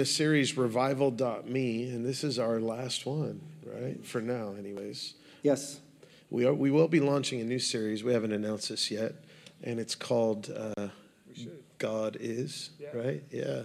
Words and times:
a 0.00 0.04
series, 0.06 0.56
revival.me, 0.56 1.90
and 1.90 2.04
this 2.04 2.24
is 2.24 2.38
our 2.38 2.58
last 2.58 3.06
one, 3.06 3.40
right? 3.64 4.04
For 4.04 4.20
now, 4.20 4.54
anyways. 4.58 5.14
Yes. 5.42 5.80
We, 6.30 6.46
are, 6.46 6.54
we 6.54 6.70
will 6.70 6.88
be 6.88 7.00
launching 7.00 7.40
a 7.40 7.44
new 7.44 7.58
series. 7.58 8.02
We 8.02 8.12
haven't 8.12 8.32
announced 8.32 8.70
this 8.70 8.90
yet, 8.90 9.14
and 9.62 9.78
it's 9.78 9.94
called 9.94 10.50
uh, 10.50 10.88
God 11.78 12.16
Is, 12.18 12.70
yeah. 12.78 12.88
right? 12.94 13.22
Yeah. 13.30 13.62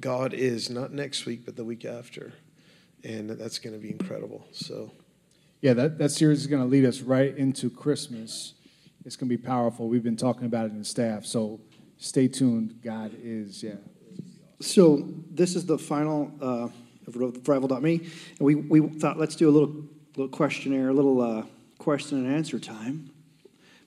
God 0.00 0.34
Is, 0.34 0.70
not 0.70 0.92
next 0.92 1.24
week, 1.26 1.44
but 1.44 1.56
the 1.56 1.64
week 1.64 1.84
after. 1.84 2.32
And 3.04 3.30
that's 3.30 3.58
going 3.58 3.74
to 3.74 3.80
be 3.80 3.90
incredible. 3.90 4.46
So, 4.52 4.92
yeah, 5.60 5.74
that, 5.74 5.98
that 5.98 6.10
series 6.10 6.40
is 6.40 6.46
going 6.46 6.62
to 6.62 6.68
lead 6.68 6.84
us 6.84 7.00
right 7.00 7.36
into 7.36 7.70
Christmas. 7.70 8.54
It's 9.04 9.16
going 9.16 9.30
to 9.30 9.36
be 9.36 9.42
powerful. 9.42 9.88
We've 9.88 10.02
been 10.02 10.16
talking 10.16 10.46
about 10.46 10.66
it 10.66 10.72
in 10.72 10.78
the 10.78 10.84
staff. 10.84 11.24
So, 11.24 11.60
stay 11.98 12.28
tuned. 12.28 12.80
God 12.82 13.12
is, 13.22 13.62
yeah. 13.62 13.74
So, 14.60 15.08
this 15.30 15.56
is 15.56 15.64
the 15.64 15.78
final 15.78 16.30
uh, 16.40 16.68
of 17.06 17.16
Revival.me. 17.16 17.94
And 17.94 18.40
we, 18.40 18.54
we 18.56 18.80
thought 18.80 19.18
let's 19.18 19.34
do 19.34 19.48
a 19.48 19.50
little, 19.50 19.74
little 20.16 20.28
questionnaire, 20.28 20.90
a 20.90 20.92
little 20.92 21.22
uh, 21.22 21.44
question 21.78 22.18
and 22.18 22.34
answer 22.34 22.58
time, 22.58 23.10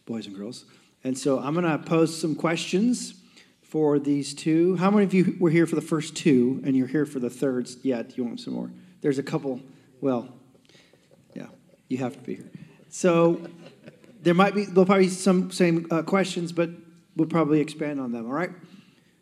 boys 0.08 0.26
and 0.26 0.36
girls. 0.36 0.66
And 1.04 1.16
so, 1.16 1.40
I'm 1.40 1.54
going 1.54 1.66
to 1.66 1.77
pose 1.77 2.20
some 2.20 2.34
questions 2.34 3.13
for 3.62 3.99
these 3.99 4.34
two. 4.34 4.76
How 4.77 4.90
many 4.90 5.04
of 5.04 5.13
you 5.13 5.38
were 5.40 5.52
here 5.52 5.68
for 5.68 5.76
the 5.76 5.82
first 5.82 6.16
two 6.16 6.59
and 6.66 6.76
you're 6.76 6.88
here 6.88 7.05
for 7.05 7.20
the 7.20 7.30
third 7.30 7.70
yet? 7.84 8.10
Yeah, 8.10 8.16
you 8.16 8.24
want 8.24 8.40
some 8.40 8.54
more? 8.55 8.71
There's 9.02 9.20
a 9.20 9.24
couple. 9.24 9.60
Well, 10.02 10.34
yeah, 11.35 11.48
you 11.88 11.98
have 11.99 12.13
to 12.13 12.21
be 12.21 12.35
here. 12.35 12.52
So 12.90 13.48
there 14.21 14.34
might 14.34 14.55
be 14.55 14.66
there'll 14.66 14.85
probably 14.85 15.05
be 15.05 15.12
some 15.12 15.52
same 15.52 15.85
uh, 15.91 16.02
questions, 16.02 16.52
but 16.52 16.71
we'll 17.16 17.27
probably 17.27 17.60
expand 17.60 17.99
on 17.99 18.12
them. 18.12 18.26
All 18.26 18.34
right. 18.34 18.52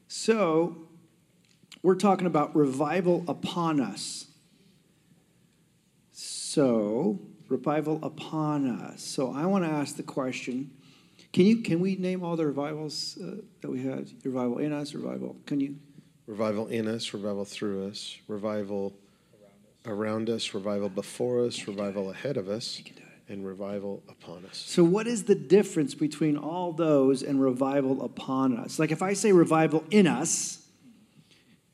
So 0.08 0.88
we're 1.84 1.96
talking 1.96 2.28
about 2.28 2.56
revival 2.56 3.24
upon 3.28 3.80
us. 3.80 4.28
So 6.12 7.20
revival 7.50 8.00
upon 8.04 8.68
us. 8.68 9.04
So 9.04 9.34
I 9.34 9.46
want 9.46 9.66
to 9.66 9.72
ask 9.72 9.96
the 9.96 10.04
question 10.04 10.72
can 11.34 11.46
you 11.46 11.58
can 11.58 11.80
we 11.80 11.96
name 11.96 12.24
all 12.24 12.36
the 12.36 12.46
revivals 12.46 13.18
uh, 13.24 13.36
that 13.62 13.72
we 13.72 13.84
had? 13.84 14.10
Revival 14.24 14.58
in 14.58 14.74
us, 14.74 14.94
revival. 14.94 15.38
Can 15.46 15.62
you? 15.62 15.78
Revival 16.28 16.68
in 16.68 16.88
us, 16.88 17.14
revival 17.14 17.46
through 17.46 17.88
us, 17.88 18.18
revival 18.28 18.94
around 19.86 20.30
us, 20.30 20.54
revival 20.54 20.90
before 20.90 21.46
us, 21.46 21.68
revival 21.68 22.12
ahead 22.12 22.38
of 22.38 22.50
us, 22.50 22.82
and 23.28 23.46
revival 23.46 24.04
upon 24.10 24.46
us. 24.46 24.58
So, 24.58 24.84
what 24.84 25.08
is 25.08 25.24
the 25.24 25.36
difference 25.36 25.96
between 25.96 26.38
all 26.38 26.74
those 26.74 27.24
and 27.24 27.42
revival 27.42 28.04
upon 28.04 28.58
us? 28.58 28.78
Like, 28.78 28.92
if 28.92 29.02
I 29.02 29.14
say 29.14 29.32
revival 29.32 29.84
in 29.90 30.08
us, 30.08 30.61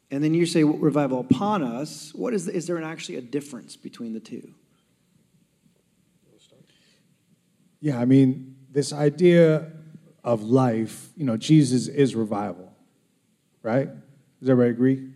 and 0.10 0.24
then 0.24 0.34
you 0.34 0.46
say 0.46 0.64
revival 0.64 1.20
upon 1.20 1.64
us, 1.64 2.14
what 2.14 2.34
is, 2.34 2.46
the, 2.46 2.54
is 2.54 2.66
there 2.66 2.78
an, 2.78 2.84
actually 2.84 3.18
a 3.18 3.22
difference 3.22 3.76
between 3.76 4.14
the 4.14 4.20
two? 4.20 4.54
Yeah, 7.80 8.00
I 8.00 8.06
mean, 8.06 8.56
this 8.72 8.92
idea 8.94 9.72
of 10.24 10.44
life, 10.44 11.10
you 11.16 11.26
know, 11.26 11.38
Jesus 11.38 11.88
is 11.88 12.16
revival, 12.16 12.74
right? 13.62 13.90
Does 14.40 14.50
everybody 14.50 14.72
agree? 14.72 15.10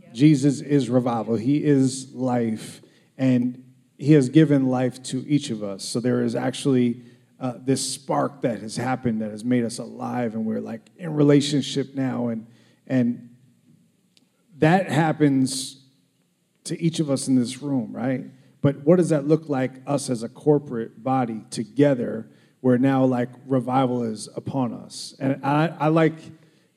Yeah. 0.00 0.08
Jesus 0.12 0.60
is 0.60 0.88
revival. 0.88 1.36
He 1.36 1.64
is 1.64 2.14
life, 2.14 2.82
and 3.18 3.64
He 3.98 4.12
has 4.12 4.28
given 4.28 4.68
life 4.68 5.02
to 5.04 5.26
each 5.26 5.50
of 5.50 5.64
us. 5.64 5.82
So 5.84 6.00
there 6.00 6.22
is 6.22 6.36
actually 6.36 7.02
uh, 7.40 7.54
this 7.58 7.92
spark 7.92 8.42
that 8.42 8.60
has 8.60 8.76
happened 8.76 9.20
that 9.22 9.32
has 9.32 9.44
made 9.44 9.64
us 9.64 9.78
alive, 9.78 10.34
and 10.34 10.46
we're 10.46 10.60
like 10.60 10.82
in 10.96 11.14
relationship 11.14 11.94
now, 11.94 12.28
and 12.28 12.46
and 12.86 13.33
that 14.64 14.90
happens 14.90 15.84
to 16.64 16.80
each 16.80 16.98
of 16.98 17.10
us 17.10 17.28
in 17.28 17.36
this 17.36 17.62
room, 17.62 17.92
right? 17.92 18.24
But 18.60 18.78
what 18.84 18.96
does 18.96 19.10
that 19.10 19.28
look 19.28 19.48
like 19.48 19.72
us 19.86 20.10
as 20.10 20.22
a 20.22 20.28
corporate 20.28 21.02
body 21.04 21.44
together? 21.50 22.28
where 22.64 22.78
now 22.78 23.04
like 23.04 23.28
revival 23.46 24.04
is 24.04 24.26
upon 24.36 24.72
us. 24.72 25.14
And 25.20 25.38
I, 25.44 25.66
I 25.78 25.88
like, 25.88 26.14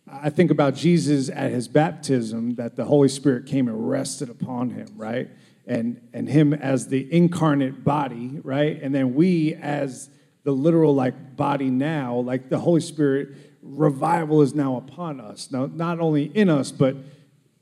I 0.06 0.30
think 0.30 0.52
about 0.52 0.76
Jesus 0.76 1.30
at 1.30 1.50
his 1.50 1.70
baptism, 1.70 2.56
that 2.56 2.76
the 2.76 2.84
Holy 2.84 3.08
Spirit 3.08 3.46
came 3.46 3.70
and 3.70 3.90
rested 3.90 4.30
upon 4.30 4.72
him, 4.72 4.90
right? 4.98 5.30
And, 5.66 6.02
and 6.12 6.28
him 6.28 6.54
as 6.54 6.90
the 6.90 7.08
incarnate 7.10 7.86
body, 7.86 8.42
right? 8.44 8.78
And 8.82 8.94
then 8.94 9.16
we 9.16 9.54
as 9.54 10.10
the 10.44 10.52
literal 10.52 10.94
like 10.94 11.38
body 11.38 11.70
now, 11.70 12.18
like 12.18 12.50
the 12.50 12.60
Holy 12.60 12.82
Spirit, 12.82 13.30
revival 13.62 14.42
is 14.42 14.54
now 14.54 14.76
upon 14.76 15.22
us. 15.22 15.52
Now, 15.52 15.68
not 15.68 16.02
only 16.02 16.24
in 16.24 16.50
us, 16.50 16.70
but 16.70 16.98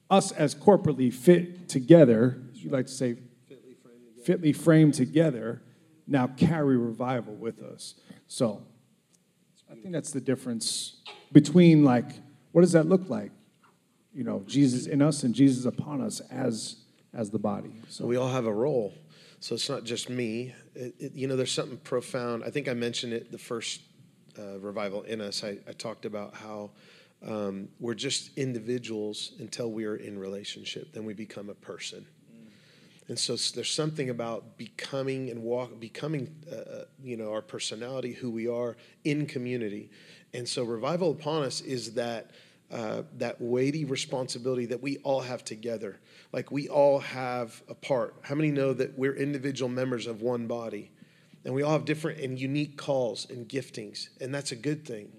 us 0.09 0.31
as 0.31 0.53
corporately 0.55 1.13
fit 1.13 1.67
together, 1.67 2.41
as 2.51 2.63
you 2.63 2.69
like 2.69 2.87
to 2.87 2.91
say, 2.91 3.15
fitly 3.47 3.73
framed 3.73 4.03
together, 4.05 4.25
fitly 4.25 4.53
framed 4.53 4.93
together 4.93 5.61
now 6.07 6.27
carry 6.27 6.77
revival 6.77 7.33
with 7.33 7.61
us. 7.61 7.95
So 8.27 8.63
I 9.69 9.75
think 9.75 9.91
that's 9.91 10.11
the 10.11 10.21
difference 10.21 10.97
between 11.31 11.83
like, 11.83 12.11
what 12.51 12.61
does 12.61 12.73
that 12.73 12.87
look 12.87 13.09
like? 13.09 13.31
You 14.13 14.23
know, 14.23 14.43
Jesus 14.45 14.85
in 14.87 15.01
us 15.01 15.23
and 15.23 15.33
Jesus 15.33 15.65
upon 15.65 16.01
us 16.01 16.19
as 16.31 16.77
as 17.13 17.29
the 17.29 17.39
body. 17.39 17.81
So 17.87 18.05
we 18.05 18.17
all 18.17 18.29
have 18.29 18.45
a 18.45 18.53
role. 18.53 18.93
So 19.39 19.55
it's 19.55 19.69
not 19.69 19.83
just 19.83 20.09
me. 20.09 20.53
It, 20.73 20.95
it, 20.99 21.13
you 21.13 21.27
know, 21.27 21.35
there's 21.35 21.51
something 21.51 21.77
profound. 21.77 22.43
I 22.43 22.49
think 22.49 22.67
I 22.67 22.73
mentioned 22.73 23.13
it 23.13 23.31
the 23.31 23.37
first 23.37 23.81
uh, 24.37 24.59
revival 24.59 25.03
in 25.03 25.21
us. 25.21 25.43
I, 25.43 25.57
I 25.67 25.71
talked 25.71 26.05
about 26.05 26.35
how 26.35 26.71
um, 27.25 27.69
we're 27.79 27.95
just 27.95 28.37
individuals 28.37 29.33
until 29.39 29.71
we 29.71 29.85
are 29.85 29.95
in 29.95 30.17
relationship. 30.19 30.93
Then 30.93 31.05
we 31.05 31.13
become 31.13 31.49
a 31.49 31.55
person. 31.55 32.05
And 33.07 33.17
so 33.17 33.35
there's 33.53 33.71
something 33.71 34.09
about 34.09 34.57
becoming 34.57 35.29
and 35.29 35.43
walk, 35.43 35.79
becoming, 35.79 36.35
uh, 36.51 36.55
uh, 36.55 36.85
you 37.03 37.17
know, 37.17 37.31
our 37.31 37.41
personality, 37.41 38.13
who 38.13 38.31
we 38.31 38.47
are 38.47 38.75
in 39.03 39.27
community. 39.27 39.91
And 40.33 40.47
so 40.47 40.63
revival 40.63 41.11
upon 41.11 41.43
us 41.43 41.61
is 41.61 41.93
that 41.93 42.31
uh, 42.71 43.03
that 43.17 43.39
weighty 43.39 43.85
responsibility 43.85 44.65
that 44.65 44.81
we 44.81 44.97
all 44.97 45.21
have 45.21 45.43
together. 45.43 45.99
Like 46.33 46.51
we 46.51 46.67
all 46.67 46.99
have 46.99 47.61
a 47.69 47.75
part. 47.75 48.15
How 48.23 48.33
many 48.33 48.49
know 48.49 48.73
that 48.73 48.97
we're 48.97 49.15
individual 49.15 49.69
members 49.69 50.07
of 50.07 50.23
one 50.23 50.47
body, 50.47 50.89
and 51.45 51.53
we 51.53 51.61
all 51.61 51.73
have 51.73 51.85
different 51.85 52.19
and 52.21 52.39
unique 52.39 52.75
calls 52.75 53.29
and 53.29 53.47
giftings, 53.47 54.09
and 54.19 54.33
that's 54.33 54.51
a 54.51 54.55
good 54.55 54.83
thing. 54.83 55.11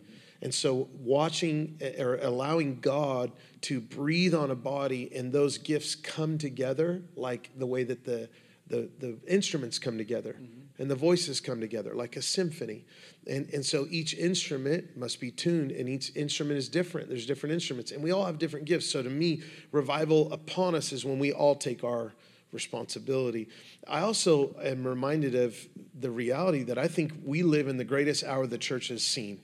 And 0.43 0.53
so, 0.53 0.89
watching 0.93 1.79
eh, 1.81 2.03
or 2.03 2.17
allowing 2.17 2.81
God 2.81 3.33
to 3.63 3.81
breathe 3.81 4.35
on 4.35 4.51
a 4.51 4.55
body 4.55 5.11
and 5.15 5.33
those 5.33 5.59
gifts 5.59 5.95
come 5.95 6.39
together, 6.39 7.03
like 7.15 7.51
the 7.57 7.67
way 7.67 7.85
that 7.85 8.05
the, 8.05 8.29
the, 8.69 8.91
the 8.99 9.19
instruments 9.27 9.79
come 9.79 9.97
together 9.97 10.35
mm-hmm. 10.35 10.83
and 10.83 10.91
the 10.91 10.95
voices 10.95 11.41
come 11.41 11.61
together, 11.61 11.95
like 11.95 12.17
a 12.17 12.23
symphony. 12.23 12.85
And, 13.27 13.49
and 13.53 13.65
so, 13.65 13.87
each 13.91 14.15
instrument 14.15 14.97
must 14.97 15.21
be 15.21 15.31
tuned, 15.31 15.73
and 15.73 15.89
each 15.89 16.15
instrument 16.15 16.59
is 16.59 16.69
different. 16.69 17.09
There's 17.09 17.27
different 17.27 17.55
instruments, 17.55 17.91
and 17.93 18.03
we 18.03 18.11
all 18.13 18.27
have 18.27 18.39
different 18.39 18.67
gifts. 18.67 18.91
So, 18.91 19.03
to 19.03 19.11
me, 19.11 19.43
revival 19.73 20.33
upon 20.33 20.75
us 20.75 20.93
is 20.93 21.05
when 21.05 21.19
we 21.19 21.33
all 21.33 21.55
take 21.55 21.83
our 21.83 22.13
responsibility. 22.53 23.49
I 23.89 24.01
also 24.01 24.57
am 24.63 24.87
reminded 24.87 25.35
of 25.35 25.57
the 25.99 26.11
reality 26.11 26.63
that 26.65 26.79
I 26.79 26.89
think 26.89 27.13
we 27.25 27.43
live 27.43 27.69
in 27.69 27.77
the 27.77 27.85
greatest 27.85 28.25
hour 28.25 28.47
the 28.47 28.59
church 28.59 28.89
has 28.89 29.03
seen. 29.03 29.41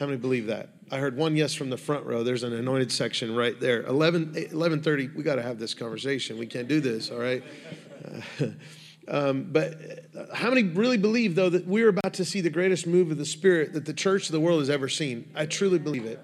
How 0.00 0.06
many 0.06 0.16
believe 0.16 0.46
that? 0.46 0.70
I 0.90 0.96
heard 0.96 1.14
one 1.14 1.36
yes 1.36 1.52
from 1.52 1.68
the 1.68 1.76
front 1.76 2.06
row. 2.06 2.24
There's 2.24 2.42
an 2.42 2.54
anointed 2.54 2.90
section 2.90 3.36
right 3.36 3.60
there. 3.60 3.82
11, 3.82 4.28
1130, 4.32 5.08
we 5.08 5.22
got 5.22 5.34
to 5.34 5.42
have 5.42 5.58
this 5.58 5.74
conversation. 5.74 6.38
We 6.38 6.46
can't 6.46 6.66
do 6.66 6.80
this, 6.80 7.10
all 7.10 7.18
right? 7.18 7.44
Um, 9.08 9.48
but 9.50 9.74
uh, 10.16 10.32
how 10.32 10.50
many 10.50 10.62
really 10.62 10.98
believe, 10.98 11.34
though, 11.34 11.48
that 11.48 11.66
we're 11.66 11.88
about 11.88 12.14
to 12.14 12.24
see 12.24 12.42
the 12.42 12.50
greatest 12.50 12.86
move 12.86 13.10
of 13.10 13.18
the 13.18 13.24
Spirit 13.24 13.72
that 13.72 13.84
the 13.84 13.94
church 13.94 14.26
of 14.26 14.32
the 14.32 14.38
world 14.38 14.60
has 14.60 14.70
ever 14.70 14.88
seen? 14.88 15.28
I 15.34 15.46
truly 15.46 15.80
believe 15.80 16.04
it. 16.04 16.20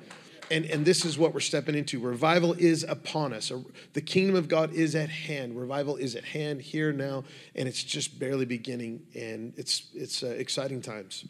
And, 0.53 0.67
and 0.67 0.85
this 0.87 1.05
is 1.05 1.19
what 1.19 1.35
we're 1.35 1.41
stepping 1.41 1.75
into. 1.75 1.99
Revival 1.99 2.53
is 2.53 2.85
upon 2.85 3.33
us. 3.33 3.51
The 3.95 4.01
kingdom 4.01 4.37
of 4.37 4.47
God 4.47 4.73
is 4.73 4.95
at 4.95 5.09
hand. 5.09 5.59
Revival 5.59 5.97
is 5.97 6.15
at 6.15 6.25
hand 6.25 6.63
here 6.63 6.93
now, 6.93 7.25
and 7.57 7.67
it's 7.67 7.83
just 7.83 8.21
barely 8.21 8.45
beginning, 8.45 9.03
and 9.17 9.53
it's, 9.57 9.89
it's 9.93 10.23
uh, 10.23 10.29
exciting 10.29 10.81
times. 10.81 11.25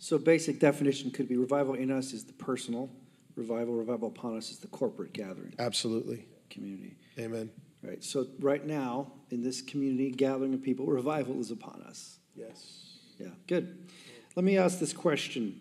So 0.00 0.16
basic 0.16 0.58
definition 0.58 1.10
could 1.10 1.28
be 1.28 1.36
revival 1.36 1.74
in 1.74 1.90
us 1.90 2.14
is 2.14 2.24
the 2.24 2.32
personal 2.32 2.88
revival. 3.36 3.74
Revival 3.74 4.08
upon 4.08 4.34
us 4.34 4.50
is 4.50 4.58
the 4.58 4.66
corporate 4.68 5.12
gathering. 5.12 5.52
Absolutely. 5.58 6.26
Community. 6.48 6.96
Amen. 7.18 7.50
Right. 7.82 8.02
So 8.02 8.26
right 8.40 8.66
now 8.66 9.12
in 9.30 9.42
this 9.42 9.60
community 9.60 10.10
gathering 10.10 10.54
of 10.54 10.62
people, 10.62 10.86
revival 10.86 11.38
is 11.38 11.50
upon 11.50 11.82
us. 11.82 12.18
Yes. 12.34 12.96
Yeah. 13.18 13.28
Good. 13.46 13.90
Let 14.36 14.44
me 14.44 14.56
ask 14.56 14.78
this 14.78 14.94
question. 14.94 15.60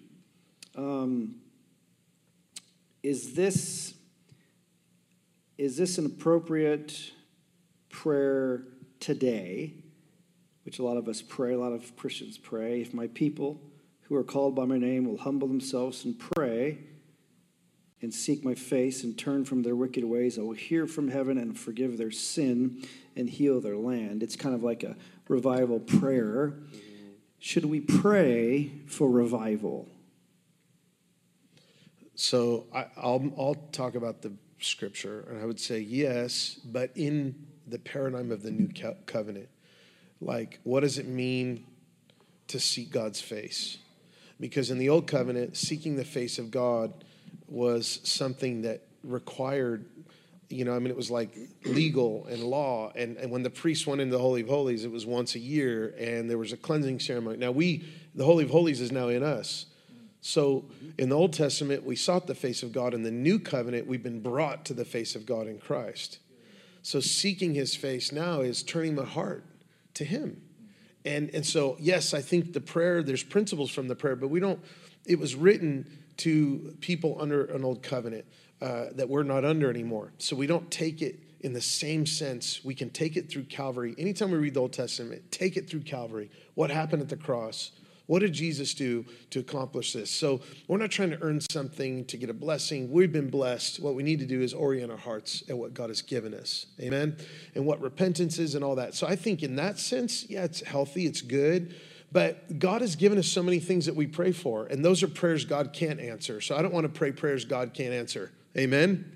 Um, 0.73 1.35
is 3.03 3.33
this 3.33 3.93
is 5.57 5.75
this 5.75 5.97
an 5.97 6.05
appropriate 6.05 7.11
prayer 7.89 8.63
today? 9.01 9.73
Which 10.63 10.79
a 10.79 10.83
lot 10.83 10.95
of 10.95 11.09
us 11.09 11.21
pray, 11.21 11.55
a 11.55 11.59
lot 11.59 11.73
of 11.73 11.97
Christians 11.97 12.37
pray. 12.37 12.79
If 12.79 12.93
my 12.93 13.07
people 13.07 13.59
who 14.09 14.15
are 14.15 14.23
called 14.23 14.55
by 14.55 14.65
my 14.65 14.77
name 14.77 15.05
will 15.05 15.19
humble 15.19 15.47
themselves 15.47 16.03
and 16.03 16.19
pray 16.19 16.79
and 18.01 18.13
seek 18.13 18.43
my 18.43 18.55
face 18.55 19.03
and 19.03 19.17
turn 19.17 19.45
from 19.45 19.61
their 19.61 19.75
wicked 19.75 20.03
ways, 20.03 20.37
I 20.37 20.41
will 20.41 20.53
hear 20.53 20.87
from 20.87 21.09
heaven 21.09 21.37
and 21.37 21.57
forgive 21.57 21.97
their 21.97 22.11
sin 22.11 22.83
and 23.15 23.29
heal 23.29 23.61
their 23.61 23.77
land. 23.77 24.23
It's 24.23 24.35
kind 24.35 24.55
of 24.55 24.63
like 24.63 24.83
a 24.83 24.95
revival 25.27 25.79
prayer. 25.79 26.53
Should 27.39 27.65
we 27.65 27.81
pray 27.81 28.71
for 28.87 29.09
revival? 29.09 29.87
So 32.15 32.65
I, 32.73 32.87
will 32.97 33.33
I'll 33.37 33.55
talk 33.71 33.95
about 33.95 34.21
the 34.21 34.33
scripture, 34.59 35.25
and 35.29 35.41
I 35.41 35.45
would 35.45 35.59
say 35.59 35.79
yes, 35.79 36.59
but 36.65 36.91
in 36.95 37.47
the 37.67 37.79
paradigm 37.79 38.31
of 38.31 38.43
the 38.43 38.51
new 38.51 38.69
covenant, 39.05 39.49
like 40.19 40.59
what 40.63 40.81
does 40.81 40.97
it 40.97 41.07
mean 41.07 41.65
to 42.47 42.59
seek 42.59 42.91
God's 42.91 43.21
face? 43.21 43.77
Because 44.39 44.71
in 44.71 44.77
the 44.77 44.89
old 44.89 45.07
covenant, 45.07 45.57
seeking 45.57 45.95
the 45.95 46.05
face 46.05 46.39
of 46.39 46.51
God 46.51 47.03
was 47.47 47.99
something 48.03 48.61
that 48.61 48.81
required 49.03 49.85
you 50.49 50.65
know, 50.65 50.75
I 50.75 50.79
mean, 50.79 50.89
it 50.89 50.97
was 50.97 51.11
like 51.11 51.37
legal 51.63 52.25
and 52.25 52.43
law. 52.43 52.91
And, 52.95 53.17
and 53.17 53.31
when 53.31 53.43
the 53.43 53.49
priest 53.49 53.85
went 53.85 54.01
into 54.01 54.15
the 54.15 54.21
Holy 54.21 54.41
of 54.41 54.47
Holies, 54.47 54.83
it 54.83 54.91
was 54.91 55.05
once 55.05 55.35
a 55.35 55.39
year, 55.39 55.93
and 55.99 56.29
there 56.29 56.39
was 56.39 56.51
a 56.51 56.57
cleansing 56.57 56.99
ceremony. 56.99 57.37
Now, 57.37 57.51
we, 57.51 57.83
the 58.15 58.25
Holy 58.25 58.43
of 58.43 58.49
Holies 58.49 58.81
is 58.81 58.91
now 58.91 59.09
in 59.09 59.21
us. 59.21 59.67
So 60.21 60.65
in 60.97 61.09
the 61.09 61.15
Old 61.15 61.33
Testament, 61.33 61.85
we 61.85 61.95
sought 61.95 62.27
the 62.27 62.35
face 62.35 62.63
of 62.63 62.73
God. 62.73 62.93
In 62.93 63.03
the 63.03 63.11
New 63.11 63.39
Covenant, 63.39 63.87
we've 63.87 64.03
been 64.03 64.21
brought 64.21 64.65
to 64.65 64.73
the 64.73 64.85
face 64.85 65.15
of 65.15 65.25
God 65.25 65.47
in 65.47 65.59
Christ. 65.59 66.17
So 66.81 66.99
seeking 66.99 67.53
his 67.53 67.75
face 67.75 68.11
now 68.11 68.41
is 68.41 68.63
turning 68.63 68.95
my 68.95 69.05
heart 69.05 69.45
to 69.93 70.03
him. 70.03 70.41
And, 71.05 71.29
and 71.33 71.45
so, 71.45 71.77
yes, 71.79 72.13
I 72.13 72.21
think 72.21 72.53
the 72.53 72.61
prayer, 72.61 73.01
there's 73.03 73.23
principles 73.23 73.71
from 73.71 73.87
the 73.87 73.95
prayer, 73.95 74.15
but 74.15 74.29
we 74.29 74.39
don't, 74.39 74.59
it 75.05 75.17
was 75.17 75.35
written 75.35 75.99
to 76.17 76.75
people 76.81 77.17
under 77.19 77.45
an 77.45 77.63
old 77.63 77.81
covenant 77.81 78.25
uh, 78.61 78.87
that 78.95 79.07
we're 79.07 79.23
not 79.23 79.45
under 79.45 79.69
anymore. 79.69 80.11
So 80.17 80.35
we 80.35 80.47
don't 80.47 80.69
take 80.69 81.01
it 81.01 81.19
in 81.39 81.53
the 81.53 81.61
same 81.61 82.05
sense. 82.05 82.63
We 82.63 82.75
can 82.75 82.89
take 82.89 83.15
it 83.15 83.29
through 83.29 83.45
Calvary. 83.45 83.95
Anytime 83.97 84.31
we 84.31 84.37
read 84.37 84.53
the 84.53 84.59
Old 84.59 84.73
Testament, 84.73 85.31
take 85.31 85.55
it 85.55 85.69
through 85.69 85.81
Calvary. 85.81 86.29
What 86.55 86.69
happened 86.69 87.01
at 87.01 87.09
the 87.09 87.15
cross? 87.15 87.71
What 88.09 88.21
did 88.21 88.33
Jesus 88.33 88.73
do 88.73 89.05
to 89.29 89.39
accomplish 89.39 89.93
this? 89.93 90.09
So 90.09 90.41
we're 90.67 90.79
not 90.79 90.89
trying 90.89 91.11
to 91.11 91.21
earn 91.21 91.39
something 91.51 92.05
to 92.05 92.17
get 92.17 92.31
a 92.31 92.33
blessing. 92.33 92.91
We've 92.91 93.11
been 93.11 93.29
blessed. 93.29 93.79
What 93.79 93.93
we 93.93 94.01
need 94.01 94.17
to 94.17 94.25
do 94.25 94.41
is 94.41 94.51
orient 94.51 94.89
our 94.91 94.97
hearts 94.97 95.43
at 95.47 95.55
what 95.55 95.75
God 95.75 95.91
has 95.91 96.01
given 96.01 96.33
us. 96.33 96.65
Amen. 96.81 97.15
And 97.53 97.67
what 97.67 97.79
repentance 97.81 98.39
is 98.39 98.55
and 98.55 98.63
all 98.63 98.73
that. 98.77 98.95
So 98.95 99.05
I 99.05 99.15
think 99.15 99.43
in 99.43 99.57
that 99.57 99.77
sense, 99.77 100.27
yeah, 100.27 100.43
it's 100.43 100.61
healthy, 100.61 101.05
it's 101.05 101.21
good. 101.21 101.75
But 102.11 102.57
God 102.57 102.81
has 102.81 102.95
given 102.95 103.19
us 103.19 103.27
so 103.27 103.43
many 103.43 103.59
things 103.59 103.85
that 103.85 103.95
we 103.95 104.07
pray 104.07 104.31
for, 104.31 104.65
and 104.65 104.83
those 104.83 105.03
are 105.03 105.07
prayers 105.07 105.45
God 105.45 105.71
can't 105.71 105.99
answer. 105.99 106.41
So 106.41 106.57
I 106.57 106.63
don't 106.63 106.73
want 106.73 106.85
to 106.85 106.91
pray 106.91 107.11
prayers 107.11 107.45
God 107.45 107.75
can't 107.75 107.93
answer. 107.93 108.31
Amen. 108.57 109.15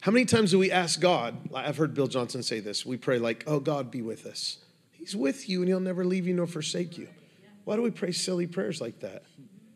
How 0.00 0.10
many 0.10 0.24
times 0.24 0.52
do 0.52 0.58
we 0.58 0.70
ask 0.70 0.98
God? 1.02 1.36
I've 1.54 1.76
heard 1.76 1.92
Bill 1.92 2.06
Johnson 2.06 2.42
say 2.42 2.60
this. 2.60 2.86
We 2.86 2.96
pray 2.96 3.18
like, 3.18 3.44
"Oh 3.46 3.60
God, 3.60 3.90
be 3.90 4.00
with 4.00 4.24
us." 4.24 4.56
He's 4.90 5.14
with 5.14 5.50
you 5.50 5.60
and 5.60 5.68
he'll 5.68 5.80
never 5.80 6.06
leave 6.06 6.26
you 6.26 6.32
nor 6.32 6.46
forsake 6.46 6.96
you. 6.96 7.08
Why 7.64 7.76
do 7.76 7.82
we 7.82 7.90
pray 7.90 8.12
silly 8.12 8.46
prayers 8.46 8.80
like 8.80 9.00
that? 9.00 9.22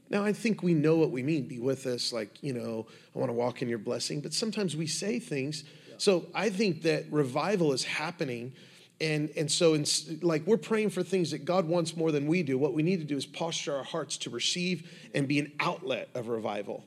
Now, 0.09 0.25
I 0.25 0.33
think 0.33 0.63
we 0.63 0.75
know 0.75 0.97
what 0.97 1.11
we 1.11 1.23
mean. 1.23 1.49
Be 1.49 1.59
with 1.59 1.87
us, 1.87 2.13
like, 2.13 2.43
you 2.43 2.53
know, 2.53 2.87
I 3.15 3.19
want 3.19 3.29
to 3.29 3.35
walk 3.35 3.63
in 3.63 3.69
your 3.69 3.79
blessing. 3.79 4.21
But 4.21 4.33
sometimes 4.33 4.77
we 4.77 4.87
say 4.87 5.19
things. 5.19 5.65
So 5.99 6.27
I 6.35 6.51
think 6.51 6.83
that 6.83 7.11
revival 7.11 7.73
is 7.73 7.85
happening. 7.85 8.53
And, 9.01 9.31
and 9.37 9.51
so, 9.51 9.75
in, 9.75 9.85
like, 10.23 10.47
we're 10.47 10.57
praying 10.57 10.91
for 10.91 11.03
things 11.03 11.33
that 11.33 11.45
God 11.45 11.67
wants 11.67 11.97
more 11.97 12.13
than 12.13 12.27
we 12.27 12.43
do. 12.43 12.57
What 12.57 12.73
we 12.73 12.83
need 12.83 12.99
to 13.01 13.05
do 13.05 13.17
is 13.17 13.27
posture 13.27 13.77
our 13.77 13.85
hearts 13.85 14.17
to 14.19 14.31
receive 14.31 14.91
and 15.13 15.27
be 15.27 15.39
an 15.39 15.53
outlet 15.61 16.09
of 16.15 16.29
revival. 16.29 16.85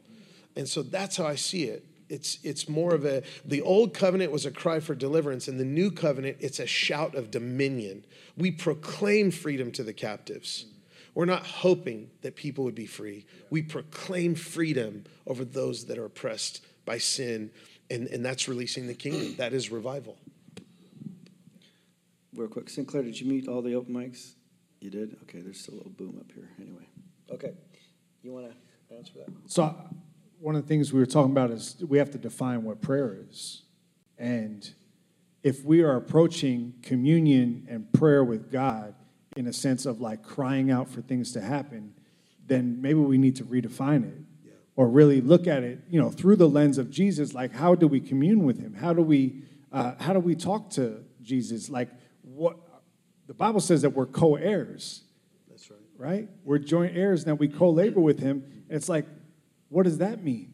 And 0.55 0.67
so 0.67 0.81
that's 0.81 1.17
how 1.17 1.25
I 1.25 1.35
see 1.35 1.65
it. 1.65 1.85
It's, 2.07 2.39
it's 2.43 2.67
more 2.67 2.95
of 2.95 3.05
a, 3.05 3.21
the 3.45 3.61
old 3.61 3.93
covenant 3.93 4.31
was 4.31 4.45
a 4.45 4.51
cry 4.51 4.79
for 4.79 4.95
deliverance, 4.95 5.47
and 5.47 5.59
the 5.59 5.65
new 5.65 5.91
covenant, 5.91 6.37
it's 6.39 6.59
a 6.59 6.65
shout 6.65 7.13
of 7.13 7.29
dominion. 7.29 8.03
We 8.35 8.49
proclaim 8.49 9.29
freedom 9.29 9.71
to 9.73 9.83
the 9.83 9.93
captives. 9.93 10.65
We're 11.19 11.25
not 11.25 11.45
hoping 11.45 12.11
that 12.21 12.37
people 12.37 12.63
would 12.63 12.75
be 12.75 12.85
free. 12.85 13.25
We 13.49 13.61
proclaim 13.61 14.35
freedom 14.35 15.03
over 15.27 15.43
those 15.43 15.87
that 15.87 15.97
are 15.97 16.05
oppressed 16.05 16.63
by 16.85 16.99
sin, 16.99 17.51
and, 17.91 18.07
and 18.07 18.25
that's 18.25 18.47
releasing 18.47 18.87
the 18.87 18.93
kingdom. 18.93 19.35
That 19.35 19.51
is 19.51 19.69
revival. 19.69 20.15
Real 22.33 22.47
quick, 22.47 22.69
Sinclair, 22.69 23.03
did 23.03 23.19
you 23.19 23.27
meet 23.27 23.49
all 23.49 23.61
the 23.61 23.75
open 23.75 23.93
mics? 23.93 24.35
You 24.79 24.91
did? 24.91 25.17
Okay, 25.23 25.41
there's 25.41 25.59
still 25.59 25.73
a 25.73 25.79
little 25.79 25.91
boom 25.91 26.15
up 26.21 26.31
here. 26.33 26.51
Anyway. 26.57 26.87
Okay. 27.29 27.51
You 28.23 28.31
want 28.31 28.45
to 28.89 28.95
answer 28.95 29.11
that? 29.17 29.27
So, 29.45 29.75
one 30.39 30.55
of 30.55 30.61
the 30.61 30.69
things 30.69 30.93
we 30.93 31.01
were 31.01 31.05
talking 31.05 31.33
about 31.33 31.51
is 31.51 31.75
we 31.85 31.97
have 31.97 32.11
to 32.11 32.17
define 32.17 32.63
what 32.63 32.81
prayer 32.81 33.17
is. 33.29 33.63
And 34.17 34.73
if 35.43 35.65
we 35.65 35.81
are 35.81 35.97
approaching 35.97 36.75
communion 36.81 37.67
and 37.69 37.91
prayer 37.91 38.23
with 38.23 38.49
God 38.49 38.95
in 39.35 39.47
a 39.47 39.53
sense 39.53 39.85
of 39.85 40.01
like 40.01 40.23
crying 40.23 40.71
out 40.71 40.89
for 40.89 41.01
things 41.01 41.31
to 41.33 41.41
happen, 41.41 41.93
then 42.45 42.81
maybe 42.81 42.99
we 42.99 43.17
need 43.17 43.35
to 43.37 43.43
redefine 43.43 44.03
it 44.07 44.17
yeah. 44.43 44.51
or 44.75 44.87
really 44.87 45.21
look 45.21 45.47
at 45.47 45.63
it, 45.63 45.79
you 45.89 46.01
know, 46.01 46.09
through 46.09 46.35
the 46.35 46.49
lens 46.49 46.77
of 46.77 46.89
Jesus. 46.89 47.33
Like, 47.33 47.53
how 47.53 47.75
do 47.75 47.87
we 47.87 47.99
commune 47.99 48.43
with 48.43 48.59
Him? 48.59 48.73
How 48.73 48.93
do 48.93 49.01
we, 49.01 49.43
uh, 49.71 49.93
how 49.99 50.13
do 50.13 50.19
we 50.19 50.35
talk 50.35 50.71
to 50.71 51.03
Jesus? 51.21 51.69
Like, 51.69 51.89
what 52.23 52.57
the 53.27 53.35
Bible 53.35 53.59
says 53.59 53.83
that 53.83 53.91
we're 53.91 54.07
co-heirs. 54.07 55.03
That's 55.47 55.69
right. 55.69 55.79
Right? 55.97 56.29
We're 56.43 56.57
joint 56.57 56.97
heirs, 56.97 57.25
that 57.25 57.35
we 57.35 57.47
co-labor 57.47 57.99
with 57.99 58.19
Him. 58.19 58.43
And 58.67 58.75
it's 58.75 58.89
like, 58.89 59.05
what 59.67 59.83
does 59.83 59.99
that 59.99 60.23
mean? 60.23 60.53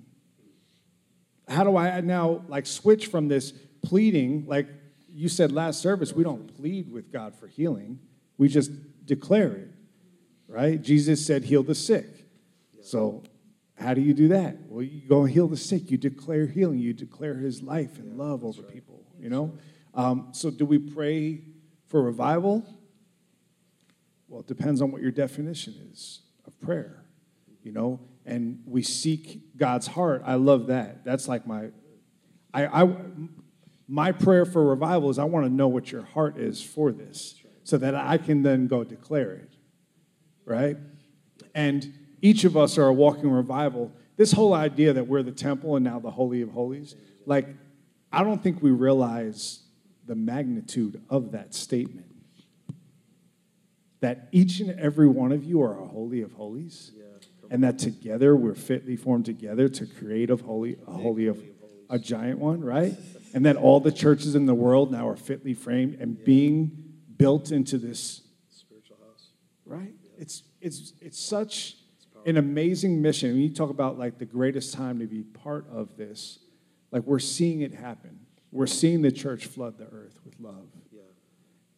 How 1.48 1.64
do 1.64 1.78
I 1.78 2.02
now 2.02 2.44
like 2.50 2.66
switch 2.66 3.08
from 3.08 3.30
this 3.30 3.54
pleading, 3.82 4.46
like 4.48 4.68
you 5.08 5.30
said 5.30 5.54
last 5.54 5.80
service, 5.80 6.12
we 6.12 6.24
don't 6.26 6.54
plead 6.58 6.92
with 6.92 7.14
God 7.14 7.34
for 7.34 7.48
healing. 7.48 8.00
We 8.38 8.48
just 8.48 8.72
declare 9.06 9.52
it, 9.52 9.72
right? 10.48 10.82
Jesus 10.82 11.26
said, 11.26 11.44
heal 11.44 11.64
the 11.64 11.76
sick. 11.76 12.08
So, 12.82 13.24
how 13.78 13.94
do 13.94 14.02
you 14.02 14.14
do 14.14 14.30
that? 14.30 14.58
Well, 14.68 14.84
you 14.84 15.08
go 15.08 15.24
and 15.24 15.32
heal 15.32 15.48
the 15.48 15.58
sick. 15.58 15.92
You 15.92 15.98
declare 15.98 16.46
healing. 16.46 16.80
You 16.80 16.94
declare 16.94 17.36
his 17.36 17.62
life 17.62 17.98
and 17.98 18.18
love 18.18 18.46
over 18.46 18.62
right. 18.62 18.72
people, 18.72 19.04
you 19.20 19.30
know? 19.30 19.58
Um, 19.94 20.30
so, 20.32 20.50
do 20.50 20.66
we 20.66 20.78
pray 20.78 21.42
for 21.88 22.02
revival? 22.02 22.66
Well, 24.28 24.42
it 24.42 24.48
depends 24.48 24.82
on 24.82 24.92
what 24.92 25.02
your 25.02 25.12
definition 25.12 25.76
is 25.92 26.22
of 26.46 26.60
prayer, 26.60 27.06
you 27.64 27.72
know? 27.72 28.00
And 28.26 28.62
we 28.66 28.82
seek 28.82 29.58
God's 29.58 29.88
heart. 29.88 30.24
I 30.26 30.36
love 30.36 30.68
that. 30.68 31.04
That's 31.04 31.28
like 31.28 31.46
my, 31.46 31.70
I, 32.54 32.84
I 32.84 32.96
my 33.88 34.12
prayer 34.12 34.46
for 34.46 34.66
revival 34.66 35.10
is 35.10 35.20
I 35.20 35.26
want 35.26 35.46
to 35.46 35.52
know 35.52 35.68
what 35.68 35.92
your 35.92 36.04
heart 36.04 36.38
is 36.38 36.62
for 36.62 36.92
this 36.92 37.36
so 37.66 37.80
that 37.80 37.96
I 37.96 38.18
can 38.20 38.44
then 38.44 38.68
go 38.68 38.84
declare 38.84 39.34
it, 39.34 39.50
right? 40.46 40.78
And 41.56 41.92
each 42.22 42.44
of 42.44 42.56
us 42.56 42.78
are 42.78 42.88
a 42.88 42.94
walking 42.94 43.30
revival. 43.30 43.92
This 44.18 44.32
whole 44.32 44.54
idea 44.54 44.94
that 44.94 45.08
we're 45.08 45.24
the 45.24 45.32
temple 45.32 45.76
and 45.76 45.84
now 45.84 46.00
the 46.00 46.12
Holy 46.12 46.42
of 46.42 46.52
Holies, 46.52 46.96
like, 47.26 47.48
I 48.12 48.24
don't 48.24 48.42
think 48.42 48.62
we 48.62 48.70
realize 48.70 49.64
the 50.06 50.14
magnitude 50.14 51.02
of 51.10 51.32
that 51.32 51.56
statement. 51.56 52.06
That 54.00 54.30
each 54.32 54.60
and 54.60 54.80
every 54.80 55.08
one 55.08 55.32
of 55.32 55.44
you 55.44 55.64
are 55.64 55.78
a 55.78 55.88
Holy 55.88 56.22
of 56.22 56.34
Holies, 56.34 56.92
and 57.50 57.64
that 57.64 57.80
together 57.80 58.36
we're 58.36 58.54
fitly 58.54 58.96
formed 58.96 59.26
together 59.26 59.68
to 59.70 59.88
create 59.88 60.30
a 60.30 60.36
holy, 60.36 60.78
a 60.88 60.92
holy 60.92 61.26
of 61.26 61.44
a 61.90 61.98
giant 61.98 62.38
one, 62.38 62.64
right? 62.64 62.94
And 63.34 63.44
that 63.48 63.56
all 63.56 63.80
the 63.80 63.92
churches 63.92 64.36
in 64.36 64.46
the 64.46 64.54
world 64.54 64.92
now 64.92 65.10
are 65.10 65.18
fitly 65.18 65.56
framed 65.56 65.96
and 65.96 66.24
being 66.24 66.85
built 67.18 67.52
into 67.52 67.78
this 67.78 68.22
spiritual 68.50 68.98
house. 69.08 69.30
Right? 69.66 69.94
It's 70.18 70.44
it's 70.62 70.94
it's 71.02 71.20
such 71.20 71.78
an 72.26 72.38
amazing 72.38 73.02
mission. 73.02 73.32
When 73.32 73.42
you 73.42 73.54
talk 73.54 73.70
about 73.70 74.00
like 74.00 74.18
the 74.18 74.26
greatest 74.26 74.74
time 74.74 75.00
to 75.00 75.06
be 75.08 75.24
part 75.24 75.66
of 75.72 75.96
this, 75.98 76.40
like 76.92 77.04
we're 77.04 77.20
seeing 77.20 77.62
it 77.62 77.74
happen. 77.74 78.20
We're 78.52 78.68
seeing 78.68 79.02
the 79.02 79.12
church 79.12 79.46
flood 79.46 79.78
the 79.78 79.86
earth 79.86 80.20
with 80.24 80.40
love. 80.40 80.68
Yeah. 80.92 81.02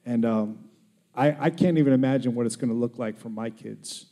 And 0.05 0.25
um, 0.25 0.69
I, 1.15 1.35
I 1.45 1.49
can't 1.49 1.79
even 1.79 1.91
imagine 1.91 2.35
what 2.35 2.45
it's 2.45 2.55
going 2.55 2.69
to 2.69 2.75
look 2.75 2.99
like 2.99 3.17
for 3.17 3.29
my 3.29 3.49
kids. 3.49 4.05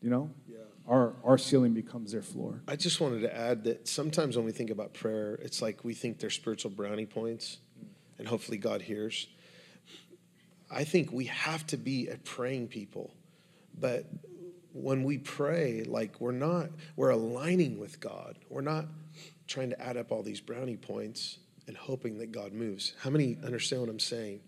You 0.00 0.08
know? 0.08 0.30
Yeah. 0.48 0.58
Our, 0.88 1.14
our 1.22 1.36
ceiling 1.36 1.74
becomes 1.74 2.12
their 2.12 2.22
floor. 2.22 2.62
I 2.66 2.76
just 2.76 3.00
wanted 3.00 3.20
to 3.20 3.36
add 3.36 3.64
that 3.64 3.86
sometimes 3.86 4.36
when 4.36 4.46
we 4.46 4.52
think 4.52 4.70
about 4.70 4.94
prayer, 4.94 5.38
it's 5.42 5.60
like 5.60 5.84
we 5.84 5.92
think 5.94 6.18
they're 6.18 6.30
spiritual 6.30 6.70
brownie 6.70 7.06
points, 7.06 7.58
and 8.18 8.26
hopefully 8.26 8.56
God 8.56 8.80
hears. 8.82 9.28
I 10.72 10.84
think 10.84 11.12
we 11.12 11.26
have 11.26 11.66
to 11.68 11.76
be 11.76 12.08
a 12.08 12.16
praying 12.16 12.68
people. 12.68 13.14
But 13.78 14.06
when 14.72 15.04
we 15.04 15.18
pray, 15.18 15.84
like 15.84 16.20
we're 16.20 16.32
not, 16.32 16.70
we're 16.96 17.10
aligning 17.10 17.78
with 17.78 18.00
God. 18.00 18.36
We're 18.48 18.62
not 18.62 18.86
trying 19.46 19.70
to 19.70 19.80
add 19.80 19.96
up 19.96 20.10
all 20.10 20.22
these 20.22 20.40
brownie 20.40 20.76
points 20.76 21.38
and 21.66 21.76
hoping 21.76 22.18
that 22.18 22.32
God 22.32 22.52
moves. 22.52 22.94
How 23.00 23.10
many 23.10 23.36
understand 23.44 23.82
what 23.82 23.90
I'm 23.90 24.00
saying? 24.00 24.40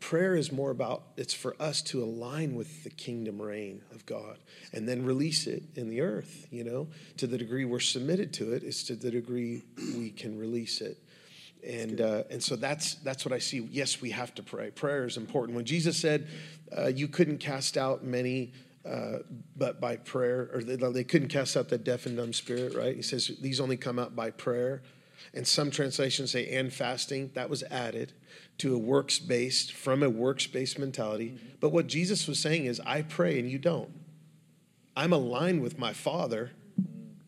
prayer 0.00 0.34
is 0.34 0.52
more 0.52 0.70
about 0.70 1.02
it's 1.16 1.34
for 1.34 1.56
us 1.60 1.82
to 1.82 2.02
align 2.02 2.54
with 2.54 2.84
the 2.84 2.90
kingdom 2.90 3.40
reign 3.40 3.82
of 3.92 4.06
God 4.06 4.38
and 4.72 4.88
then 4.88 5.04
release 5.04 5.46
it 5.46 5.62
in 5.74 5.88
the 5.88 6.00
earth, 6.00 6.46
you 6.50 6.64
know? 6.64 6.88
To 7.18 7.26
the 7.26 7.38
degree 7.38 7.64
we're 7.64 7.80
submitted 7.80 8.32
to 8.34 8.52
it, 8.52 8.62
is 8.62 8.84
to 8.84 8.96
the 8.96 9.10
degree 9.10 9.62
we 9.96 10.10
can 10.10 10.38
release 10.38 10.80
it. 10.80 10.98
And 11.66 12.00
uh, 12.00 12.24
and 12.28 12.42
so 12.42 12.56
that's 12.56 12.94
that's 12.96 13.24
what 13.24 13.32
I 13.32 13.38
see. 13.38 13.60
Yes, 13.70 14.00
we 14.00 14.10
have 14.10 14.34
to 14.34 14.42
pray. 14.42 14.70
Prayer 14.70 15.04
is 15.04 15.16
important. 15.16 15.54
When 15.54 15.64
Jesus 15.64 15.96
said, 15.96 16.26
uh, 16.76 16.88
"You 16.88 17.06
couldn't 17.06 17.38
cast 17.38 17.76
out 17.76 18.02
many, 18.02 18.52
uh, 18.84 19.18
but 19.56 19.80
by 19.80 19.96
prayer," 19.96 20.50
or 20.52 20.62
they, 20.62 20.74
they 20.76 21.04
couldn't 21.04 21.28
cast 21.28 21.56
out 21.56 21.68
the 21.68 21.78
deaf 21.78 22.06
and 22.06 22.16
dumb 22.16 22.32
spirit, 22.32 22.74
right? 22.74 22.96
He 22.96 23.02
says 23.02 23.30
these 23.40 23.60
only 23.60 23.76
come 23.76 23.98
out 23.98 24.16
by 24.16 24.30
prayer. 24.30 24.82
And 25.34 25.46
some 25.46 25.70
translations 25.70 26.32
say 26.32 26.48
and 26.56 26.72
fasting. 26.72 27.30
That 27.34 27.48
was 27.48 27.62
added 27.64 28.12
to 28.58 28.74
a 28.74 28.78
works 28.78 29.18
based 29.18 29.72
from 29.72 30.02
a 30.02 30.10
works 30.10 30.46
based 30.46 30.78
mentality. 30.78 31.30
Mm-hmm. 31.30 31.46
But 31.60 31.70
what 31.70 31.86
Jesus 31.86 32.26
was 32.26 32.38
saying 32.38 32.66
is, 32.66 32.80
I 32.84 33.02
pray 33.02 33.38
and 33.38 33.48
you 33.48 33.58
don't. 33.58 33.90
I'm 34.96 35.12
aligned 35.12 35.62
with 35.62 35.78
my 35.78 35.92
Father 35.92 36.50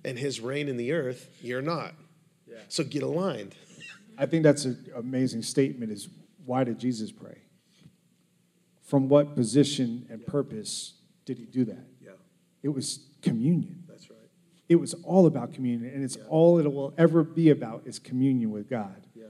and 0.04 0.18
His 0.18 0.40
reign 0.40 0.68
in 0.68 0.76
the 0.76 0.92
earth. 0.92 1.28
You're 1.40 1.62
not. 1.62 1.94
Yeah. 2.46 2.56
So 2.68 2.84
get 2.84 3.02
aligned. 3.02 3.54
I 4.18 4.26
think 4.26 4.42
that's 4.42 4.64
an 4.64 4.90
amazing 4.96 5.42
statement 5.42 5.90
is 5.92 6.08
why 6.44 6.64
did 6.64 6.78
Jesus 6.78 7.10
pray? 7.10 7.38
From 8.82 9.08
what 9.08 9.34
position 9.34 10.06
and 10.10 10.26
purpose 10.26 10.94
did 11.24 11.38
he 11.38 11.46
do 11.46 11.64
that? 11.64 11.86
Yeah. 12.00 12.10
It 12.62 12.68
was 12.68 13.06
communion. 13.22 13.84
That's 13.88 14.10
right. 14.10 14.18
It 14.68 14.76
was 14.76 14.94
all 15.04 15.26
about 15.26 15.52
communion, 15.52 15.92
and 15.92 16.04
it's 16.04 16.16
yeah. 16.16 16.24
all 16.28 16.58
it 16.58 16.70
will 16.72 16.94
ever 16.96 17.22
be 17.22 17.50
about 17.50 17.82
is 17.86 17.98
communion 17.98 18.50
with 18.50 18.68
God 18.68 19.06
yeah. 19.14 19.24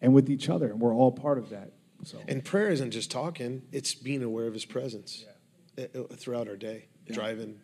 and 0.00 0.12
with 0.12 0.30
each 0.30 0.48
other, 0.48 0.66
and 0.70 0.80
we're 0.80 0.94
all 0.94 1.12
part 1.12 1.38
of 1.38 1.50
that. 1.50 1.72
So. 2.04 2.18
And 2.28 2.44
prayer 2.44 2.68
isn't 2.68 2.90
just 2.90 3.10
talking; 3.10 3.62
it's 3.72 3.94
being 3.94 4.22
aware 4.22 4.46
of 4.46 4.54
His 4.54 4.64
presence 4.64 5.24
yeah. 5.76 5.86
Uh, 5.94 6.02
uh, 6.02 6.14
throughout 6.14 6.48
our 6.48 6.56
day, 6.56 6.86
driving. 7.10 7.58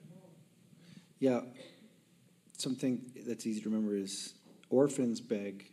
Yeah, 1.19 1.43
something 2.59 3.13
that's 3.27 3.47
easy 3.47 3.61
to 3.61 3.69
remember 3.69 3.95
is 3.95 4.35
orphans 4.71 5.21
beg 5.21 5.67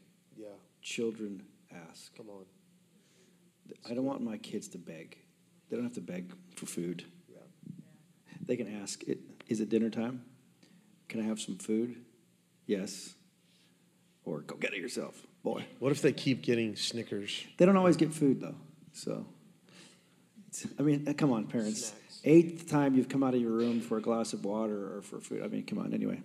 children 0.90 1.44
ask. 1.90 2.16
Come 2.18 2.30
on. 2.30 2.46
I 3.88 3.94
don't 3.94 4.06
want 4.06 4.22
my 4.22 4.38
kids 4.38 4.68
to 4.70 4.80
beg. 4.80 5.18
They 5.70 5.76
don't 5.76 5.86
have 5.86 5.94
to 5.94 6.02
beg 6.02 6.34
for 6.56 6.66
food. 6.66 7.06
Yeah. 7.32 7.38
They 8.42 8.56
can 8.56 8.82
ask, 8.82 9.04
"Is 9.48 9.62
it 9.62 9.70
dinner 9.70 9.92
time? 9.92 10.26
Can 11.08 11.22
I 11.22 11.24
have 11.24 11.40
some 11.40 11.58
food? 11.58 12.04
Yes. 12.66 13.14
Or 14.26 14.42
go 14.42 14.56
get 14.56 14.74
it 14.74 14.80
yourself, 14.80 15.26
boy. 15.44 15.66
What 15.80 15.92
if 15.92 16.02
they 16.02 16.12
keep 16.12 16.42
getting 16.42 16.76
Snickers? 16.76 17.46
They 17.58 17.66
don't 17.66 17.78
always 17.78 17.96
get 17.98 18.14
food, 18.14 18.42
though. 18.42 18.56
So, 18.94 19.26
I 20.78 20.82
mean, 20.82 21.08
uh, 21.08 21.14
come 21.14 21.32
on, 21.32 21.46
parents. 21.46 21.88
Snacks. 21.88 22.22
Eighth 22.24 22.70
time 22.70 22.96
you've 22.96 23.10
come 23.10 23.24
out 23.24 23.34
of 23.36 23.42
your 23.42 23.52
room 23.52 23.80
for 23.82 23.98
a 23.98 24.02
glass 24.02 24.34
of 24.34 24.44
water 24.44 24.98
or 24.98 25.02
for 25.02 25.20
food. 25.20 25.44
I 25.44 25.48
mean, 25.48 25.66
come 25.66 25.80
on, 25.80 25.94
anyway. 25.94 26.22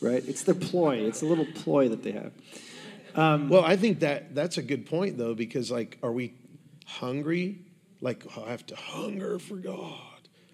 Right? 0.00 0.22
It's 0.26 0.42
their 0.42 0.54
ploy. 0.54 0.96
It's 0.98 1.22
a 1.22 1.26
little 1.26 1.46
ploy 1.46 1.88
that 1.88 2.02
they 2.02 2.12
have. 2.12 2.32
Um, 3.14 3.48
well, 3.48 3.64
I 3.64 3.76
think 3.76 4.00
that 4.00 4.34
that's 4.34 4.58
a 4.58 4.62
good 4.62 4.86
point 4.86 5.18
though, 5.18 5.34
because 5.34 5.70
like, 5.70 5.98
are 6.02 6.12
we 6.12 6.34
hungry? 6.86 7.60
Like, 8.00 8.24
oh, 8.36 8.44
I 8.46 8.50
have 8.50 8.66
to 8.66 8.76
hunger 8.76 9.38
for 9.38 9.56
God. 9.56 9.98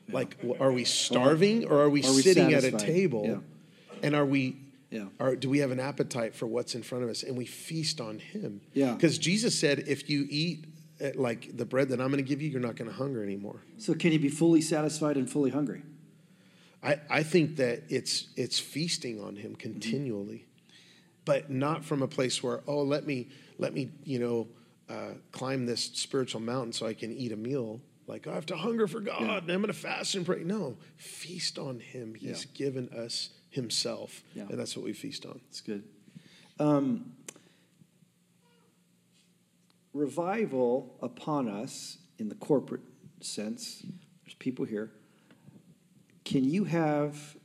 Yeah. 0.08 0.14
Like, 0.14 0.36
are 0.60 0.72
we 0.72 0.84
starving 0.84 1.66
or 1.66 1.80
are 1.80 1.90
we, 1.90 2.02
are 2.02 2.12
we 2.12 2.22
sitting 2.22 2.50
satisfied? 2.50 2.74
at 2.74 2.82
a 2.82 2.86
table? 2.86 3.24
Yeah. 3.26 3.98
And 4.02 4.14
are 4.14 4.26
we? 4.26 4.56
Yeah. 4.90 5.06
Are, 5.18 5.34
do 5.34 5.50
we 5.50 5.58
have 5.58 5.72
an 5.72 5.80
appetite 5.80 6.34
for 6.34 6.46
what's 6.46 6.74
in 6.74 6.82
front 6.82 7.04
of 7.04 7.10
us 7.10 7.22
and 7.22 7.36
we 7.36 7.44
feast 7.44 8.00
on 8.00 8.18
Him? 8.18 8.60
Yeah. 8.72 8.92
Because 8.92 9.18
Jesus 9.18 9.58
said, 9.58 9.84
if 9.86 10.08
you 10.08 10.26
eat 10.30 10.66
eh, 11.00 11.12
like 11.14 11.56
the 11.56 11.64
bread 11.64 11.88
that 11.88 12.00
I'm 12.00 12.08
going 12.10 12.22
to 12.22 12.28
give 12.28 12.40
you, 12.40 12.48
you're 12.48 12.60
not 12.60 12.76
going 12.76 12.90
to 12.90 12.96
hunger 12.96 13.22
anymore. 13.22 13.62
So 13.78 13.94
can 13.94 14.12
you 14.12 14.18
be 14.18 14.28
fully 14.28 14.60
satisfied 14.60 15.16
and 15.16 15.28
fully 15.28 15.50
hungry? 15.50 15.82
I, 16.82 17.00
I 17.10 17.22
think 17.24 17.56
that 17.56 17.84
it's 17.88 18.28
it's 18.36 18.60
feasting 18.60 19.20
on 19.20 19.36
Him 19.36 19.56
continually. 19.56 20.45
But 21.26 21.50
not 21.50 21.84
from 21.84 22.02
a 22.02 22.08
place 22.08 22.42
where 22.42 22.62
oh 22.66 22.80
let 22.82 23.06
me 23.06 23.28
let 23.58 23.74
me 23.74 23.90
you 24.04 24.18
know 24.18 24.48
uh, 24.88 25.14
climb 25.32 25.66
this 25.66 25.82
spiritual 25.82 26.40
mountain 26.40 26.72
so 26.72 26.86
I 26.86 26.94
can 26.94 27.12
eat 27.12 27.32
a 27.32 27.36
meal. 27.36 27.80
Like 28.06 28.26
I 28.26 28.34
have 28.34 28.46
to 28.46 28.56
hunger 28.56 28.86
for 28.86 29.00
God 29.00 29.20
yeah. 29.20 29.38
and 29.38 29.50
I'm 29.50 29.60
going 29.60 29.66
to 29.66 29.72
fast 29.72 30.14
and 30.14 30.24
pray. 30.24 30.42
No, 30.44 30.76
feast 30.96 31.58
on 31.58 31.80
Him. 31.80 32.14
He's 32.14 32.46
yeah. 32.46 32.50
given 32.54 32.88
us 32.90 33.30
Himself, 33.50 34.22
yeah. 34.34 34.44
and 34.48 34.58
that's 34.58 34.76
what 34.76 34.84
we 34.84 34.92
feast 34.92 35.26
on. 35.26 35.40
It's 35.48 35.60
good. 35.60 35.82
Um, 36.58 37.12
revival 39.92 40.96
upon 41.02 41.48
us 41.48 41.98
in 42.18 42.28
the 42.28 42.34
corporate 42.36 42.82
sense. 43.20 43.84
There's 44.24 44.34
people 44.34 44.64
here. 44.64 44.92
Can 46.24 46.44
you 46.44 46.64
have 46.64 47.36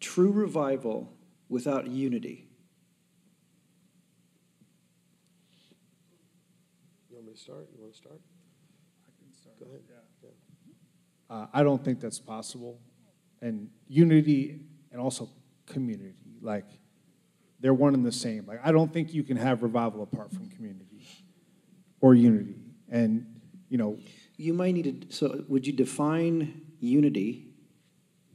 true 0.00 0.30
revival 0.30 1.12
without 1.48 1.86
unity? 1.86 2.45
To 7.36 7.42
start? 7.42 7.68
You 7.74 7.80
want 7.80 7.92
to 7.92 7.98
start? 7.98 8.20
I 9.06 9.10
can 9.18 9.32
start. 9.34 9.58
Go 9.58 9.66
ahead. 9.66 9.82
Yeah. 9.88 10.28
yeah. 11.30 11.36
Uh, 11.36 11.46
I 11.52 11.62
don't 11.62 11.84
think 11.84 12.00
that's 12.00 12.18
possible. 12.18 12.78
And 13.40 13.68
unity 13.88 14.60
and 14.90 15.00
also 15.00 15.28
community, 15.66 16.14
like 16.40 16.64
they're 17.60 17.74
one 17.74 17.94
and 17.94 18.04
the 18.04 18.12
same. 18.12 18.46
Like 18.46 18.60
I 18.64 18.72
don't 18.72 18.92
think 18.92 19.12
you 19.12 19.22
can 19.22 19.36
have 19.36 19.62
revival 19.62 20.02
apart 20.02 20.32
from 20.32 20.48
community 20.48 21.06
or 22.00 22.14
unity. 22.14 22.56
And 22.88 23.26
you 23.68 23.78
know, 23.78 23.98
you 24.36 24.54
might 24.54 24.72
need 24.72 25.10
to. 25.10 25.14
So, 25.14 25.44
would 25.48 25.66
you 25.66 25.72
define 25.72 26.62
unity 26.80 27.48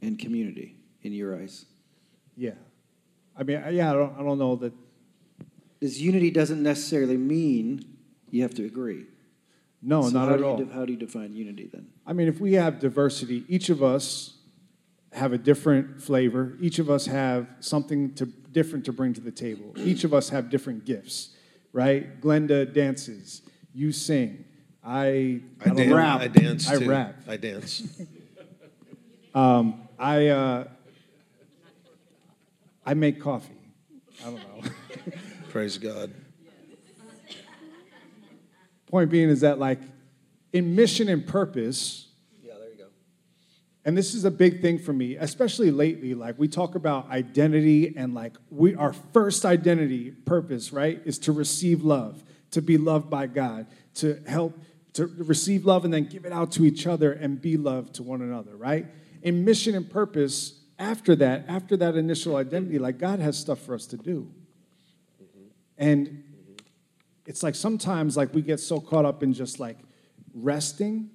and 0.00 0.18
community 0.18 0.76
in 1.02 1.12
your 1.12 1.36
eyes? 1.36 1.64
Yeah, 2.36 2.52
I 3.36 3.42
mean, 3.42 3.62
yeah, 3.72 3.90
I 3.90 3.94
don't, 3.94 4.14
I 4.18 4.22
don't 4.22 4.38
know 4.38 4.56
that. 4.56 4.72
Because 5.78 6.00
unity 6.00 6.30
doesn't 6.30 6.62
necessarily 6.62 7.16
mean 7.16 7.91
you 8.32 8.42
have 8.42 8.54
to 8.54 8.64
agree. 8.64 9.04
No, 9.82 10.02
so 10.02 10.10
not 10.10 10.32
at 10.32 10.42
all. 10.42 10.56
De- 10.56 10.72
how 10.72 10.84
do 10.84 10.92
you 10.92 10.98
define 10.98 11.34
unity 11.34 11.68
then? 11.72 11.86
I 12.06 12.12
mean, 12.12 12.26
if 12.26 12.40
we 12.40 12.54
have 12.54 12.80
diversity, 12.80 13.44
each 13.46 13.68
of 13.68 13.82
us 13.82 14.38
have 15.12 15.32
a 15.32 15.38
different 15.38 16.00
flavor. 16.00 16.56
Each 16.60 16.78
of 16.78 16.88
us 16.88 17.06
have 17.06 17.46
something 17.60 18.14
to, 18.14 18.26
different 18.26 18.84
to 18.86 18.92
bring 18.92 19.12
to 19.14 19.20
the 19.20 19.30
table. 19.30 19.74
Each 19.76 20.04
of 20.04 20.14
us 20.14 20.30
have 20.30 20.48
different 20.50 20.84
gifts, 20.84 21.36
right? 21.72 22.20
Glenda 22.20 22.72
dances. 22.72 23.42
You 23.74 23.92
sing. 23.92 24.44
I, 24.82 25.40
I, 25.64 25.70
I 25.70 25.74
dan- 25.74 25.94
rap. 25.94 26.20
I 26.20 26.28
dance 26.28 26.68
I 26.68 26.78
too. 26.78 26.88
rap. 26.88 27.16
I 27.28 27.36
dance. 27.36 27.82
um, 29.34 29.88
I 29.98 30.28
uh, 30.28 30.64
I 32.84 32.94
make 32.94 33.20
coffee. 33.20 33.52
I 34.20 34.24
don't 34.24 34.36
know. 34.36 34.70
Praise 35.50 35.76
God. 35.76 36.12
Point 38.92 39.10
being 39.10 39.30
is 39.30 39.40
that, 39.40 39.58
like, 39.58 39.80
in 40.52 40.74
mission 40.74 41.08
and 41.08 41.26
purpose, 41.26 42.08
yeah, 42.42 42.52
there 42.58 42.68
you 42.68 42.76
go. 42.76 42.88
And 43.86 43.96
this 43.96 44.12
is 44.12 44.26
a 44.26 44.30
big 44.30 44.60
thing 44.60 44.78
for 44.78 44.92
me, 44.92 45.16
especially 45.16 45.70
lately. 45.70 46.12
Like, 46.12 46.38
we 46.38 46.46
talk 46.46 46.74
about 46.74 47.10
identity, 47.10 47.94
and 47.96 48.12
like, 48.12 48.34
we, 48.50 48.74
our 48.74 48.92
first 48.92 49.46
identity, 49.46 50.10
purpose, 50.10 50.74
right, 50.74 51.00
is 51.06 51.18
to 51.20 51.32
receive 51.32 51.82
love, 51.82 52.22
to 52.50 52.60
be 52.60 52.76
loved 52.76 53.08
by 53.08 53.28
God, 53.28 53.66
to 53.94 54.22
help, 54.26 54.58
to 54.92 55.06
receive 55.06 55.64
love 55.64 55.86
and 55.86 55.94
then 55.94 56.04
give 56.04 56.26
it 56.26 56.32
out 56.32 56.52
to 56.52 56.64
each 56.66 56.86
other 56.86 57.12
and 57.12 57.40
be 57.40 57.56
loved 57.56 57.94
to 57.94 58.02
one 58.02 58.20
another, 58.20 58.54
right? 58.54 58.84
In 59.22 59.42
mission 59.42 59.74
and 59.74 59.88
purpose, 59.88 60.60
after 60.78 61.16
that, 61.16 61.46
after 61.48 61.78
that 61.78 61.96
initial 61.96 62.36
identity, 62.36 62.78
like, 62.78 62.98
God 62.98 63.20
has 63.20 63.38
stuff 63.38 63.60
for 63.60 63.74
us 63.74 63.86
to 63.86 63.96
do. 63.96 64.30
Mm-hmm. 65.22 65.46
And 65.78 66.24
it's 67.26 67.42
like 67.42 67.54
sometimes 67.54 68.16
like 68.16 68.34
we 68.34 68.42
get 68.42 68.60
so 68.60 68.80
caught 68.80 69.04
up 69.04 69.22
in 69.22 69.32
just 69.32 69.60
like 69.60 69.78
resting 70.34 71.10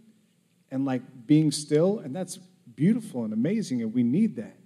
and 0.72 0.86
like 0.86 1.02
being 1.26 1.52
still 1.52 2.00
and 2.00 2.16
that's 2.16 2.38
beautiful 2.76 3.24
and 3.24 3.34
amazing 3.34 3.82
and 3.82 3.94
we 3.94 4.04
need 4.04 4.36
that. 4.38 4.58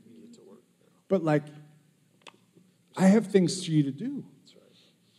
But 1.07 1.23
like 1.23 1.43
i 2.97 3.07
have 3.07 3.27
things 3.27 3.65
for 3.65 3.71
you 3.71 3.83
to 3.83 3.91
do. 3.91 4.25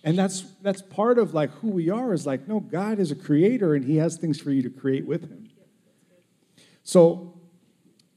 And 0.05 0.19
that's 0.19 0.43
that's 0.63 0.83
part 0.83 1.19
of 1.19 1.33
like 1.33 1.51
who 1.53 1.69
we 1.69 1.89
are 1.89 2.13
is 2.13 2.27
like 2.27 2.49
no 2.49 2.61
god 2.61 2.99
is 2.99 3.11
a 3.11 3.17
creator 3.17 3.75
and 3.75 3.85
he 3.85 3.97
has 3.97 4.17
things 4.17 4.41
for 4.41 4.51
you 4.51 4.63
to 4.63 4.71
create 4.71 5.07
with 5.07 5.23
him. 5.23 5.49
So 6.83 7.41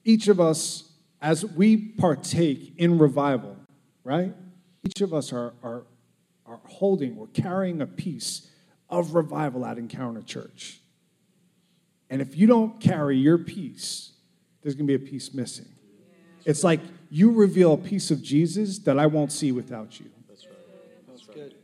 each 0.04 0.28
of 0.28 0.40
us 0.40 0.92
as 1.22 1.46
we 1.46 1.78
partake 1.78 2.74
in 2.78 2.98
revival 2.98 3.58
right? 4.06 4.34
Each 4.86 5.02
of 5.02 5.14
us 5.14 5.34
are, 5.34 5.54
are 5.62 5.84
are 6.46 6.60
holding 6.66 7.18
or 7.18 7.28
carrying 7.28 7.82
a 7.82 7.88
piece 7.88 8.50
of 8.90 9.16
revival 9.16 9.66
at 9.66 9.78
Encounter 9.78 10.22
Church. 10.22 10.80
And 12.10 12.22
if 12.22 12.38
you 12.38 12.48
don't 12.48 12.80
carry 12.80 13.18
your 13.18 13.38
piece, 13.38 14.14
there's 14.62 14.76
going 14.76 14.88
to 14.88 14.98
be 14.98 15.04
a 15.04 15.08
piece 15.08 15.34
missing. 15.34 15.66
It's 16.46 16.64
like 16.64 16.80
you 17.10 17.32
reveal 17.32 17.74
a 17.74 17.78
piece 17.78 18.12
of 18.12 18.22
Jesus 18.22 18.80
that 18.80 19.00
I 19.00 19.08
won't 19.08 19.32
see 19.32 19.52
without 19.52 20.00
you. 20.00 20.06
That's 20.30 20.46
right. 20.46 20.56
That's, 21.08 21.26
That's 21.26 21.36
good. 21.36 21.56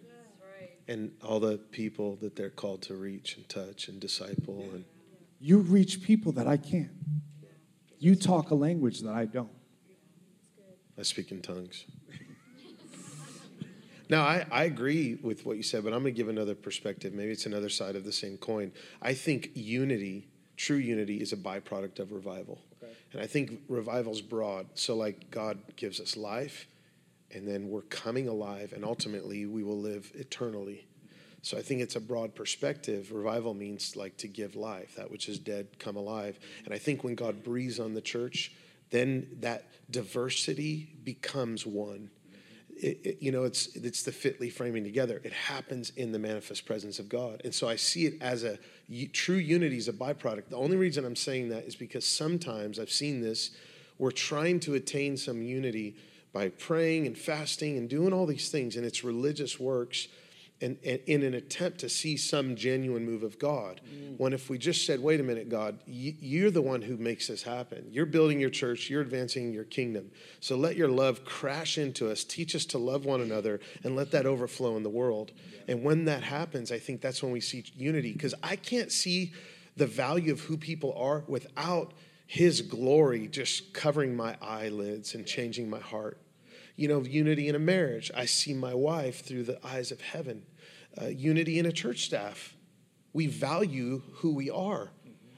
and 0.88 1.12
all 1.24 1.40
the 1.40 1.58
people 1.58 2.16
that 2.18 2.36
they're 2.36 2.50
called 2.50 2.82
to 2.84 2.96
reach 2.96 3.38
and 3.38 3.48
touch 3.48 3.88
and 3.88 4.00
disciple 4.00 4.68
and 4.74 4.84
You 5.40 5.60
reach 5.60 6.02
people 6.02 6.32
that 6.34 6.48
I 6.48 6.58
can't. 6.58 6.92
You 8.00 8.16
talk 8.16 8.50
a 8.50 8.56
language 8.56 9.02
that 9.02 9.14
I 9.14 9.26
don't. 9.26 9.52
I 10.98 11.04
speak 11.04 11.32
in 11.32 11.42
tongues. 11.42 11.86
Now, 14.12 14.24
I, 14.24 14.46
I 14.52 14.64
agree 14.66 15.18
with 15.24 15.46
what 15.46 15.56
you 15.56 15.64
said, 15.64 15.86
but 15.86 15.94
I'm 15.94 16.02
going 16.02 16.14
to 16.14 16.18
give 16.18 16.28
another 16.28 16.54
perspective. 16.54 17.14
Maybe 17.14 17.32
it's 17.32 17.46
another 17.46 17.70
side 17.70 17.96
of 17.96 18.04
the 18.04 18.12
same 18.12 18.36
coin. 18.36 18.74
I 19.02 19.14
think 19.14 19.52
unity, 19.54 20.28
true 20.58 20.76
unity, 20.76 21.22
is 21.22 21.32
a 21.32 21.38
byproduct 21.38 22.00
of 22.00 22.12
revival. 22.12 22.60
And 23.14 23.22
I 23.22 23.26
think 23.26 23.62
revival's 23.70 24.20
broad. 24.20 24.68
So, 24.74 24.98
like, 24.98 25.32
God 25.32 25.60
gives 25.78 26.02
us 26.02 26.18
life, 26.18 26.68
and 27.34 27.48
then 27.48 27.70
we're 27.70 27.84
coming 27.84 28.28
alive, 28.28 28.74
and 28.74 28.84
ultimately 28.84 29.46
we 29.46 29.64
will 29.64 29.80
live 29.80 30.12
eternally. 30.14 30.88
So 31.42 31.58
I 31.58 31.62
think 31.62 31.80
it's 31.80 31.96
a 31.96 32.02
broad 32.02 32.36
perspective. 32.36 33.14
Revival 33.14 33.54
means 33.54 33.96
like 33.96 34.18
to 34.18 34.28
give 34.28 34.58
life, 34.58 34.94
that 34.98 35.10
which 35.10 35.30
is 35.30 35.40
dead 35.40 35.80
come 35.80 35.96
alive. 35.96 36.38
And 36.66 36.74
I 36.74 36.80
think 36.80 37.06
when 37.06 37.16
God 37.16 37.44
breathes 37.44 37.80
on 37.80 37.94
the 37.94 38.02
church, 38.02 38.52
then 38.90 39.38
that 39.40 39.68
diversity 39.90 40.98
becomes 41.04 41.66
one. 41.66 42.12
It, 42.82 43.00
it, 43.04 43.18
you 43.22 43.32
know, 43.32 43.44
it's 43.44 43.68
it's 43.76 44.02
the 44.02 44.12
fitly 44.12 44.50
framing 44.50 44.84
together. 44.84 45.22
It 45.24 45.34
happens 45.34 45.92
in 45.96 46.12
the 46.12 46.20
manifest 46.20 46.66
presence 46.66 46.98
of 46.98 47.10
God, 47.10 47.42
and 47.44 47.54
so 47.54 47.70
I 47.70 47.76
see 47.76 48.08
it 48.08 48.22
as 48.22 48.44
a 48.44 48.58
true 49.14 49.36
unity 49.36 49.78
is 49.78 49.88
a 49.88 49.94
byproduct. 49.94 50.50
The 50.50 50.58
only 50.58 50.78
reason 50.78 51.06
I'm 51.06 51.16
saying 51.16 51.50
that 51.50 51.66
is 51.66 51.76
because 51.76 52.06
sometimes 52.06 52.80
I've 52.80 52.92
seen 52.92 53.22
this. 53.22 53.52
We're 54.00 54.10
trying 54.12 54.60
to 54.62 54.74
attain 54.74 55.16
some 55.16 55.44
unity 55.44 55.96
by 56.34 56.50
praying 56.50 57.06
and 57.06 57.16
fasting 57.16 57.78
and 57.78 57.88
doing 57.88 58.14
all 58.14 58.26
these 58.26 58.50
things, 58.50 58.76
and 58.76 58.86
it's 58.86 59.04
religious 59.04 59.60
works 59.60 60.08
and, 60.62 60.78
and 60.86 61.00
in 61.08 61.24
an 61.24 61.34
attempt 61.34 61.80
to 61.80 61.90
see 61.90 62.16
some 62.16 62.56
genuine 62.56 63.06
move 63.06 63.24
of 63.24 63.40
God. 63.40 63.82
Mm. 63.86 64.18
When 64.18 64.34
if 64.34 64.50
we 64.50 64.58
just 64.58 64.86
said, 64.86 65.00
wait 65.00 65.20
a 65.20 65.24
minute, 65.24 65.50
God, 65.50 65.80
you're 65.86 66.52
the 66.52 66.62
one 66.62 66.82
who 66.82 66.98
makes 66.98 67.28
this 67.28 67.44
happen. 67.44 67.88
You're 67.92 68.06
building 68.06 68.40
your 68.40 68.50
church, 68.50 68.90
you're 68.90 69.02
advancing 69.02 69.54
your 69.54 69.64
kingdom. 69.64 70.12
So 70.40 70.56
let 70.56 70.76
your 70.76 70.88
love 70.88 71.26
crash 71.26 71.78
into 71.78 72.10
us, 72.12 72.24
teach 72.24 72.56
us 72.56 72.66
to 72.68 72.78
love 72.78 73.06
one 73.06 73.22
another, 73.22 73.60
and 73.84 73.96
let 73.96 74.12
that 74.12 74.26
overflow 74.26 74.78
in 74.78 74.84
the 74.84 74.90
world. 74.90 75.32
And 75.68 75.84
when 75.84 76.06
that 76.06 76.24
happens, 76.24 76.72
I 76.72 76.80
think 76.80 77.02
that's 77.02 77.24
when 77.24 77.32
we 77.32 77.42
see 77.42 77.66
unity. 77.76 78.14
Because 78.14 78.36
I 78.44 78.56
can't 78.56 78.92
see 78.92 79.34
the 79.76 79.88
value 79.88 80.32
of 80.32 80.42
who 80.42 80.58
people 80.58 80.94
are 80.94 81.24
without 81.28 81.94
his 82.28 82.62
glory 82.62 83.28
just 83.28 83.74
covering 83.74 84.16
my 84.16 84.38
eyelids 84.42 85.16
and 85.16 85.26
changing 85.26 85.70
my 85.70 85.80
heart 85.80 86.18
you 86.82 86.88
know, 86.88 87.02
unity 87.02 87.48
in 87.48 87.54
a 87.54 87.60
marriage. 87.60 88.10
I 88.16 88.26
see 88.26 88.54
my 88.54 88.74
wife 88.74 89.24
through 89.24 89.44
the 89.44 89.64
eyes 89.66 89.92
of 89.92 90.02
heaven. 90.02 90.44
Uh, 91.00 91.06
unity 91.08 91.60
in 91.60 91.66
a 91.66 91.72
church 91.72 92.04
staff. 92.04 92.56
We 93.14 93.28
value 93.28 94.02
who 94.16 94.34
we 94.34 94.50
are 94.50 94.90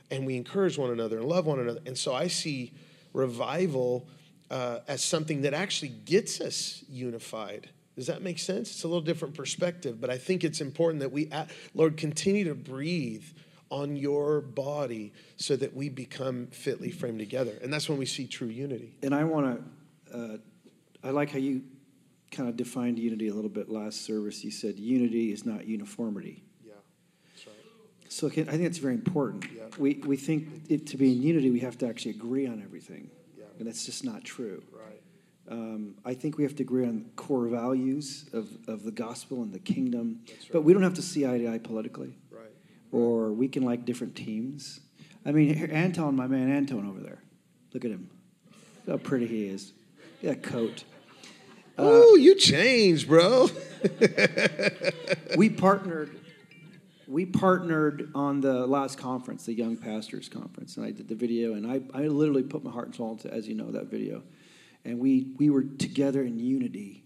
and 0.09 0.25
we 0.25 0.35
encourage 0.35 0.77
one 0.77 0.91
another 0.91 1.17
and 1.17 1.27
love 1.27 1.45
one 1.45 1.59
another. 1.59 1.81
And 1.85 1.97
so 1.97 2.13
I 2.13 2.27
see 2.27 2.73
revival 3.13 4.07
uh, 4.49 4.79
as 4.87 5.03
something 5.03 5.41
that 5.41 5.53
actually 5.53 5.89
gets 5.89 6.39
us 6.39 6.83
unified. 6.87 7.69
Does 7.95 8.07
that 8.07 8.21
make 8.21 8.39
sense? 8.39 8.71
It's 8.71 8.83
a 8.83 8.87
little 8.87 9.01
different 9.01 9.35
perspective, 9.35 10.01
but 10.01 10.09
I 10.09 10.17
think 10.17 10.43
it's 10.43 10.61
important 10.61 11.01
that 11.01 11.11
we, 11.11 11.29
Lord, 11.73 11.97
continue 11.97 12.43
to 12.45 12.55
breathe 12.55 13.25
on 13.69 13.95
your 13.95 14.41
body 14.41 15.13
so 15.37 15.55
that 15.55 15.75
we 15.75 15.89
become 15.89 16.47
fitly 16.47 16.91
framed 16.91 17.19
together. 17.19 17.57
And 17.61 17.73
that's 17.73 17.89
when 17.89 17.97
we 17.97 18.05
see 18.05 18.27
true 18.27 18.47
unity. 18.47 18.95
And 19.01 19.15
I 19.15 19.23
want 19.23 19.65
to, 20.11 20.17
uh, 20.17 20.37
I 21.03 21.09
like 21.09 21.31
how 21.31 21.39
you 21.39 21.63
kind 22.33 22.49
of 22.49 22.57
defined 22.57 22.99
unity 22.99 23.27
a 23.27 23.33
little 23.33 23.49
bit 23.49 23.69
last 23.69 24.01
service. 24.01 24.43
You 24.43 24.51
said 24.51 24.77
unity 24.77 25.31
is 25.31 25.45
not 25.45 25.65
uniformity. 25.65 26.43
Yeah, 26.65 26.73
that's 27.33 27.47
right. 27.47 27.55
So 28.09 28.27
I 28.27 28.29
think 28.29 28.63
it's 28.63 28.79
very 28.79 28.95
important. 28.95 29.45
Yeah. 29.55 29.63
We, 29.77 29.95
we 30.05 30.17
think 30.17 30.47
it, 30.69 30.87
to 30.87 30.97
be 30.97 31.13
in 31.13 31.21
unity, 31.21 31.51
we 31.51 31.59
have 31.61 31.77
to 31.79 31.87
actually 31.87 32.11
agree 32.11 32.47
on 32.47 32.61
everything. 32.61 33.09
Yeah. 33.37 33.45
And 33.59 33.67
that's 33.67 33.85
just 33.85 34.03
not 34.03 34.23
true. 34.23 34.63
Right. 34.71 35.01
Um, 35.49 35.95
I 36.05 36.13
think 36.13 36.37
we 36.37 36.43
have 36.43 36.55
to 36.55 36.63
agree 36.63 36.85
on 36.85 37.11
core 37.15 37.47
values 37.47 38.29
of, 38.33 38.47
of 38.67 38.83
the 38.83 38.91
gospel 38.91 39.41
and 39.43 39.53
the 39.53 39.59
kingdom. 39.59 40.21
That's 40.27 40.45
But 40.45 40.61
we 40.63 40.73
don't 40.73 40.83
have 40.83 40.93
to 40.95 41.01
see 41.01 41.25
eye 41.27 41.37
to 41.37 41.53
eye 41.53 41.57
politically, 41.59 42.15
Right. 42.31 42.51
or 42.91 43.33
we 43.33 43.47
can 43.47 43.63
like 43.63 43.85
different 43.85 44.15
teams. 44.15 44.79
I 45.25 45.31
mean, 45.31 45.53
here, 45.53 45.69
Anton, 45.71 46.15
my 46.15 46.27
man 46.27 46.49
Anton 46.49 46.87
over 46.87 46.99
there, 46.99 47.21
look 47.73 47.85
at 47.85 47.91
him. 47.91 48.09
Look 48.85 49.01
how 49.01 49.07
pretty 49.07 49.27
he 49.27 49.45
is. 49.45 49.73
That 50.21 50.43
coat. 50.43 50.85
Oh, 51.77 52.15
you 52.15 52.35
changed, 52.35 53.07
bro. 53.07 53.49
we 55.37 55.49
partnered 55.49 56.19
we 57.05 57.25
partnered 57.25 58.09
on 58.15 58.39
the 58.39 58.65
last 58.65 58.97
conference 58.97 59.45
the 59.45 59.53
young 59.53 59.75
pastors 59.75 60.29
conference 60.29 60.77
and 60.77 60.85
i 60.85 60.91
did 60.91 61.09
the 61.09 61.15
video 61.15 61.53
and 61.53 61.67
i, 61.69 61.81
I 61.93 62.07
literally 62.07 62.43
put 62.43 62.63
my 62.63 62.71
heart 62.71 62.85
and 62.85 62.95
soul 62.95 63.11
into 63.11 63.31
as 63.31 63.47
you 63.47 63.55
know 63.55 63.71
that 63.71 63.87
video. 63.87 64.23
And 64.85 64.99
we 64.99 65.33
we 65.37 65.49
were 65.49 65.63
together 65.63 66.23
in 66.23 66.39
unity 66.39 67.03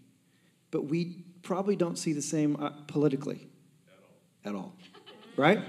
but 0.71 0.85
we 0.85 1.23
probably 1.43 1.75
don't 1.75 1.97
see 1.97 2.13
the 2.13 2.21
same 2.21 2.55
uh, 2.57 2.71
politically. 2.87 3.47
At 4.43 4.55
all. 4.55 4.73
Right? 5.35 5.59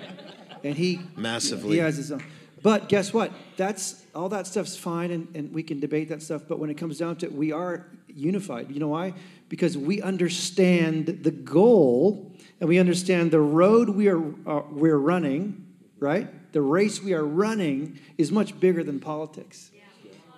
And 0.64 0.76
he 0.76 1.00
Massively. 1.16 1.72
he 1.72 1.78
has 1.78 1.96
his 1.96 2.12
own. 2.12 2.22
But 2.62 2.88
guess 2.88 3.12
what? 3.12 3.32
That's 3.56 4.04
all 4.14 4.28
that 4.30 4.46
stuff's 4.46 4.76
fine 4.76 5.11
and, 5.11 5.28
and 5.34 5.52
we 5.52 5.62
can 5.62 5.80
debate 5.80 6.08
that 6.08 6.22
stuff 6.22 6.42
but 6.48 6.58
when 6.58 6.70
it 6.70 6.74
comes 6.74 6.98
down 6.98 7.16
to 7.16 7.26
it 7.26 7.32
we 7.32 7.52
are 7.52 7.87
unified. 8.18 8.70
You 8.70 8.81
know 8.81 8.88
why? 8.88 9.14
Because 9.48 9.78
we 9.78 10.02
understand 10.02 11.07
the 11.22 11.31
goal 11.31 12.33
and 12.61 12.68
we 12.68 12.78
understand 12.78 13.31
the 13.31 13.40
road 13.40 13.88
we 13.88 14.09
are 14.09 14.22
uh, 14.46 14.62
we're 14.70 14.98
running 14.98 15.64
right? 16.00 16.52
The 16.52 16.62
race 16.62 17.02
we 17.02 17.12
are 17.14 17.24
running 17.24 17.98
is 18.16 18.31
much 18.33 18.59
bigger 18.59 18.83
than 18.85 19.00
politics. 19.00 19.70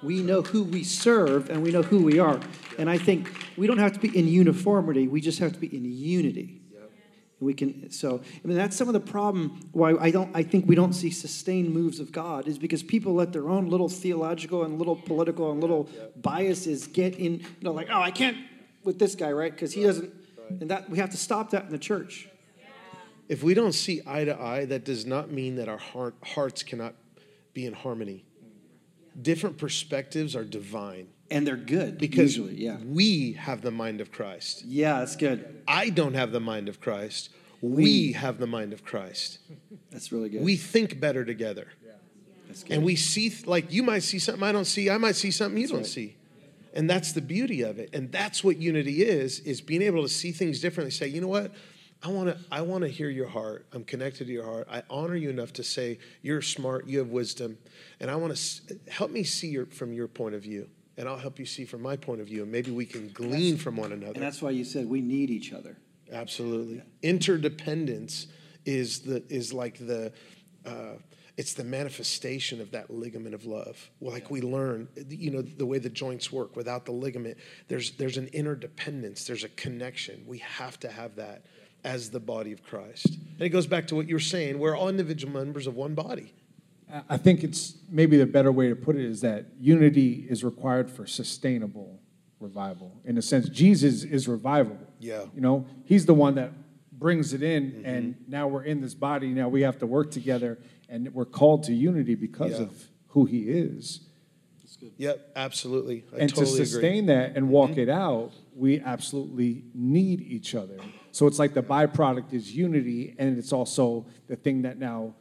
We 0.03 0.23
know 0.23 0.41
who 0.41 0.65
we 0.65 0.83
serve 0.83 1.51
and 1.51 1.63
we 1.63 1.71
know 1.71 1.83
who 1.83 2.03
we 2.03 2.19
are. 2.19 2.41
And 2.79 2.89
i 2.89 2.97
think 2.97 3.31
we 3.59 3.67
don't 3.67 3.79
have 3.79 3.93
to 3.93 4.01
be 4.01 4.17
in 4.17 4.27
uniformity 4.27 5.07
we 5.07 5.21
just 5.21 5.39
have 5.39 5.53
to 5.53 5.59
be 5.59 5.67
in 5.77 5.85
unity 5.85 6.60
we 7.41 7.55
can 7.55 7.91
so 7.91 8.21
I 8.45 8.47
mean 8.47 8.57
that's 8.57 8.77
some 8.77 8.89
of 8.89 8.95
the 8.95 9.01
problem 9.01 9.61
why 9.73 9.97
I 9.97 10.11
don't 10.11 10.31
I 10.35 10.43
think 10.43 10.69
we 10.69 10.75
don't 10.75 10.93
see 10.93 11.11
sustained 11.11 11.73
moves 11.73 11.99
of 11.99 12.13
God 12.13 12.47
is 12.47 12.59
because 12.59 12.83
people 12.83 13.15
let 13.15 13.33
their 13.33 13.49
own 13.49 13.69
little 13.69 13.89
theological 13.89 14.65
and 14.65 14.79
little 14.79 14.97
political 14.97 15.51
and 15.51 15.61
little 15.61 15.89
biases 16.17 16.87
get 16.87 17.17
in 17.19 17.41
you 17.41 17.47
know 17.63 17.73
like 17.73 17.89
oh 17.91 18.01
I 18.01 18.11
can't 18.11 18.37
with 18.85 18.99
this 18.99 19.15
guy 19.15 19.33
right? 19.33 19.53
Because 19.53 19.73
he 19.73 19.83
doesn't 19.83 20.13
and 20.61 20.71
that 20.71 20.91
we 20.91 20.99
have 20.99 21.11
to 21.11 21.17
stop 21.17 21.51
that 21.51 21.65
in 21.65 21.71
the 21.71 21.79
church. 21.79 22.29
If 23.29 23.45
we 23.45 23.55
don't 23.55 23.73
see 23.73 24.01
eye 24.09 24.25
to 24.25 24.41
eye, 24.41 24.65
that 24.65 24.85
does 24.85 25.07
not 25.07 25.31
mean 25.31 25.55
that 25.55 25.69
our 25.69 25.79
heart, 25.79 26.17
hearts 26.21 26.65
cannot 26.65 26.97
be 27.55 27.65
in 27.65 27.73
harmony. 27.73 28.25
Mm. 28.43 29.23
Different 29.23 29.57
perspectives 29.57 30.35
are 30.35 30.45
divine 30.45 31.07
and 31.31 31.47
they're 31.47 31.57
good 31.57 31.99
because 31.99 32.37
usually 32.37 32.57
yeah 32.57 32.77
we 32.85 33.33
have 33.33 33.63
the 33.63 33.71
mind 33.71 34.01
of 34.01 34.11
Christ. 34.13 34.65
yeah 34.65 34.99
that's 35.01 35.17
good 35.17 35.63
I 35.69 35.91
don't 35.91 36.15
have 36.15 36.33
the 36.33 36.41
mind 36.41 36.69
of 36.69 36.81
Christ. 36.81 37.31
We 37.63 38.13
have 38.13 38.39
the 38.39 38.47
mind 38.47 38.73
of 38.73 38.85
Christ. 38.85 39.39
that's 39.91 40.11
really 40.13 40.29
good 40.31 40.43
We 40.43 40.57
think 40.57 40.99
better 40.99 41.25
together. 41.25 41.69
that's 42.47 42.63
good 42.65 42.73
And 42.75 42.85
we 42.85 42.97
see, 42.97 43.33
like, 43.45 43.73
you 43.73 43.83
might 43.83 44.03
see 44.03 44.19
something 44.19 44.43
I 44.43 44.53
don't 44.53 44.65
see, 44.65 44.89
I 44.91 44.97
might 44.99 45.17
see 45.17 45.31
something 45.31 45.61
you 45.61 45.69
don't 45.69 45.79
right. 45.79 45.87
see. 45.87 46.17
And 46.73 46.89
that's 46.89 47.13
the 47.13 47.21
beauty 47.21 47.63
of 47.63 47.79
it. 47.79 47.91
And 47.93 48.11
that's 48.13 48.43
what 48.45 48.57
unity 48.57 49.03
is, 49.03 49.41
is 49.41 49.61
being 49.61 49.83
able 49.83 50.03
to 50.03 50.09
see 50.09 50.31
things 50.33 50.61
differently. 50.61 50.91
Say, 50.93 51.09
you 51.09 51.21
know 51.21 51.29
what? 51.29 51.53
I 52.03 52.09
want 52.09 52.29
to 52.31 52.39
I 52.51 52.63
want 52.63 52.83
to 52.85 52.89
hear 52.89 53.11
your 53.11 53.29
heart. 53.29 53.67
I'm 53.73 53.85
connected 53.85 54.27
to 54.29 54.33
your 54.33 54.45
heart. 54.45 54.69
I 54.71 54.83
honor 54.89 55.17
you 55.17 55.29
enough 55.31 55.53
to 55.55 55.63
say 55.63 55.99
you're 56.23 56.41
smart, 56.41 56.87
you 56.87 56.99
have 57.01 57.09
wisdom, 57.09 57.59
and 58.01 58.11
I 58.11 58.17
want 58.17 58.35
to 58.37 58.79
help 58.89 59.11
me 59.11 59.23
see 59.23 59.49
your, 59.49 59.67
from 59.67 59.93
your 59.93 60.09
point 60.09 60.35
of 60.35 60.43
view, 60.43 60.69
and 60.97 61.09
I'll 61.09 61.19
help 61.19 61.39
you 61.39 61.47
see 61.47 61.65
from 61.65 61.83
my 61.83 61.97
point 61.97 62.21
of 62.21 62.27
view, 62.27 62.43
and 62.43 62.53
maybe 62.53 62.71
we 62.71 62.87
can 62.87 63.09
glean 63.09 63.57
from 63.57 63.77
one 63.77 63.93
and 63.93 64.03
another. 64.03 64.21
that's 64.21 64.43
why 64.43 64.51
you 64.51 64.65
said 64.65 64.89
we 64.89 65.01
need 65.01 65.31
each 65.31 65.53
other 65.53 65.77
Absolutely. 66.13 66.83
Interdependence 67.03 68.27
is 68.65 69.01
the 69.01 69.23
is 69.29 69.53
like 69.53 69.79
the 69.79 70.13
uh, 70.67 70.95
it's 71.37 71.55
the 71.55 71.65
manifestation 71.65 72.61
of 72.61 72.73
that 72.73 72.91
ligament 72.91 73.35
of 73.35 73.47
love. 73.47 73.91
Like 74.01 74.31
we 74.31 74.41
learn, 74.41 74.89
you 75.09 75.31
know, 75.31 75.43
the 75.43 75.67
way 75.67 75.79
the 75.79 75.89
joints 75.89 76.31
work. 76.31 76.57
Without 76.57 76.85
the 76.85 76.93
ligament, 76.93 77.39
there's 77.69 77.93
there's 77.93 78.17
an 78.17 78.29
interdependence. 78.33 79.27
There's 79.27 79.45
a 79.45 79.49
connection. 79.51 80.25
We 80.27 80.39
have 80.39 80.79
to 80.81 80.91
have 80.91 81.17
that 81.17 81.45
as 81.83 82.11
the 82.11 82.21
body 82.21 82.53
of 82.53 82.63
Christ. 82.63 83.07
And 83.07 83.41
it 83.41 83.49
goes 83.51 83.67
back 83.67 83.87
to 83.89 83.95
what 83.95 84.07
you 84.07 84.15
were 84.15 84.21
saying. 84.21 84.59
We're 84.59 84.77
all 84.77 84.89
individual 84.89 85.33
members 85.33 85.67
of 85.67 85.77
one 85.77 85.95
body. 85.95 86.35
I- 86.93 87.03
I 87.11 87.17
think 87.17 87.45
it's 87.45 87.79
maybe 87.89 88.17
the 88.17 88.27
better 88.27 88.53
way 88.53 88.69
to 88.69 88.77
put 88.77 88.97
it 88.97 89.05
is 89.05 89.21
that 89.21 89.47
unity 89.59 90.27
is 90.29 90.45
required 90.45 90.91
for 90.91 91.07
sustainable 91.07 92.01
revival. 92.41 93.01
In 93.05 93.19
a 93.19 93.23
sense, 93.23 93.49
Jesus 93.49 94.03
is 94.03 94.27
revival. 94.27 94.79
Yeah. 94.99 95.27
You 95.35 95.41
know, 95.41 95.67
he's 95.85 96.07
the 96.07 96.15
one 96.15 96.35
that 96.37 96.53
brings 96.93 97.33
it 97.33 97.43
in, 97.43 97.73
mm-hmm. 97.73 97.87
and 97.87 98.15
now 98.29 98.49
we're 98.49 98.65
in 98.65 98.81
this 98.81 98.95
body. 98.95 99.29
Now 99.29 99.49
we 99.49 99.63
have 99.63 99.79
to 99.79 99.87
work 99.87 100.11
together, 100.11 100.59
and 100.89 101.13
we're 101.15 101.25
called 101.25 101.65
to 101.65 101.75
unity 101.75 102.15
because 102.15 102.53
Yeah. 102.53 102.67
of 102.67 102.89
who 103.09 103.25
he 103.25 103.49
is. 103.49 104.01
Yep, 104.97 105.33
absolutely. 105.37 106.05
I 106.15 106.21
and 106.21 106.31
totally 106.31 106.47
to 106.47 106.53
agree. 106.55 106.65
sustain 106.65 107.07
that 107.07 107.37
and 107.37 107.51
walk 107.51 107.73
mm-hmm. 107.73 107.81
it 107.81 107.89
out, 107.91 108.33
we 108.55 108.81
absolutely 108.81 109.65
need 109.75 110.23
each 110.23 110.55
other. 110.55 110.79
So 111.13 111.27
it's 111.27 111.39
like 111.39 111.55
the 111.55 111.63
byproduct 111.63 112.33
is 112.33 112.57
unity, 112.57 113.15
and 113.19 113.37
it's 113.37 113.53
also 113.53 114.07
the 114.27 114.37
thing 114.37 114.63
that 114.63 114.79
now 114.79 115.15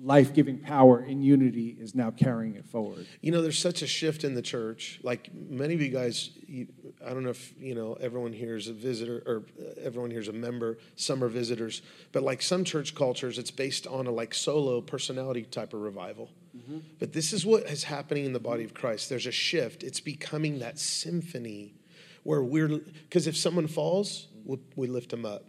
life 0.00 0.32
giving 0.32 0.58
power 0.58 1.02
in 1.02 1.22
unity 1.22 1.76
is 1.80 1.94
now 1.94 2.10
carrying 2.10 2.54
it 2.54 2.64
forward. 2.64 3.06
You 3.20 3.32
know, 3.32 3.42
there's 3.42 3.58
such 3.58 3.82
a 3.82 3.86
shift 3.86 4.22
in 4.22 4.34
the 4.34 4.42
church. 4.42 5.00
Like 5.02 5.30
many 5.34 5.74
of 5.74 5.80
you 5.80 5.88
guys, 5.88 6.30
you, 6.46 6.68
I 7.04 7.10
don't 7.10 7.24
know 7.24 7.30
if, 7.30 7.52
you 7.58 7.74
know, 7.74 7.94
everyone 7.94 8.32
here 8.32 8.56
is 8.56 8.68
a 8.68 8.72
visitor 8.72 9.22
or 9.26 9.42
uh, 9.60 9.80
everyone 9.82 10.10
here 10.10 10.20
is 10.20 10.28
a 10.28 10.32
member, 10.32 10.78
some 10.96 11.22
are 11.24 11.28
visitors, 11.28 11.82
but 12.12 12.22
like 12.22 12.42
some 12.42 12.64
church 12.64 12.94
cultures, 12.94 13.38
it's 13.38 13.50
based 13.50 13.86
on 13.86 14.06
a 14.06 14.10
like 14.12 14.34
solo 14.34 14.80
personality 14.80 15.42
type 15.42 15.74
of 15.74 15.80
revival. 15.80 16.30
Mm-hmm. 16.56 16.78
But 16.98 17.12
this 17.12 17.32
is 17.32 17.44
what 17.44 17.64
is 17.64 17.84
happening 17.84 18.24
in 18.24 18.32
the 18.32 18.40
body 18.40 18.64
of 18.64 18.74
Christ. 18.74 19.08
There's 19.08 19.26
a 19.26 19.32
shift. 19.32 19.82
It's 19.82 20.00
becoming 20.00 20.60
that 20.60 20.78
symphony 20.78 21.74
where 22.22 22.42
we're, 22.42 22.68
because 22.68 23.26
if 23.26 23.36
someone 23.36 23.66
falls, 23.66 24.28
we, 24.44 24.58
we 24.76 24.86
lift 24.86 25.10
them 25.10 25.24
up. 25.24 25.44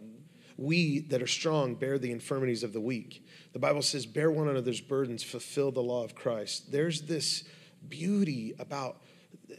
We 0.60 1.00
that 1.08 1.22
are 1.22 1.26
strong 1.26 1.74
bear 1.74 1.98
the 1.98 2.12
infirmities 2.12 2.62
of 2.62 2.74
the 2.74 2.82
weak. 2.82 3.26
The 3.54 3.58
Bible 3.58 3.80
says, 3.80 4.04
bear 4.04 4.30
one 4.30 4.46
another's 4.46 4.82
burdens, 4.82 5.22
fulfill 5.22 5.72
the 5.72 5.82
law 5.82 6.04
of 6.04 6.14
Christ. 6.14 6.70
There's 6.70 7.00
this 7.00 7.44
beauty 7.88 8.52
about 8.58 9.00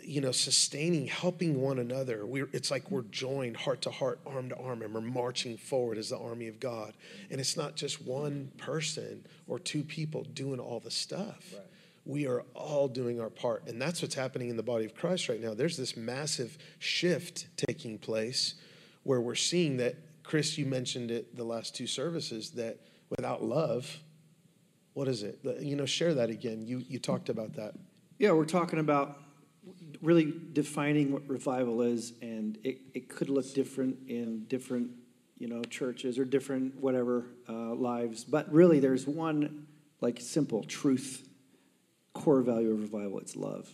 you 0.04 0.22
know 0.22 0.32
sustaining 0.32 1.08
helping 1.08 1.60
one 1.60 1.80
another 1.80 2.26
we're, 2.26 2.50
it's 2.54 2.70
like 2.70 2.92
we're 2.92 3.02
joined 3.04 3.58
heart 3.58 3.82
to 3.82 3.90
heart 3.90 4.20
arm 4.26 4.50
to 4.50 4.56
arm 4.58 4.82
and 4.82 4.94
we're 4.94 5.02
marching 5.02 5.58
forward 5.58 5.98
as 5.98 6.10
the 6.10 6.18
army 6.18 6.48
of 6.48 6.60
god 6.60 6.94
and 7.30 7.40
it's 7.40 7.58
not 7.58 7.76
just 7.76 8.02
one 8.02 8.52
person 8.58 9.26
or 9.48 9.60
two 9.60 9.84
people 9.84 10.24
doing 10.34 10.60
all 10.60 10.80
the 10.80 10.92
stuff 10.92 11.54
right. 11.54 11.64
we 12.06 12.28
are 12.28 12.44
all 12.54 12.88
doing 12.88 13.20
our 13.20 13.30
part 13.30 13.68
and 13.68 13.82
that's 13.82 14.02
what's 14.02 14.16
happening 14.16 14.50
in 14.50 14.56
the 14.58 14.64
body 14.64 14.86
of 14.86 14.96
christ 14.96 15.28
right 15.28 15.42
now 15.42 15.54
there's 15.54 15.78
this 15.78 15.98
massive 15.98 16.58
shift 16.80 17.48
taking 17.58 17.98
place 17.98 18.56
where 19.04 19.20
we're 19.20 19.36
seeing 19.36 19.78
that 19.78 19.96
chris 20.24 20.58
you 20.58 20.66
mentioned 20.66 21.12
it 21.12 21.36
the 21.36 21.44
last 21.44 21.76
two 21.76 21.88
services 21.88 22.52
that 22.52 22.80
without 23.10 23.44
love, 23.44 24.00
what 24.94 25.08
is 25.08 25.24
it? 25.24 25.40
You 25.60 25.76
know, 25.76 25.86
share 25.86 26.14
that 26.16 26.30
again. 26.30 26.66
You, 26.66 26.84
you 26.88 27.00
talked 27.00 27.30
about 27.30 27.54
that. 27.54 27.74
Yeah, 28.18 28.32
we're 28.32 28.46
talking 28.46 28.80
about 28.80 29.20
really 30.02 30.34
defining 30.54 31.12
what 31.12 31.28
revival 31.28 31.82
is, 31.82 32.14
and 32.22 32.58
it, 32.64 32.80
it 32.94 33.10
could 33.10 33.30
look 33.30 33.54
different 33.54 33.98
in 34.08 34.46
different, 34.46 34.92
you 35.38 35.48
know, 35.48 35.64
churches 35.64 36.18
or 36.18 36.26
different 36.26 36.76
whatever 36.80 37.26
uh, 37.48 37.74
lives. 37.74 38.24
But 38.24 38.52
really, 38.52 38.80
there's 38.80 39.08
one 39.08 39.68
like 40.02 40.20
simple 40.20 40.64
truth, 40.64 41.28
core 42.14 42.42
value 42.42 42.72
of 42.72 42.82
revival. 42.82 43.20
It's 43.20 43.36
love. 43.36 43.70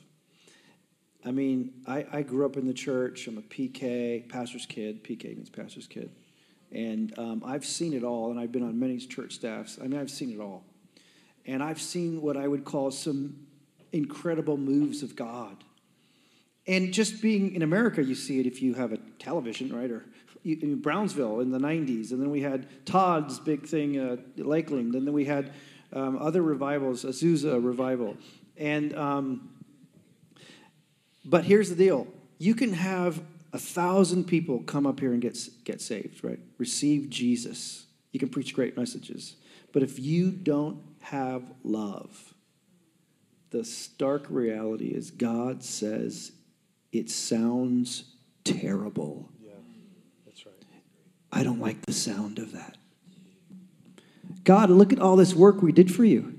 I 1.25 1.31
mean, 1.31 1.73
I, 1.87 2.05
I 2.11 2.21
grew 2.21 2.45
up 2.45 2.57
in 2.57 2.67
the 2.67 2.73
church. 2.73 3.27
I'm 3.27 3.37
a 3.37 3.41
PK, 3.41 4.29
pastor's 4.29 4.65
kid. 4.65 5.03
PK 5.03 5.35
means 5.35 5.49
pastor's 5.49 5.87
kid. 5.87 6.11
And 6.71 7.17
um, 7.17 7.43
I've 7.45 7.65
seen 7.65 7.93
it 7.93 8.03
all, 8.03 8.31
and 8.31 8.39
I've 8.39 8.51
been 8.51 8.63
on 8.63 8.79
many 8.79 8.97
church 8.97 9.33
staffs. 9.35 9.77
I 9.81 9.87
mean, 9.87 9.99
I've 9.99 10.11
seen 10.11 10.31
it 10.31 10.39
all. 10.39 10.63
And 11.45 11.63
I've 11.63 11.81
seen 11.81 12.21
what 12.21 12.35
I 12.35 12.47
would 12.47 12.65
call 12.65 12.91
some 12.91 13.47
incredible 13.93 14.57
moves 14.57 15.01
of 15.01 15.15
God. 15.15 15.63
And 16.67 16.93
just 16.93 17.21
being 17.21 17.55
in 17.55 17.61
America, 17.61 18.03
you 18.03 18.15
see 18.15 18.39
it 18.41 18.45
if 18.45 18.61
you 18.61 18.73
have 18.73 18.91
a 18.91 18.97
television, 19.19 19.73
right? 19.73 19.89
Or 19.89 20.05
in 20.43 20.79
Brownsville 20.79 21.39
in 21.39 21.51
the 21.51 21.59
90s. 21.59 22.11
And 22.11 22.21
then 22.21 22.29
we 22.29 22.41
had 22.41 22.85
Todd's 22.85 23.39
big 23.39 23.65
thing, 23.65 23.97
uh, 23.97 24.17
Lakeland. 24.37 24.93
And 24.95 25.07
then 25.07 25.13
we 25.13 25.25
had 25.25 25.53
um, 25.93 26.17
other 26.17 26.41
revivals, 26.41 27.05
Azusa 27.05 27.63
revival. 27.63 28.17
And, 28.57 28.95
um, 28.95 29.49
but 31.23 31.45
here's 31.45 31.69
the 31.69 31.75
deal 31.75 32.07
you 32.39 32.53
can 32.53 32.73
have 32.73 33.21
a 33.53 33.59
thousand 33.59 34.25
people 34.25 34.61
come 34.63 34.85
up 34.85 34.99
here 34.99 35.13
and 35.13 35.21
get, 35.21 35.37
get 35.63 35.81
saved, 35.81 36.23
right? 36.23 36.39
Receive 36.57 37.09
Jesus. 37.09 37.85
You 38.11 38.19
can 38.19 38.29
preach 38.29 38.53
great 38.53 38.77
messages. 38.77 39.35
But 39.71 39.83
if 39.83 39.99
you 39.99 40.31
don't 40.31 40.81
have 41.01 41.43
love, 41.63 42.33
the 43.51 43.63
stark 43.63 44.25
reality 44.29 44.87
is 44.87 45.11
God 45.11 45.63
says 45.63 46.31
it 46.91 47.09
sounds 47.09 48.15
terrible. 48.43 49.29
Yeah, 49.41 49.51
that's 50.25 50.45
right. 50.45 50.55
I 51.31 51.43
don't 51.43 51.59
like 51.59 51.85
the 51.85 51.93
sound 51.93 52.39
of 52.39 52.51
that. 52.53 52.77
God, 54.43 54.69
look 54.69 54.93
at 54.93 54.99
all 54.99 55.15
this 55.15 55.33
work 55.33 55.61
we 55.61 55.71
did 55.71 55.93
for 55.93 56.05
you. 56.05 56.37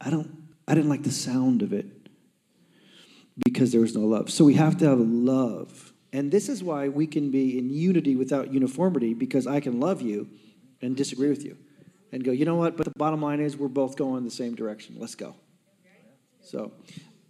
I 0.00 0.10
don't 0.10 0.30
I 0.66 0.74
didn't 0.74 0.90
like 0.90 1.02
the 1.02 1.10
sound 1.10 1.62
of 1.62 1.72
it 1.72 1.86
because 3.44 3.72
there 3.72 3.80
was 3.80 3.94
no 3.94 4.02
love. 4.02 4.30
So 4.30 4.44
we 4.44 4.54
have 4.54 4.76
to 4.78 4.88
have 4.88 4.98
love. 5.00 5.92
And 6.12 6.30
this 6.30 6.48
is 6.48 6.62
why 6.62 6.88
we 6.88 7.06
can 7.06 7.30
be 7.30 7.58
in 7.58 7.70
unity 7.70 8.16
without 8.16 8.52
uniformity 8.52 9.14
because 9.14 9.46
I 9.46 9.60
can 9.60 9.80
love 9.80 10.02
you 10.02 10.28
and 10.82 10.96
disagree 10.96 11.30
with 11.30 11.44
you 11.44 11.56
and 12.12 12.22
go, 12.22 12.32
you 12.32 12.44
know 12.44 12.56
what? 12.56 12.76
But 12.76 12.84
the 12.84 12.92
bottom 12.96 13.22
line 13.22 13.40
is 13.40 13.56
we're 13.56 13.68
both 13.68 13.96
going 13.96 14.24
the 14.24 14.30
same 14.30 14.54
direction. 14.54 14.96
Let's 14.98 15.14
go. 15.14 15.34
So 16.42 16.72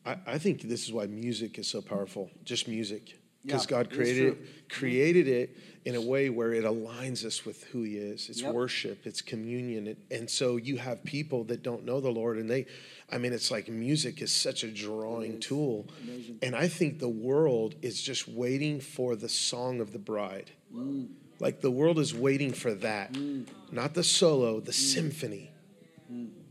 I, 0.04 0.16
I 0.26 0.38
think 0.38 0.62
this 0.62 0.84
is 0.84 0.92
why 0.92 1.06
music 1.06 1.58
is 1.58 1.68
so 1.68 1.80
powerful, 1.80 2.30
just 2.44 2.66
music 2.66 3.21
because 3.44 3.64
yeah, 3.64 3.78
God 3.78 3.90
created 3.90 4.28
it, 4.28 4.68
created 4.70 5.28
it 5.28 5.57
in 5.85 5.94
a 5.96 6.00
way 6.00 6.31
where 6.31 6.52
it 6.52 6.64
aligns 6.64 7.24
us 7.24 7.44
with 7.44 7.64
who 7.64 7.83
He 7.83 7.96
is. 7.96 8.28
It's 8.28 8.42
yep. 8.42 8.55
worship, 8.55 9.07
it's 9.07 9.20
communion, 9.20 9.96
and 10.11 10.31
so 10.31 10.57
you 10.57 10.76
have 10.76 11.02
people 11.05 11.44
that 11.44 11.62
don't 11.62 11.85
know 11.85 12.00
the 12.00 12.11
Lord, 12.11 12.38
and 12.38 12.48
they, 12.48 12.66
I 13.11 13.18
mean, 13.18 13.33
it's 13.33 13.50
like 13.50 13.68
music 13.68 14.22
is 14.22 14.33
such 14.33 14.64
a 14.64 14.70
drawing 14.70 15.40
tool, 15.40 15.88
Amazing. 16.05 16.38
and 16.42 16.55
I 16.55 16.68
think 16.68 16.98
the 16.98 17.09
world 17.09 17.74
is 17.83 18.00
just 18.00 18.28
waiting 18.28 18.81
for 18.81 19.16
the 19.16 19.28
song 19.28 19.81
of 19.81 19.92
the 19.92 19.98
bride. 19.98 20.50
Mm. 20.74 21.09
Like 21.40 21.61
the 21.61 21.70
world 21.70 21.98
is 21.98 22.14
waiting 22.14 22.52
for 22.52 22.72
that, 22.74 23.14
mm. 23.14 23.46
not 23.72 23.94
the 23.94 24.05
solo, 24.05 24.61
the 24.61 24.70
mm. 24.70 24.74
symphony. 24.74 25.51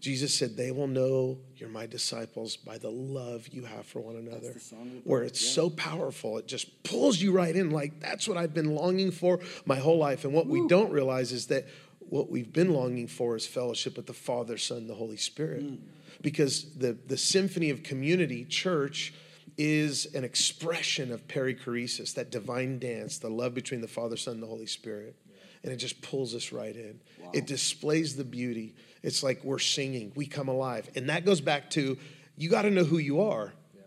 Jesus 0.02 0.34
said, 0.34 0.58
They 0.58 0.72
will 0.72 0.88
know 0.88 1.38
you're 1.56 1.70
my 1.70 1.86
disciples 1.86 2.58
by 2.58 2.80
the 2.80 2.90
love 2.90 3.48
you 3.50 3.64
have 3.66 3.86
for 3.86 4.00
one 4.00 4.16
another. 4.16 4.56
Where 5.04 5.22
it's 5.22 5.44
yeah. 5.46 5.52
so 5.52 5.70
powerful, 5.70 6.40
it 6.40 6.48
just 6.48 6.84
pulls 6.84 7.22
you 7.22 7.32
right 7.32 7.56
in. 7.56 7.70
Like, 7.70 8.00
that's 8.00 8.28
what 8.28 8.36
I've 8.36 8.54
been 8.54 8.76
longing 8.76 9.12
for 9.12 9.40
my 9.66 9.78
whole 9.78 10.00
life. 10.00 10.26
And 10.26 10.34
what 10.34 10.48
Woo. 10.48 10.64
we 10.64 10.68
don't 10.68 10.92
realize 10.92 11.32
is 11.32 11.48
that 11.48 11.68
what 12.00 12.32
we've 12.32 12.52
been 12.52 12.74
longing 12.74 13.08
for 13.08 13.36
is 13.36 13.46
fellowship 13.46 13.96
with 13.96 14.08
the 14.08 14.14
Father, 14.14 14.58
Son, 14.58 14.88
the 14.88 14.96
Holy 14.96 15.18
Spirit. 15.18 15.64
Mm. 15.64 15.78
Because 16.22 16.74
the, 16.74 16.98
the 17.08 17.18
symphony 17.18 17.70
of 17.70 17.84
community, 17.84 18.44
church, 18.44 19.14
is 19.58 20.08
an 20.16 20.24
expression 20.24 21.12
of 21.12 21.28
perichoresis, 21.28 22.16
that 22.16 22.32
divine 22.32 22.80
dance, 22.80 23.20
the 23.20 23.30
love 23.30 23.54
between 23.54 23.82
the 23.82 23.88
Father, 23.88 24.18
Son, 24.18 24.36
and 24.36 24.44
the 24.44 24.48
Holy 24.48 24.66
Spirit. 24.66 25.16
And 25.64 25.72
it 25.72 25.78
just 25.78 26.02
pulls 26.02 26.34
us 26.34 26.52
right 26.52 26.76
in. 26.76 27.00
Wow. 27.22 27.32
It 27.34 27.46
displays 27.46 28.16
the 28.16 28.24
beauty 28.24 28.76
it's 29.04 29.24
like 29.24 29.44
we're 29.44 29.60
singing, 29.60 30.12
we 30.16 30.26
come 30.26 30.48
alive. 30.48 30.90
And 30.96 31.10
that 31.10 31.26
goes 31.26 31.42
back 31.42 31.70
to 31.72 31.98
you 32.38 32.50
got 32.50 32.64
to 32.64 32.72
know 32.72 32.84
who 32.84 32.98
you 32.98 33.22
are. 33.22 33.54
Yeah. 33.76 33.82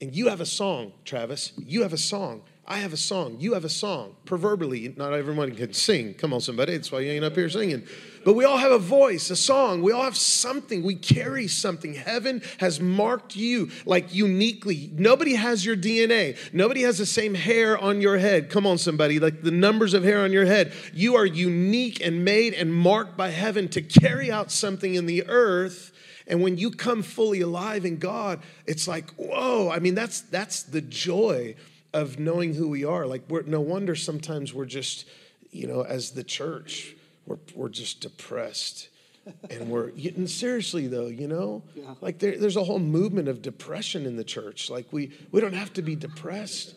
And 0.00 0.16
you 0.16 0.28
have 0.28 0.40
a 0.40 0.46
song, 0.46 0.92
Travis. 1.04 1.52
You 1.56 1.82
have 1.82 1.92
a 1.92 1.98
song. 1.98 2.42
I 2.70 2.80
have 2.80 2.92
a 2.92 2.98
song. 2.98 3.38
You 3.40 3.54
have 3.54 3.64
a 3.64 3.70
song. 3.70 4.14
Proverbially, 4.26 4.92
not 4.94 5.14
everyone 5.14 5.54
can 5.54 5.72
sing. 5.72 6.12
Come 6.12 6.34
on, 6.34 6.42
somebody. 6.42 6.72
That's 6.72 6.92
why 6.92 7.00
you 7.00 7.10
ain't 7.10 7.24
up 7.24 7.34
here 7.34 7.48
singing. 7.48 7.82
But 8.26 8.34
we 8.34 8.44
all 8.44 8.58
have 8.58 8.72
a 8.72 8.78
voice, 8.78 9.30
a 9.30 9.36
song. 9.36 9.80
We 9.80 9.90
all 9.92 10.02
have 10.02 10.18
something. 10.18 10.82
We 10.82 10.94
carry 10.94 11.48
something. 11.48 11.94
Heaven 11.94 12.42
has 12.58 12.78
marked 12.78 13.34
you 13.36 13.70
like 13.86 14.12
uniquely. 14.12 14.90
Nobody 14.92 15.34
has 15.34 15.64
your 15.64 15.78
DNA. 15.78 16.36
Nobody 16.52 16.82
has 16.82 16.98
the 16.98 17.06
same 17.06 17.32
hair 17.32 17.78
on 17.78 18.02
your 18.02 18.18
head. 18.18 18.50
Come 18.50 18.66
on, 18.66 18.76
somebody. 18.76 19.18
Like 19.18 19.40
the 19.40 19.50
numbers 19.50 19.94
of 19.94 20.04
hair 20.04 20.20
on 20.20 20.30
your 20.30 20.44
head. 20.44 20.74
You 20.92 21.16
are 21.16 21.24
unique 21.24 22.04
and 22.04 22.22
made 22.22 22.52
and 22.52 22.74
marked 22.74 23.16
by 23.16 23.30
heaven 23.30 23.68
to 23.70 23.80
carry 23.80 24.30
out 24.30 24.52
something 24.52 24.94
in 24.94 25.06
the 25.06 25.26
earth. 25.26 25.92
And 26.26 26.42
when 26.42 26.58
you 26.58 26.70
come 26.70 27.02
fully 27.02 27.40
alive 27.40 27.86
in 27.86 27.96
God, 27.96 28.42
it's 28.66 28.86
like, 28.86 29.08
whoa. 29.12 29.70
I 29.70 29.78
mean, 29.78 29.94
that's 29.94 30.20
that's 30.20 30.64
the 30.64 30.82
joy 30.82 31.54
of 31.92 32.18
knowing 32.18 32.54
who 32.54 32.68
we 32.68 32.84
are. 32.84 33.06
Like, 33.06 33.22
we're, 33.28 33.42
no 33.42 33.60
wonder 33.60 33.94
sometimes 33.94 34.52
we're 34.52 34.66
just, 34.66 35.06
you 35.50 35.66
know, 35.66 35.82
as 35.82 36.12
the 36.12 36.24
church, 36.24 36.94
we're, 37.26 37.38
we're 37.54 37.68
just 37.68 38.00
depressed. 38.00 38.88
and 39.50 39.68
we're 39.68 39.88
and 40.16 40.30
seriously 40.30 40.86
though 40.86 41.06
you 41.06 41.28
know 41.28 41.62
yeah. 41.74 41.94
like 42.00 42.18
there, 42.18 42.38
there's 42.38 42.56
a 42.56 42.64
whole 42.64 42.78
movement 42.78 43.28
of 43.28 43.42
depression 43.42 44.06
in 44.06 44.16
the 44.16 44.24
church 44.24 44.70
like 44.70 44.86
we 44.90 45.12
we 45.30 45.40
don't 45.40 45.52
have 45.52 45.70
to 45.70 45.82
be 45.82 45.94
depressed 45.94 46.74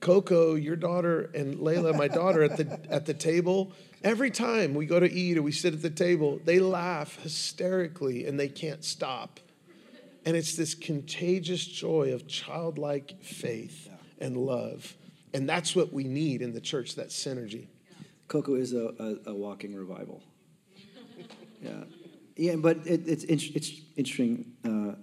coco 0.00 0.54
your 0.54 0.76
daughter 0.76 1.30
and 1.34 1.56
layla 1.56 1.96
my 1.96 2.06
daughter 2.06 2.42
at 2.42 2.58
the 2.58 2.78
at 2.90 3.06
the 3.06 3.14
table 3.14 3.72
every 4.02 4.30
time 4.30 4.74
we 4.74 4.84
go 4.84 5.00
to 5.00 5.10
eat 5.10 5.38
or 5.38 5.42
we 5.42 5.52
sit 5.52 5.72
at 5.72 5.80
the 5.80 5.88
table 5.88 6.38
they 6.44 6.58
laugh 6.58 7.18
hysterically 7.22 8.26
and 8.26 8.38
they 8.38 8.48
can't 8.48 8.84
stop 8.84 9.40
and 10.26 10.36
it's 10.36 10.56
this 10.56 10.74
contagious 10.74 11.64
joy 11.64 12.12
of 12.12 12.26
childlike 12.28 13.22
faith 13.22 13.88
and 14.24 14.36
love. 14.36 14.96
And 15.34 15.48
that's 15.48 15.76
what 15.76 15.92
we 15.92 16.04
need 16.04 16.42
in 16.42 16.52
the 16.52 16.60
church, 16.60 16.94
that 16.96 17.08
synergy. 17.08 17.66
Coco 18.28 18.54
is 18.54 18.72
a, 18.72 19.18
a, 19.26 19.30
a 19.30 19.34
walking 19.34 19.74
revival. 19.74 20.22
Yeah. 21.62 21.84
Yeah, 22.36 22.56
but 22.56 22.86
it, 22.86 23.08
it's, 23.08 23.24
it's 23.24 23.70
interesting. 23.96 24.52
Uh, 24.62 24.96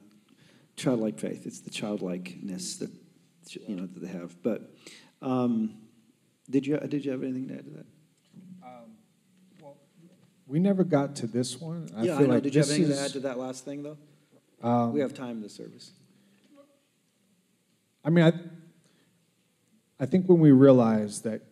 childlike 0.76 1.18
faith. 1.18 1.48
It's 1.48 1.62
the 1.62 1.72
childlikeness 1.72 2.76
that 2.78 2.92
you 3.68 3.76
know 3.76 3.88
that 3.88 4.00
they 4.00 4.10
have. 4.10 4.36
But 4.44 4.70
um, 5.24 5.76
Did 6.50 6.68
you, 6.68 6.78
did 6.78 7.04
you 7.04 7.12
have 7.12 7.24
anything 7.24 7.48
to 7.48 7.56
add 7.56 7.66
to 7.66 7.70
that? 7.72 7.86
We 10.46 10.60
never 10.60 10.84
got 10.84 11.16
to 11.18 11.28
this 11.28 11.60
one. 11.62 11.90
Yeah, 11.94 12.16
I 12.16 12.18
feel 12.18 12.28
know. 12.28 12.34
like 12.34 12.44
Did 12.44 12.54
you 12.54 12.60
have 12.60 12.68
this 12.68 12.78
anything 12.78 12.96
to 12.96 13.02
add 13.02 13.12
to 13.14 13.20
that 13.22 13.40
last 13.40 13.64
thing, 13.64 13.84
though? 13.84 13.98
Um, 14.62 14.92
We 14.92 15.00
have 15.00 15.14
time 15.14 15.38
in 15.38 15.42
the 15.42 15.50
service. 15.50 15.92
I 18.04 18.10
mean, 18.10 18.26
I, 18.26 18.34
I 20.02 20.08
think 20.08 20.28
when 20.28 20.40
we 20.40 20.50
realize 20.50 21.22
that 21.22 21.44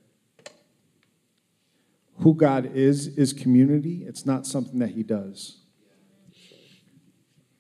who 2.17 2.33
God 2.33 2.75
is, 2.75 3.05
is 3.15 3.31
community, 3.31 4.03
it's 4.07 4.25
not 4.25 4.47
something 4.47 4.79
that 4.79 4.89
He 4.89 5.03
does. 5.03 5.57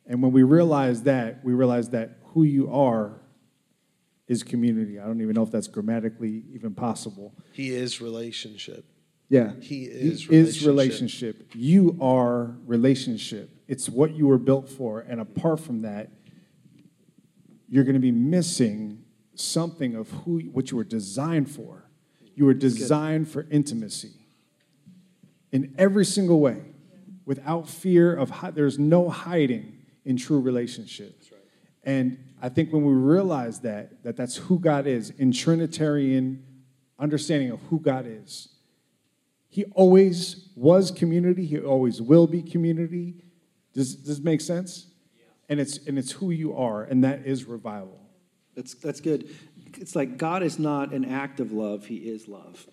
And 0.07 0.23
when 0.23 0.31
we 0.31 0.41
realize 0.41 1.03
that, 1.03 1.45
we 1.45 1.53
realize 1.53 1.91
that 1.91 2.17
who 2.33 2.41
you 2.41 2.73
are 2.73 3.21
is 4.27 4.41
community. 4.41 4.99
I 4.99 5.05
don't 5.05 5.21
even 5.21 5.35
know 5.35 5.43
if 5.43 5.51
that's 5.51 5.67
grammatically 5.67 6.43
even 6.51 6.73
possible. 6.73 7.35
He 7.53 7.69
is 7.69 8.01
relationship. 8.01 8.83
Yeah. 9.29 9.53
He 9.61 9.83
is 9.83 10.27
is 10.27 10.65
relationship. 10.65 10.65
relationship. 10.65 11.51
You 11.53 11.97
are 12.01 12.55
relationship. 12.65 13.51
It's 13.67 13.87
what 13.87 14.15
you 14.15 14.25
were 14.25 14.39
built 14.39 14.67
for. 14.67 15.01
And 15.01 15.21
apart 15.21 15.59
from 15.59 15.83
that, 15.83 16.09
you're 17.67 17.83
going 17.83 17.93
to 17.93 17.99
be 17.99 18.11
missing 18.11 19.03
something 19.39 19.95
of 19.95 20.09
who 20.11 20.39
what 20.51 20.71
you 20.71 20.77
were 20.77 20.83
designed 20.83 21.49
for. 21.49 21.85
You 22.35 22.45
were 22.45 22.53
designed 22.53 23.27
for 23.29 23.45
intimacy 23.51 24.13
in 25.51 25.73
every 25.77 26.05
single 26.05 26.39
way, 26.39 26.61
without 27.25 27.67
fear 27.67 28.15
of 28.15 28.31
there's 28.55 28.79
no 28.79 29.09
hiding 29.09 29.77
in 30.05 30.17
true 30.17 30.39
relationship. 30.39 31.21
And 31.83 32.17
I 32.41 32.49
think 32.49 32.71
when 32.71 32.85
we 32.85 32.93
realize 32.93 33.59
that 33.61 34.03
that 34.03 34.15
that's 34.15 34.35
who 34.35 34.59
God 34.59 34.87
is 34.87 35.09
in 35.11 35.31
Trinitarian 35.31 36.43
understanding 36.97 37.51
of 37.51 37.61
who 37.63 37.79
God 37.79 38.05
is, 38.07 38.49
He 39.49 39.65
always 39.75 40.49
was 40.55 40.91
community. 40.91 41.45
He 41.45 41.59
always 41.59 42.01
will 42.01 42.27
be 42.27 42.41
community. 42.41 43.15
Does 43.73 43.95
does 43.95 44.07
this 44.07 44.19
make 44.19 44.41
sense? 44.41 44.87
And 45.47 45.59
it's 45.59 45.77
and 45.87 45.97
it's 45.97 46.11
who 46.11 46.31
you 46.31 46.55
are, 46.55 46.83
and 46.83 47.03
that 47.03 47.25
is 47.25 47.45
revival. 47.45 47.99
That's, 48.59 48.73
that's 48.73 48.99
good. 48.99 49.29
It's 49.77 49.95
like 49.95 50.17
God 50.17 50.43
is 50.43 50.59
not 50.59 50.91
an 50.91 51.05
act 51.05 51.39
of 51.39 51.53
love, 51.53 51.85
He 51.85 51.95
is 51.95 52.27
love. 52.27 52.67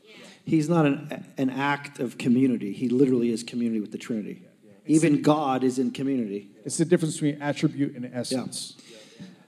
He's 0.44 0.68
not 0.68 0.84
an, 0.84 1.24
an 1.38 1.48
act 1.48 2.00
of 2.00 2.18
community. 2.18 2.72
He 2.72 2.88
literally 2.88 3.30
is 3.30 3.44
community 3.44 3.80
with 3.80 3.92
the 3.92 3.98
Trinity. 3.98 4.42
Even 4.86 5.22
God 5.22 5.62
is 5.62 5.78
in 5.78 5.92
community. 5.92 6.50
It's 6.64 6.76
the 6.76 6.84
difference 6.84 7.14
between 7.14 7.40
attribute 7.40 7.94
and 7.94 8.10
essence. 8.12 8.74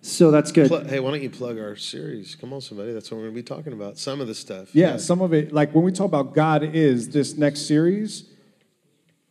So 0.01 0.31
that's 0.31 0.53
good. 0.53 0.69
Pl- 0.69 0.85
hey, 0.85 1.01
why 1.01 1.11
don't 1.11 1.23
you 1.23 1.31
plug 1.31 1.59
our 1.59 1.75
series? 1.75 2.37
Come 2.37 2.53
on, 2.53 2.61
somebody. 2.61 2.93
That's 2.93 3.11
what 3.11 3.17
we're 3.17 3.25
going 3.25 3.35
to 3.35 3.43
be 3.43 3.43
talking 3.43 3.73
about. 3.73 3.99
Some 3.99 4.21
of 4.21 4.29
the 4.29 4.35
stuff. 4.35 4.73
Yeah, 4.77 4.97
some 4.97 5.21
of 5.21 5.35
it, 5.35 5.53
like 5.53 5.75
when 5.75 5.83
we 5.83 5.91
talk 5.91 6.07
about 6.07 6.35
God 6.35 6.63
is 6.63 7.09
this 7.09 7.37
next 7.37 7.67
series, 7.67 8.31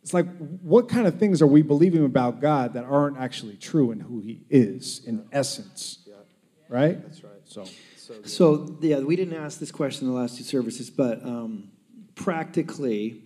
it's 0.04 0.14
like 0.14 0.28
what 0.62 0.90
kind 0.90 1.08
of 1.08 1.18
things 1.18 1.42
are 1.42 1.48
we 1.48 1.62
believing 1.62 2.04
about 2.04 2.42
God 2.42 2.74
that 2.74 2.84
aren't 2.84 3.18
actually 3.18 3.56
true 3.56 3.92
in 3.92 4.02
who 4.02 4.20
He 4.20 4.42
is 4.50 5.02
in 5.06 5.26
essence? 5.32 6.00
Right? 6.70 7.02
That's 7.02 7.24
right. 7.24 7.32
So 7.46 7.66
So, 8.26 8.78
yeah, 8.82 9.00
we 9.00 9.16
didn't 9.16 9.36
ask 9.36 9.60
this 9.60 9.72
question 9.72 10.08
in 10.08 10.14
the 10.14 10.20
last 10.20 10.38
two 10.38 10.44
services, 10.44 10.90
but 10.90 11.24
um, 11.26 11.72
practically, 12.16 13.22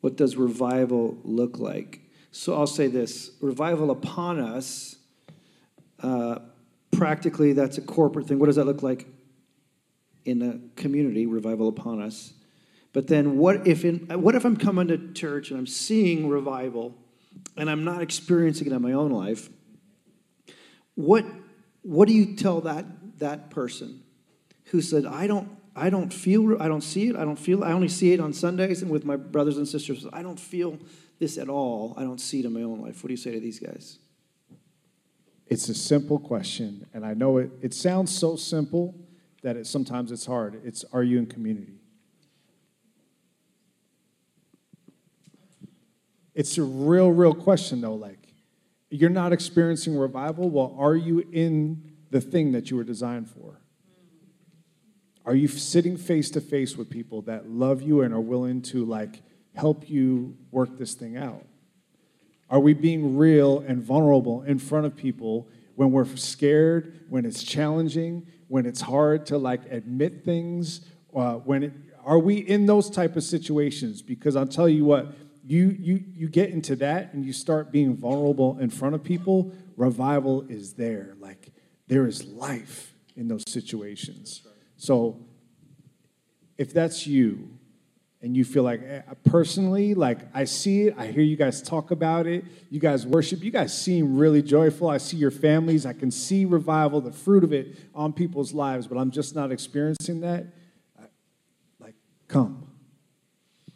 what 0.00 0.16
does 0.16 0.36
revival 0.36 1.18
look 1.24 1.58
like? 1.58 2.00
So 2.30 2.54
I'll 2.54 2.66
say 2.66 2.86
this 2.88 3.30
revival 3.40 3.90
upon 3.90 4.38
us, 4.38 4.96
uh, 6.02 6.40
practically, 6.90 7.54
that's 7.54 7.78
a 7.78 7.82
corporate 7.82 8.26
thing. 8.26 8.38
What 8.38 8.46
does 8.46 8.56
that 8.56 8.66
look 8.66 8.82
like 8.82 9.06
in 10.24 10.38
the 10.40 10.60
community, 10.76 11.24
revival 11.26 11.68
upon 11.68 12.02
us? 12.02 12.34
But 12.92 13.08
then, 13.08 13.38
what 13.38 13.66
if, 13.66 13.84
in, 13.84 14.06
what 14.20 14.34
if 14.34 14.44
I'm 14.44 14.56
coming 14.56 14.88
to 14.88 15.12
church 15.12 15.50
and 15.50 15.58
I'm 15.58 15.66
seeing 15.66 16.28
revival 16.28 16.94
and 17.56 17.70
I'm 17.70 17.84
not 17.84 18.02
experiencing 18.02 18.66
it 18.66 18.72
in 18.72 18.82
my 18.82 18.92
own 18.92 19.10
life? 19.10 19.48
What, 20.94 21.24
what 21.86 22.08
do 22.08 22.14
you 22.14 22.34
tell 22.34 22.60
that, 22.62 22.84
that 23.18 23.50
person 23.50 24.02
who 24.66 24.80
said, 24.80 25.06
I 25.06 25.26
don't, 25.26 25.48
I 25.74 25.90
don't 25.90 26.12
feel, 26.12 26.60
I 26.60 26.68
don't 26.68 26.82
see 26.82 27.08
it, 27.08 27.16
I 27.16 27.24
don't 27.24 27.38
feel, 27.38 27.62
I 27.62 27.72
only 27.72 27.88
see 27.88 28.12
it 28.12 28.20
on 28.20 28.32
Sundays 28.32 28.82
and 28.82 28.90
with 28.90 29.04
my 29.04 29.16
brothers 29.16 29.56
and 29.56 29.66
sisters. 29.68 30.06
I 30.12 30.22
don't 30.22 30.40
feel 30.40 30.78
this 31.18 31.38
at 31.38 31.48
all. 31.48 31.94
I 31.96 32.02
don't 32.02 32.20
see 32.20 32.40
it 32.40 32.46
in 32.46 32.52
my 32.52 32.62
own 32.62 32.82
life. 32.82 33.02
What 33.02 33.08
do 33.08 33.12
you 33.12 33.18
say 33.18 33.32
to 33.32 33.40
these 33.40 33.58
guys? 33.58 33.98
it's 35.48 35.68
a 35.68 35.74
simple 35.74 36.18
question, 36.18 36.86
and 36.92 37.06
I 37.06 37.14
know 37.14 37.38
it, 37.38 37.50
it 37.62 37.72
sounds 37.72 38.16
so 38.16 38.36
simple 38.36 38.94
that 39.42 39.56
it, 39.56 39.66
sometimes 39.66 40.10
it's 40.10 40.26
hard. 40.26 40.60
It's 40.64 40.84
are 40.92 41.04
you 41.04 41.18
in 41.18 41.26
community? 41.26 41.74
It's 46.34 46.58
a 46.58 46.62
real, 46.62 47.10
real 47.10 47.34
question 47.34 47.80
though. 47.80 47.94
Like, 47.94 48.15
you're 48.90 49.10
not 49.10 49.32
experiencing 49.32 49.96
revival. 49.96 50.48
Well, 50.48 50.74
are 50.78 50.94
you 50.94 51.20
in 51.32 51.92
the 52.10 52.20
thing 52.20 52.52
that 52.52 52.70
you 52.70 52.76
were 52.76 52.84
designed 52.84 53.28
for? 53.28 53.60
Are 55.24 55.34
you 55.34 55.48
sitting 55.48 55.96
face 55.96 56.30
to 56.30 56.40
face 56.40 56.76
with 56.76 56.88
people 56.88 57.22
that 57.22 57.50
love 57.50 57.82
you 57.82 58.02
and 58.02 58.14
are 58.14 58.20
willing 58.20 58.62
to 58.62 58.84
like 58.84 59.22
help 59.54 59.90
you 59.90 60.36
work 60.52 60.78
this 60.78 60.94
thing 60.94 61.16
out? 61.16 61.44
Are 62.48 62.60
we 62.60 62.74
being 62.74 63.16
real 63.16 63.58
and 63.66 63.82
vulnerable 63.82 64.42
in 64.42 64.60
front 64.60 64.86
of 64.86 64.94
people 64.94 65.48
when 65.74 65.90
we're 65.90 66.06
scared, 66.16 67.00
when 67.08 67.24
it's 67.24 67.42
challenging, 67.42 68.28
when 68.46 68.66
it's 68.66 68.80
hard 68.80 69.26
to 69.26 69.38
like 69.38 69.62
admit 69.70 70.24
things? 70.24 70.82
Uh, 71.14 71.34
when 71.34 71.64
it, 71.64 71.72
are 72.04 72.20
we 72.20 72.36
in 72.36 72.66
those 72.66 72.88
type 72.88 73.16
of 73.16 73.24
situations? 73.24 74.02
Because 74.02 74.36
I'll 74.36 74.46
tell 74.46 74.68
you 74.68 74.84
what, 74.84 75.12
you 75.46 75.76
you 75.78 76.04
you 76.14 76.28
get 76.28 76.50
into 76.50 76.74
that 76.76 77.12
and 77.12 77.24
you 77.24 77.32
start 77.32 77.70
being 77.70 77.96
vulnerable 77.96 78.58
in 78.58 78.68
front 78.70 78.94
of 78.94 79.04
people. 79.04 79.52
Revival 79.76 80.44
is 80.48 80.74
there. 80.74 81.14
Like 81.20 81.52
there 81.86 82.06
is 82.06 82.24
life 82.24 82.94
in 83.16 83.28
those 83.28 83.44
situations. 83.46 84.42
So 84.76 85.20
if 86.58 86.72
that's 86.72 87.06
you 87.06 87.56
and 88.22 88.36
you 88.36 88.44
feel 88.44 88.62
like 88.62 88.82
eh, 88.82 89.02
personally 89.24 89.94
like 89.94 90.20
i 90.34 90.44
see 90.44 90.88
it 90.88 90.94
i 90.98 91.06
hear 91.06 91.22
you 91.22 91.36
guys 91.36 91.60
talk 91.60 91.90
about 91.90 92.26
it 92.26 92.44
you 92.70 92.80
guys 92.80 93.06
worship 93.06 93.42
you 93.42 93.50
guys 93.50 93.76
seem 93.76 94.16
really 94.16 94.42
joyful 94.42 94.88
i 94.88 94.96
see 94.96 95.18
your 95.18 95.30
families 95.30 95.84
i 95.84 95.92
can 95.92 96.10
see 96.10 96.44
revival 96.44 97.00
the 97.00 97.12
fruit 97.12 97.44
of 97.44 97.52
it 97.52 97.76
on 97.94 98.12
people's 98.12 98.54
lives 98.54 98.86
but 98.86 98.96
i'm 98.96 99.10
just 99.10 99.34
not 99.34 99.52
experiencing 99.52 100.20
that 100.22 100.46
like 101.78 101.94
come 102.26 102.65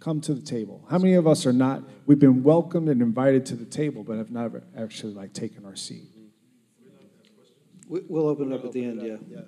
come 0.01 0.21
to 0.21 0.33
the 0.35 0.43
table 0.43 0.85
how 0.91 0.99
many 0.99 1.15
of 1.15 1.27
us 1.27 1.45
are 1.47 1.53
not 1.53 1.83
we've 2.07 2.19
been 2.19 2.43
welcomed 2.43 2.89
and 2.89 3.01
invited 3.03 3.45
to 3.47 3.55
the 3.55 3.65
table 3.67 4.03
but 4.03 4.17
have 4.17 4.31
never 4.31 4.63
actually 4.77 5.13
like 5.13 5.33
taken 5.33 5.65
our 5.65 5.77
seat 5.77 6.09
We- 7.89 8.03
We'll 8.09 8.29
open 8.29 8.53
it 8.53 8.55
up 8.55 8.65
at 8.65 8.73
the 8.73 8.85
end, 8.85 9.03
yeah. 9.03 9.17
Yeah. 9.29 9.41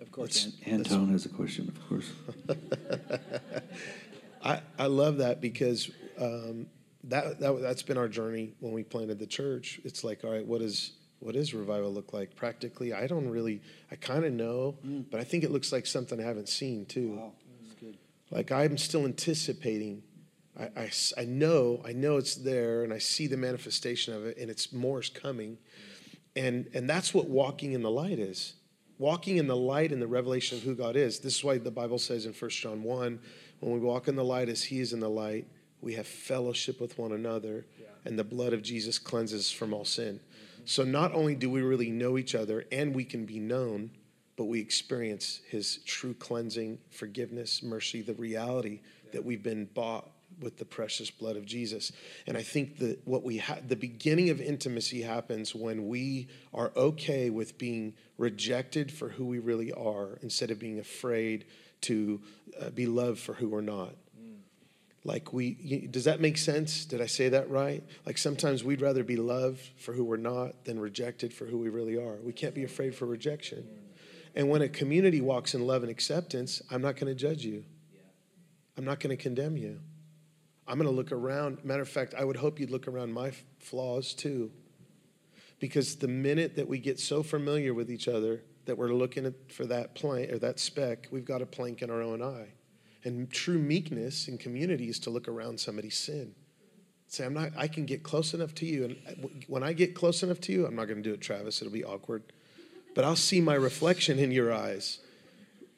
Of 0.00 0.10
course. 0.10 0.48
Anton 0.66 1.08
has 1.10 1.24
a 1.24 1.28
question, 1.28 1.68
of 1.68 1.88
course. 1.88 2.10
I, 4.42 4.60
I 4.78 4.86
love 4.86 5.18
that 5.18 5.40
because 5.40 5.90
um, 6.18 6.66
that, 7.04 7.38
that 7.40 7.60
that's 7.62 7.82
been 7.82 7.96
our 7.96 8.08
journey 8.08 8.54
when 8.60 8.72
we 8.72 8.82
planted 8.82 9.18
the 9.18 9.26
church. 9.26 9.80
It's 9.84 10.04
like, 10.04 10.24
all 10.24 10.30
right, 10.30 10.44
what 10.46 10.62
is 10.62 10.92
what 11.20 11.34
does 11.34 11.54
revival 11.54 11.92
look 11.92 12.12
like 12.12 12.36
practically? 12.36 12.92
I 12.92 13.06
don't 13.06 13.28
really, 13.28 13.62
I 13.90 13.96
kind 13.96 14.24
of 14.24 14.32
know, 14.32 14.76
but 15.10 15.18
I 15.20 15.24
think 15.24 15.44
it 15.44 15.50
looks 15.50 15.72
like 15.72 15.86
something 15.86 16.20
I 16.20 16.24
haven't 16.24 16.48
seen 16.48 16.86
too. 16.86 17.18
Like 18.30 18.50
I'm 18.50 18.78
still 18.78 19.04
anticipating. 19.04 20.02
I, 20.58 20.70
I 20.76 20.90
I 21.18 21.24
know, 21.24 21.82
I 21.84 21.92
know 21.92 22.16
it's 22.16 22.34
there, 22.34 22.82
and 22.82 22.92
I 22.92 22.98
see 22.98 23.26
the 23.26 23.36
manifestation 23.36 24.14
of 24.14 24.24
it, 24.24 24.38
and 24.38 24.50
it's 24.50 24.72
more 24.72 25.00
is 25.00 25.08
coming, 25.08 25.58
and 26.34 26.68
and 26.74 26.88
that's 26.88 27.14
what 27.14 27.28
walking 27.28 27.72
in 27.72 27.82
the 27.82 27.90
light 27.90 28.18
is. 28.18 28.54
Walking 28.98 29.36
in 29.36 29.46
the 29.46 29.56
light 29.56 29.92
and 29.92 30.00
the 30.00 30.06
revelation 30.06 30.56
of 30.56 30.64
who 30.64 30.74
God 30.74 30.96
is. 30.96 31.18
This 31.18 31.36
is 31.36 31.44
why 31.44 31.58
the 31.58 31.70
Bible 31.70 31.98
says 31.98 32.24
in 32.24 32.32
1 32.32 32.50
John 32.50 32.82
1, 32.82 33.18
when 33.60 33.72
we 33.72 33.78
walk 33.78 34.08
in 34.08 34.16
the 34.16 34.24
light 34.24 34.48
as 34.48 34.64
He 34.64 34.80
is 34.80 34.94
in 34.94 35.00
the 35.00 35.10
light, 35.10 35.46
we 35.82 35.92
have 35.94 36.06
fellowship 36.06 36.80
with 36.80 36.98
one 36.98 37.12
another, 37.12 37.66
and 38.06 38.18
the 38.18 38.24
blood 38.24 38.54
of 38.54 38.62
Jesus 38.62 38.98
cleanses 38.98 39.50
from 39.50 39.74
all 39.74 39.84
sin. 39.84 40.20
So 40.64 40.82
not 40.82 41.14
only 41.14 41.34
do 41.34 41.48
we 41.48 41.60
really 41.62 41.90
know 41.90 42.18
each 42.18 42.34
other 42.34 42.64
and 42.72 42.94
we 42.94 43.04
can 43.04 43.24
be 43.24 43.38
known, 43.38 43.90
but 44.36 44.44
we 44.44 44.60
experience 44.60 45.40
His 45.48 45.78
true 45.84 46.14
cleansing, 46.14 46.78
forgiveness, 46.90 47.62
mercy, 47.62 48.02
the 48.02 48.14
reality 48.14 48.80
that 49.12 49.24
we've 49.24 49.42
been 49.42 49.66
bought 49.66 50.10
with 50.40 50.58
the 50.58 50.64
precious 50.64 51.10
blood 51.10 51.36
of 51.36 51.46
Jesus. 51.46 51.92
And 52.26 52.36
I 52.36 52.42
think 52.42 52.78
that 52.78 53.00
what 53.06 53.22
we 53.22 53.38
have, 53.38 53.68
the 53.68 53.76
beginning 53.76 54.28
of 54.30 54.40
intimacy 54.40 55.00
happens 55.00 55.54
when 55.54 55.88
we 55.88 56.28
are 56.52 56.72
okay 56.76 57.30
with 57.30 57.56
being 57.56 57.94
rejected 58.18 58.92
for 58.92 59.08
who 59.08 59.24
we 59.26 59.38
really 59.38 59.72
are 59.72 60.18
instead 60.22 60.50
of 60.50 60.58
being 60.58 60.78
afraid 60.78 61.46
to 61.82 62.20
uh, 62.60 62.70
be 62.70 62.86
loved 62.86 63.18
for 63.20 63.34
who 63.34 63.48
we're 63.48 63.60
not. 63.60 63.94
Like 65.04 65.32
we, 65.32 65.56
you- 65.60 65.86
does 65.88 66.04
that 66.04 66.20
make 66.20 66.36
sense? 66.36 66.84
Did 66.84 67.00
I 67.00 67.06
say 67.06 67.28
that 67.28 67.48
right? 67.48 67.84
Like 68.04 68.18
sometimes 68.18 68.64
we'd 68.64 68.80
rather 68.80 69.04
be 69.04 69.16
loved 69.16 69.60
for 69.78 69.92
who 69.94 70.04
we're 70.04 70.16
not 70.16 70.64
than 70.64 70.80
rejected 70.80 71.32
for 71.32 71.44
who 71.46 71.58
we 71.58 71.68
really 71.68 71.96
are. 71.96 72.16
We 72.16 72.32
can't 72.32 72.54
be 72.54 72.64
afraid 72.64 72.94
for 72.94 73.06
rejection. 73.06 73.64
And 74.36 74.50
when 74.50 74.60
a 74.60 74.68
community 74.68 75.22
walks 75.22 75.54
in 75.54 75.66
love 75.66 75.82
and 75.82 75.90
acceptance, 75.90 76.60
I'm 76.70 76.82
not 76.82 76.96
going 76.96 77.06
to 77.06 77.14
judge 77.14 77.44
you. 77.44 77.64
I'm 78.76 78.84
not 78.84 79.00
going 79.00 79.16
to 79.16 79.20
condemn 79.20 79.56
you. 79.56 79.80
I'm 80.68 80.76
going 80.78 80.88
to 80.88 80.94
look 80.94 81.10
around. 81.10 81.64
Matter 81.64 81.82
of 81.82 81.88
fact, 81.88 82.14
I 82.14 82.22
would 82.22 82.36
hope 82.36 82.60
you'd 82.60 82.70
look 82.70 82.86
around 82.86 83.12
my 83.12 83.32
flaws 83.58 84.12
too. 84.12 84.50
Because 85.58 85.96
the 85.96 86.08
minute 86.08 86.56
that 86.56 86.68
we 86.68 86.78
get 86.78 87.00
so 87.00 87.22
familiar 87.22 87.72
with 87.72 87.90
each 87.90 88.08
other 88.08 88.42
that 88.66 88.76
we're 88.76 88.92
looking 88.92 89.32
for 89.48 89.64
that 89.66 89.94
plank 89.94 90.30
or 90.30 90.38
that 90.40 90.60
speck, 90.60 91.08
we've 91.10 91.24
got 91.24 91.40
a 91.40 91.46
plank 91.46 91.80
in 91.80 91.90
our 91.90 92.02
own 92.02 92.20
eye. 92.20 92.48
And 93.04 93.30
true 93.30 93.58
meekness 93.58 94.28
in 94.28 94.36
community 94.36 94.88
is 94.88 94.98
to 95.00 95.10
look 95.10 95.28
around 95.28 95.58
somebody's 95.58 95.96
sin. 95.96 96.34
Say, 97.06 97.24
I'm 97.24 97.32
not, 97.32 97.52
I 97.56 97.68
can 97.68 97.86
get 97.86 98.02
close 98.02 98.34
enough 98.34 98.54
to 98.56 98.66
you. 98.66 98.84
And 98.84 98.96
uh, 99.08 99.28
when 99.46 99.62
I 99.62 99.72
get 99.72 99.94
close 99.94 100.22
enough 100.22 100.40
to 100.42 100.52
you, 100.52 100.66
I'm 100.66 100.74
not 100.74 100.86
going 100.88 101.02
to 101.02 101.08
do 101.08 101.14
it, 101.14 101.20
Travis. 101.20 101.62
It'll 101.62 101.72
be 101.72 101.84
awkward. 101.84 102.24
But 102.96 103.04
I'll 103.04 103.14
see 103.14 103.42
my 103.42 103.54
reflection 103.54 104.18
in 104.18 104.32
your 104.32 104.50
eyes. 104.50 105.00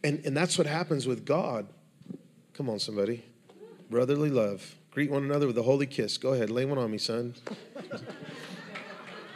And, 0.05 0.25
and 0.25 0.37
that's 0.37 0.57
what 0.57 0.69
happens 0.69 1.05
with 1.05 1.27
God. 1.27 1.67
Come 2.55 2.71
on, 2.71 2.79
somebody. 2.79 3.25
Brotherly 3.91 4.31
love. 4.31 4.77
Greet 4.93 5.11
one 5.11 5.25
another 5.25 5.49
with 5.49 5.59
a 5.59 5.65
holy 5.65 5.87
kiss. 5.87 6.17
Go 6.17 6.33
ahead, 6.33 6.49
lay 6.49 6.65
one 6.65 6.79
on 6.79 6.93
me, 6.93 6.99
son. 6.99 7.35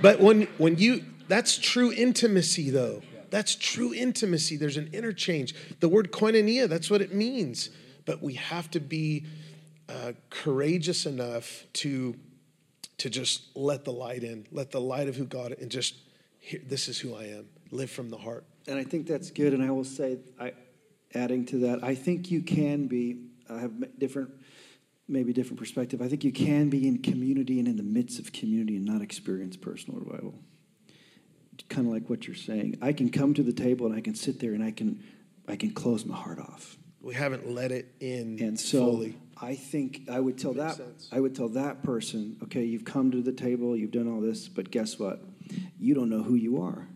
but 0.01 0.21
when 0.21 0.43
when 0.59 0.79
you 0.79 1.05
that's 1.27 1.59
true 1.59 1.93
intimacy 1.93 2.71
though. 2.71 3.03
That's 3.31 3.57
true 3.57 3.93
intimacy. 3.93 4.57
There's 4.57 4.77
an 4.77 4.91
interchange. 4.93 5.55
The 5.81 5.89
word 5.89 6.13
koinonia, 6.13 6.69
that's 6.69 6.89
what 6.89 7.01
it 7.01 7.13
means. 7.13 7.71
But 8.05 8.23
we 8.23 8.35
have 8.35 8.71
to 8.73 8.81
be 8.81 9.25
uh, 9.89 10.13
courageous 10.31 11.05
enough 11.05 11.65
to 11.75 12.15
to 12.99 13.11
just 13.11 13.57
let 13.57 13.85
the 13.85 13.93
light 13.93 14.23
in, 14.23 14.47
let 14.53 14.71
the 14.71 14.81
light 14.81 15.09
of 15.09 15.17
who 15.17 15.25
God 15.25 15.57
and 15.61 15.69
just 15.69 15.97
here, 16.39 16.61
this 16.65 16.87
is 16.87 17.01
who 17.01 17.17
I 17.17 17.25
am. 17.25 17.49
Live 17.73 17.91
from 17.91 18.11
the 18.11 18.19
heart. 18.19 18.45
And 18.69 18.79
I 18.79 18.85
think 18.85 19.09
that's 19.09 19.31
good. 19.31 19.53
And 19.53 19.63
I 19.63 19.71
will 19.71 19.83
say, 19.83 20.19
I, 20.39 20.53
adding 21.15 21.47
to 21.47 21.59
that, 21.67 21.83
I 21.83 21.95
think 21.95 22.31
you 22.31 22.43
can 22.43 22.87
be. 22.87 23.27
I 23.51 23.59
have 23.59 23.99
different 23.99 24.31
maybe 25.09 25.33
different 25.33 25.59
perspective. 25.59 26.01
I 26.01 26.09
think 26.09 26.25
you 26.25 26.33
can 26.33 26.71
be 26.71 26.87
in 26.87 27.03
community 27.03 27.59
and 27.59 27.67
in 27.69 27.77
the 27.77 27.83
midst 27.83 28.19
of 28.19 28.33
community 28.33 28.77
and 28.77 28.85
not 28.85 29.03
experience 29.03 29.57
personal 29.57 30.01
revival. 30.01 30.35
Kind 31.69 31.87
of 31.87 31.93
like 31.93 32.09
what 32.09 32.27
you're 32.27 32.37
saying. 32.37 32.79
I 32.83 32.93
can 32.93 33.11
come 33.11 33.35
to 33.35 33.43
the 33.43 33.53
table 33.53 33.87
and 33.87 33.95
I 33.95 34.01
can 34.01 34.15
sit 34.15 34.41
there 34.41 34.53
and 34.53 34.63
I 34.63 34.71
can 34.71 35.03
I 35.49 35.57
can 35.57 35.73
close 35.73 36.05
my 36.05 36.17
heart 36.17 36.39
off. 36.39 36.77
We 37.01 37.15
haven't 37.15 37.51
let 37.51 37.73
it 37.73 37.95
in 38.01 38.39
and 38.41 38.59
so 38.59 38.93
fully. 38.93 39.19
I 39.41 39.55
think 39.55 40.09
I 40.11 40.21
would 40.21 40.39
tell 40.39 40.55
that, 40.55 40.79
that 40.79 41.07
I 41.11 41.21
would 41.21 41.35
tell 41.35 41.49
that 41.51 41.83
person, 41.83 42.37
okay, 42.45 42.65
you've 42.65 42.85
come 42.85 43.11
to 43.11 43.23
the 43.23 43.33
table, 43.33 43.77
you've 43.77 43.91
done 43.91 44.09
all 44.09 44.21
this, 44.21 44.49
but 44.49 44.71
guess 44.71 44.99
what? 44.99 45.21
You 45.79 45.95
don't 45.95 46.11
know 46.11 46.23
who 46.23 46.35
you 46.35 46.63
are. 46.63 46.87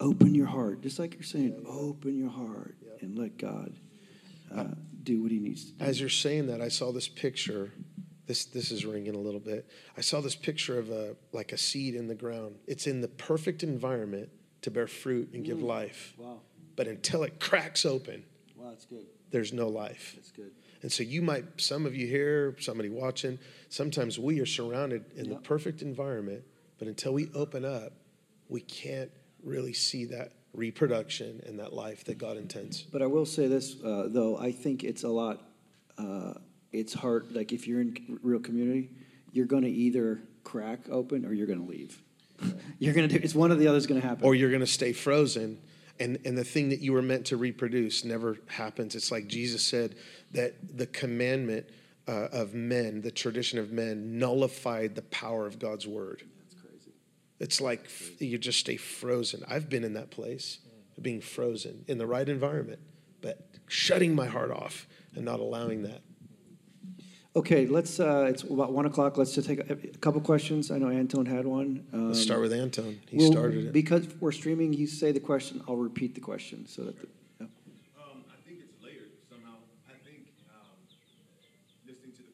Open 0.00 0.34
your 0.34 0.46
heart, 0.46 0.80
just 0.80 0.98
like 0.98 1.14
you're 1.14 1.22
saying. 1.22 1.64
Open 1.68 2.18
your 2.18 2.30
heart 2.30 2.74
and 3.00 3.18
let 3.18 3.36
God 3.36 3.74
uh, 4.54 4.64
do 5.02 5.22
what 5.22 5.30
he 5.30 5.38
needs 5.38 5.66
to 5.66 5.72
do. 5.72 5.84
As 5.84 6.00
you're 6.00 6.08
saying 6.08 6.46
that, 6.46 6.60
I 6.60 6.68
saw 6.68 6.90
this 6.90 7.08
picture. 7.08 7.72
This 8.26 8.46
this 8.46 8.70
is 8.70 8.86
ringing 8.86 9.14
a 9.14 9.18
little 9.18 9.40
bit. 9.40 9.68
I 9.96 10.00
saw 10.00 10.20
this 10.20 10.36
picture 10.36 10.78
of 10.78 10.90
a 10.90 11.16
like 11.32 11.52
a 11.52 11.58
seed 11.58 11.94
in 11.94 12.08
the 12.08 12.14
ground. 12.14 12.56
It's 12.66 12.86
in 12.86 13.00
the 13.00 13.08
perfect 13.08 13.62
environment 13.62 14.30
to 14.62 14.70
bear 14.70 14.86
fruit 14.86 15.30
and 15.34 15.44
give 15.44 15.58
mm. 15.58 15.64
life. 15.64 16.14
Wow. 16.16 16.40
But 16.76 16.86
until 16.86 17.22
it 17.24 17.40
cracks 17.40 17.84
open, 17.84 18.24
wow, 18.56 18.70
that's 18.70 18.86
good. 18.86 19.04
There's 19.30 19.52
no 19.52 19.68
life. 19.68 20.12
That's 20.16 20.30
good. 20.30 20.52
And 20.82 20.90
so 20.90 21.02
you 21.02 21.20
might, 21.20 21.44
some 21.60 21.84
of 21.84 21.94
you 21.94 22.06
here, 22.06 22.56
somebody 22.58 22.88
watching, 22.88 23.38
sometimes 23.68 24.18
we 24.18 24.40
are 24.40 24.46
surrounded 24.46 25.04
in 25.14 25.26
yep. 25.26 25.34
the 25.34 25.40
perfect 25.42 25.82
environment, 25.82 26.42
but 26.78 26.88
until 26.88 27.12
we 27.12 27.30
open 27.34 27.64
up, 27.64 27.92
we 28.48 28.62
can't 28.62 29.10
really 29.44 29.72
see 29.72 30.06
that 30.06 30.32
reproduction 30.54 31.40
and 31.46 31.58
that 31.58 31.72
life 31.72 32.04
that 32.04 32.18
God 32.18 32.36
intends. 32.36 32.82
But 32.82 33.02
I 33.02 33.06
will 33.06 33.26
say 33.26 33.46
this, 33.46 33.76
uh, 33.82 34.08
though, 34.08 34.38
I 34.38 34.52
think 34.52 34.84
it's 34.84 35.04
a 35.04 35.08
lot, 35.08 35.42
uh, 35.98 36.34
it's 36.72 36.94
hard. 36.94 37.32
Like 37.32 37.52
if 37.52 37.66
you're 37.66 37.80
in 37.80 38.18
real 38.22 38.40
community, 38.40 38.90
you're 39.32 39.46
going 39.46 39.62
to 39.62 39.70
either 39.70 40.20
crack 40.44 40.80
open 40.90 41.24
or 41.24 41.32
you're 41.32 41.46
going 41.46 41.64
to 41.64 41.70
leave. 41.70 42.02
you're 42.78 42.94
going 42.94 43.08
to 43.08 43.18
do, 43.18 43.22
it's 43.22 43.34
one 43.34 43.52
or 43.52 43.56
the 43.56 43.68
other 43.68 43.78
is 43.78 43.86
going 43.86 44.00
to 44.00 44.06
happen. 44.06 44.24
Or 44.24 44.34
you're 44.34 44.50
going 44.50 44.60
to 44.60 44.66
stay 44.66 44.92
frozen. 44.92 45.60
And, 45.98 46.18
and 46.24 46.36
the 46.36 46.44
thing 46.44 46.70
that 46.70 46.80
you 46.80 46.92
were 46.92 47.02
meant 47.02 47.26
to 47.26 47.36
reproduce 47.36 48.04
never 48.04 48.38
happens. 48.46 48.94
It's 48.94 49.12
like 49.12 49.28
Jesus 49.28 49.62
said 49.62 49.96
that 50.32 50.78
the 50.78 50.86
commandment 50.86 51.66
uh, 52.08 52.28
of 52.32 52.54
men, 52.54 53.02
the 53.02 53.10
tradition 53.10 53.58
of 53.58 53.70
men, 53.70 54.18
nullified 54.18 54.94
the 54.94 55.02
power 55.02 55.46
of 55.46 55.58
God's 55.58 55.86
word. 55.86 56.22
It's 57.40 57.60
like 57.60 57.88
you 58.18 58.36
just 58.36 58.60
stay 58.60 58.76
frozen. 58.76 59.42
I've 59.48 59.70
been 59.70 59.82
in 59.82 59.94
that 59.94 60.10
place, 60.10 60.58
being 61.00 61.22
frozen 61.22 61.84
in 61.88 61.96
the 61.96 62.06
right 62.06 62.28
environment, 62.28 62.80
but 63.22 63.48
shutting 63.66 64.14
my 64.14 64.26
heart 64.26 64.50
off 64.50 64.86
and 65.16 65.24
not 65.24 65.40
allowing 65.40 65.82
that. 65.84 66.02
Okay, 67.34 67.66
let's. 67.66 67.98
Uh, 68.00 68.26
it's 68.28 68.42
about 68.42 68.72
one 68.72 68.86
o'clock. 68.86 69.16
Let's 69.16 69.34
just 69.34 69.46
take 69.46 69.60
a, 69.60 69.72
a 69.72 69.98
couple 69.98 70.20
questions. 70.20 70.70
I 70.70 70.78
know 70.78 70.88
Anton 70.88 71.26
had 71.26 71.46
one. 71.46 71.86
Um, 71.92 72.08
let's 72.08 72.20
start 72.20 72.40
with 72.40 72.52
Anton. 72.52 73.00
He 73.08 73.18
well, 73.18 73.30
started 73.30 73.66
it 73.66 73.72
because 73.72 74.06
we're 74.20 74.32
streaming. 74.32 74.72
You 74.72 74.88
say 74.88 75.12
the 75.12 75.20
question. 75.20 75.62
I'll 75.68 75.76
repeat 75.76 76.14
the 76.16 76.20
question 76.20 76.66
so 76.66 76.82
that. 76.82 76.96
I 76.98 77.44
think 78.44 78.58
it's 78.66 78.82
layered 78.82 79.14
somehow. 79.30 79.54
I 79.88 79.94
think 80.04 80.26
listening 81.86 82.12
to 82.16 82.22
the, 82.22 82.30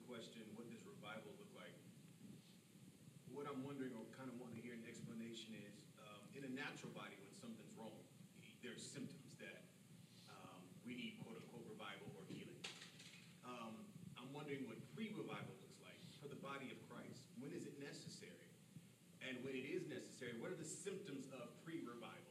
pre-revival. 14.97 15.53
Looks 15.61 15.77
like 15.85 16.01
for 16.17 16.27
the 16.33 16.41
body 16.41 16.73
of 16.73 16.81
Christ. 16.89 17.21
When 17.37 17.53
is 17.53 17.69
it 17.69 17.77
necessary? 17.77 18.49
And 19.21 19.37
when 19.45 19.53
it 19.53 19.69
is 19.69 19.85
necessary, 19.93 20.41
what 20.41 20.49
are 20.49 20.57
the 20.57 20.65
symptoms 20.65 21.29
of 21.37 21.53
pre 21.61 21.85
revival? 21.85 22.25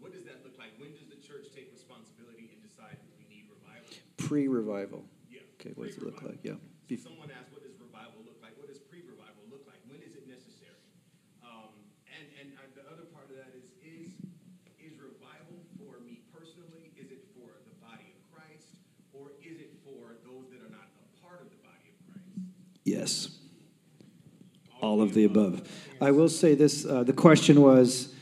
What 0.00 0.16
does 0.16 0.24
that 0.24 0.40
look 0.40 0.56
like? 0.56 0.72
When 0.80 0.96
does 0.96 1.08
the 1.12 1.20
church 1.20 1.52
take 1.52 1.68
responsibility 1.72 2.48
and 2.52 2.60
decide 2.64 2.96
that 2.96 3.12
we 3.20 3.28
need 3.28 3.44
revival? 3.52 3.92
Pre 4.16 4.48
revival. 4.48 5.04
Yeah. 5.28 5.44
Okay, 5.60 5.76
what 5.76 5.92
does 5.92 6.00
it 6.00 6.04
look 6.04 6.24
like? 6.24 6.40
Yeah. 6.40 6.56
So 6.88 7.12
someone 7.12 7.28
asked, 7.28 7.52
what 7.52 7.64
does 7.64 7.76
revival 7.76 8.24
look 8.24 8.40
like? 8.40 8.56
What 8.56 8.72
does 8.72 8.80
pre-revival 8.80 9.44
look 9.50 9.66
like? 9.66 9.82
When 9.90 10.00
is 10.00 10.14
it 10.14 10.24
necessary? 10.24 10.80
Um, 11.42 11.74
and 12.08 12.24
and 12.40 12.48
uh, 12.56 12.72
the 12.72 12.84
other 12.88 13.04
part 13.10 13.28
of 13.28 13.36
that 13.36 13.52
is, 13.52 13.66
is 13.82 14.14
is 14.80 14.94
revival 14.96 15.60
for 15.76 15.98
me 16.00 16.22
personally? 16.30 16.94
Is 16.94 17.10
it 17.10 17.26
for 17.34 17.58
the 17.66 17.74
body 17.82 18.06
of 18.14 18.20
Christ, 18.30 18.78
or 19.10 19.34
is 19.42 19.58
it 19.58 19.74
for 19.82 20.14
those 20.22 20.46
that 20.54 20.62
are 20.62 20.70
not 20.70 20.86
a 20.94 21.06
part 21.18 21.42
of 21.42 21.50
the 21.50 21.58
body 21.58 21.90
of 21.90 21.98
Christ? 22.06 22.38
Yes. 23.06 23.28
All, 24.80 25.00
of 25.00 25.14
the 25.14 25.24
above. 25.24 25.60
above. 25.60 25.68
I 26.00 26.10
will 26.10 26.28
say 26.28 26.54
this: 26.54 26.84
uh, 26.84 27.04
the 27.04 27.12
question 27.12 27.60
was, 27.60 28.12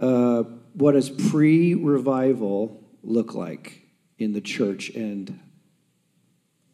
uh, 0.00 0.44
what 0.74 0.92
does 0.92 1.10
pre-revival 1.10 2.82
look 3.02 3.34
like 3.34 3.82
in 4.18 4.32
the 4.32 4.40
church, 4.40 4.90
and 4.90 5.38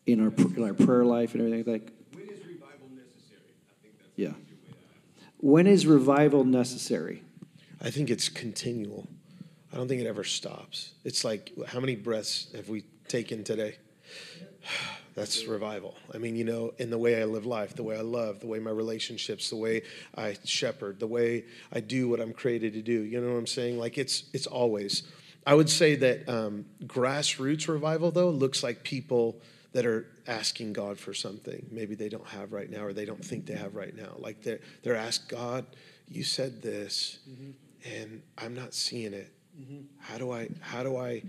in 0.06 0.20
our, 0.24 0.32
in 0.56 0.62
our 0.62 0.74
prayer 0.74 1.04
life 1.04 1.34
and 1.34 1.42
everything 1.42 1.72
like 1.72 1.92
when 2.12 2.28
is 2.28 2.46
revival 2.46 2.88
necessary? 2.94 3.52
I 3.68 3.82
think 3.82 3.98
that's 3.98 4.10
yeah. 4.16 4.32
when 5.38 5.66
is 5.66 5.86
revival 5.86 6.44
necessary? 6.44 7.22
I 7.80 7.90
think 7.90 8.10
it's 8.10 8.28
continual. 8.28 9.08
I 9.72 9.76
don't 9.76 9.88
think 9.88 10.00
it 10.00 10.06
ever 10.06 10.24
stops. 10.24 10.92
It's 11.04 11.24
like 11.24 11.52
how 11.66 11.80
many 11.80 11.96
breaths 11.96 12.48
have 12.54 12.68
we 12.68 12.84
taken 13.08 13.44
today 13.44 13.76
that's 15.14 15.46
revival 15.46 15.94
i 16.14 16.18
mean 16.18 16.36
you 16.36 16.44
know 16.44 16.72
in 16.78 16.90
the 16.90 16.98
way 16.98 17.20
i 17.20 17.24
live 17.24 17.46
life 17.46 17.74
the 17.74 17.82
way 17.82 17.96
i 17.96 18.02
love 18.02 18.40
the 18.40 18.46
way 18.46 18.58
my 18.58 18.70
relationships 18.70 19.50
the 19.50 19.56
way 19.56 19.82
i 20.16 20.36
shepherd 20.44 21.00
the 21.00 21.06
way 21.06 21.44
i 21.72 21.80
do 21.80 22.08
what 22.08 22.20
i'm 22.20 22.32
created 22.32 22.72
to 22.72 22.82
do 22.82 23.02
you 23.02 23.20
know 23.20 23.32
what 23.32 23.38
i'm 23.38 23.46
saying 23.46 23.78
like 23.78 23.98
it's 23.98 24.24
it's 24.32 24.46
always 24.46 25.04
i 25.46 25.54
would 25.54 25.70
say 25.70 25.94
that 25.94 26.28
um, 26.28 26.64
grassroots 26.84 27.68
revival 27.68 28.10
though 28.10 28.30
looks 28.30 28.62
like 28.62 28.82
people 28.82 29.40
that 29.76 29.84
are 29.84 30.06
asking 30.26 30.72
God 30.72 30.98
for 30.98 31.12
something 31.12 31.66
maybe 31.70 31.94
they 31.94 32.08
don't 32.08 32.26
have 32.28 32.50
right 32.50 32.70
now 32.70 32.82
or 32.82 32.94
they 32.94 33.04
don't 33.04 33.22
think 33.22 33.44
they 33.44 33.56
have 33.56 33.74
right 33.74 33.94
now. 33.94 34.14
Like 34.16 34.42
they're, 34.42 34.60
they're 34.82 34.96
asked, 34.96 35.28
God, 35.28 35.66
you 36.08 36.24
said 36.24 36.62
this 36.62 37.18
mm-hmm. 37.28 37.50
and 37.84 38.22
I'm 38.38 38.54
not 38.54 38.72
seeing 38.72 39.12
it. 39.12 39.30
Mm-hmm. 39.60 39.82
How 39.98 40.16
do 40.16 40.32
I, 40.32 40.48
how 40.60 40.82
do 40.82 40.96
I 40.96 41.22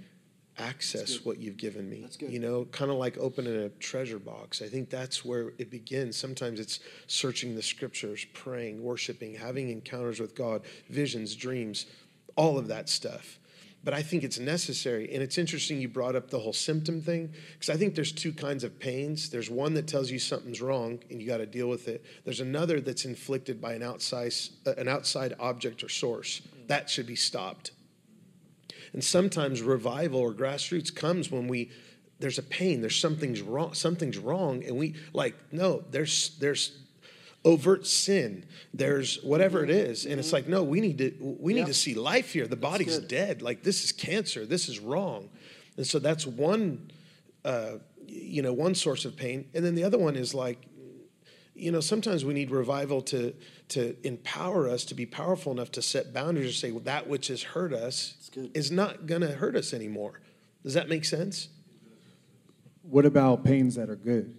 access 0.57 1.23
what 1.23 1.39
you've 1.39 1.57
given 1.57 1.89
me? 1.89 2.07
You 2.19 2.39
know, 2.39 2.65
kind 2.65 2.91
of 2.91 2.97
like 2.97 3.17
opening 3.17 3.55
a 3.55 3.69
treasure 3.69 4.19
box. 4.19 4.61
I 4.61 4.67
think 4.67 4.89
that's 4.89 5.23
where 5.23 5.53
it 5.57 5.69
begins. 5.69 6.17
Sometimes 6.17 6.59
it's 6.59 6.79
searching 7.07 7.55
the 7.55 7.61
scriptures, 7.61 8.25
praying, 8.33 8.81
worshiping, 8.81 9.35
having 9.35 9.69
encounters 9.69 10.19
with 10.19 10.35
God, 10.35 10.63
visions, 10.89 11.35
dreams, 11.35 11.85
all 12.35 12.57
of 12.57 12.67
that 12.67 12.89
stuff 12.89 13.39
but 13.87 13.93
I 13.93 14.01
think 14.01 14.25
it's 14.25 14.37
necessary. 14.37 15.13
And 15.13 15.23
it's 15.23 15.37
interesting 15.37 15.79
you 15.79 15.87
brought 15.87 16.15
up 16.15 16.29
the 16.29 16.39
whole 16.39 16.51
symptom 16.51 17.01
thing 17.01 17.31
because 17.53 17.73
I 17.73 17.77
think 17.77 17.95
there's 17.95 18.11
two 18.11 18.33
kinds 18.33 18.65
of 18.65 18.77
pains. 18.79 19.29
There's 19.29 19.49
one 19.49 19.75
that 19.75 19.87
tells 19.87 20.11
you 20.11 20.19
something's 20.19 20.61
wrong 20.61 20.99
and 21.09 21.21
you 21.21 21.27
got 21.27 21.37
to 21.37 21.45
deal 21.45 21.69
with 21.69 21.87
it. 21.87 22.03
There's 22.25 22.41
another 22.41 22.81
that's 22.81 23.05
inflicted 23.05 23.61
by 23.61 23.75
an 23.75 23.83
outside 23.83 24.33
uh, 24.65 24.73
an 24.77 24.89
outside 24.89 25.35
object 25.39 25.85
or 25.85 25.89
source. 25.89 26.41
That 26.67 26.89
should 26.89 27.07
be 27.07 27.15
stopped. 27.15 27.71
And 28.93 29.03
sometimes 29.03 29.61
revival 29.61 30.19
or 30.19 30.33
grassroots 30.33 30.93
comes 30.93 31.31
when 31.31 31.47
we 31.47 31.71
there's 32.19 32.39
a 32.39 32.43
pain, 32.43 32.81
there's 32.81 32.99
something's 32.99 33.41
wrong, 33.41 33.73
something's 33.75 34.17
wrong, 34.17 34.63
and 34.63 34.75
we 34.77 34.95
like 35.13 35.35
no, 35.51 35.83
there's 35.91 36.35
there's 36.39 36.77
overt 37.45 37.85
sin, 37.85 38.43
there's 38.73 39.21
whatever 39.23 39.63
it 39.63 39.69
is, 39.69 40.05
and 40.05 40.19
it's 40.19 40.33
like 40.33 40.47
no, 40.47 40.63
we 40.63 40.81
need 40.81 40.97
to 40.97 41.13
we 41.39 41.53
need 41.53 41.61
Yeah. 41.61 41.65
to 41.67 41.73
see 41.73 41.93
life 41.93 42.33
here. 42.33 42.47
The 42.47 42.55
body's 42.55 42.97
dead. 42.99 43.41
Like 43.41 43.63
this 43.63 43.83
is 43.83 43.91
cancer. 43.91 44.45
This 44.45 44.67
is 44.67 44.79
wrong, 44.79 45.29
and 45.77 45.85
so 45.85 45.99
that's 45.99 46.25
one, 46.25 46.89
uh, 47.45 47.73
you 48.07 48.41
know, 48.41 48.53
one 48.53 48.73
source 48.73 49.05
of 49.05 49.15
pain, 49.15 49.47
and 49.53 49.63
then 49.63 49.75
the 49.75 49.83
other 49.83 49.97
one 49.99 50.15
is 50.15 50.33
like 50.33 50.59
you 51.57 51.71
know 51.71 51.79
sometimes 51.79 52.23
we 52.23 52.33
need 52.33 52.51
revival 52.51 53.01
to 53.01 53.33
to 53.69 53.95
empower 54.05 54.69
us 54.69 54.85
to 54.85 54.95
be 54.95 55.05
powerful 55.05 55.51
enough 55.51 55.71
to 55.71 55.81
set 55.81 56.13
boundaries 56.13 56.47
and 56.47 56.55
say 56.55 56.71
well, 56.71 56.83
that 56.83 57.07
which 57.07 57.27
has 57.27 57.43
hurt 57.43 57.73
us 57.73 58.29
is 58.53 58.71
not 58.71 59.07
going 59.07 59.21
to 59.21 59.31
hurt 59.31 59.55
us 59.55 59.73
anymore. 59.73 60.21
Does 60.63 60.73
that 60.75 60.87
make 60.89 61.05
sense? 61.05 61.49
What 62.83 63.05
about 63.05 63.43
pains 63.43 63.75
that 63.75 63.89
are 63.89 63.95
good? 63.95 64.37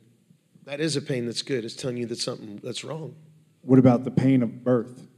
that 0.64 0.80
is 0.80 0.96
a 0.96 1.02
pain 1.02 1.24
that's 1.24 1.40
good 1.40 1.64
it's 1.64 1.74
telling 1.74 1.96
you 1.96 2.04
that 2.06 2.18
something 2.18 2.60
that's 2.62 2.84
wrong. 2.84 3.14
What 3.62 3.78
about 3.78 4.04
the 4.04 4.10
pain 4.10 4.42
of 4.42 4.62
birth? 4.64 5.08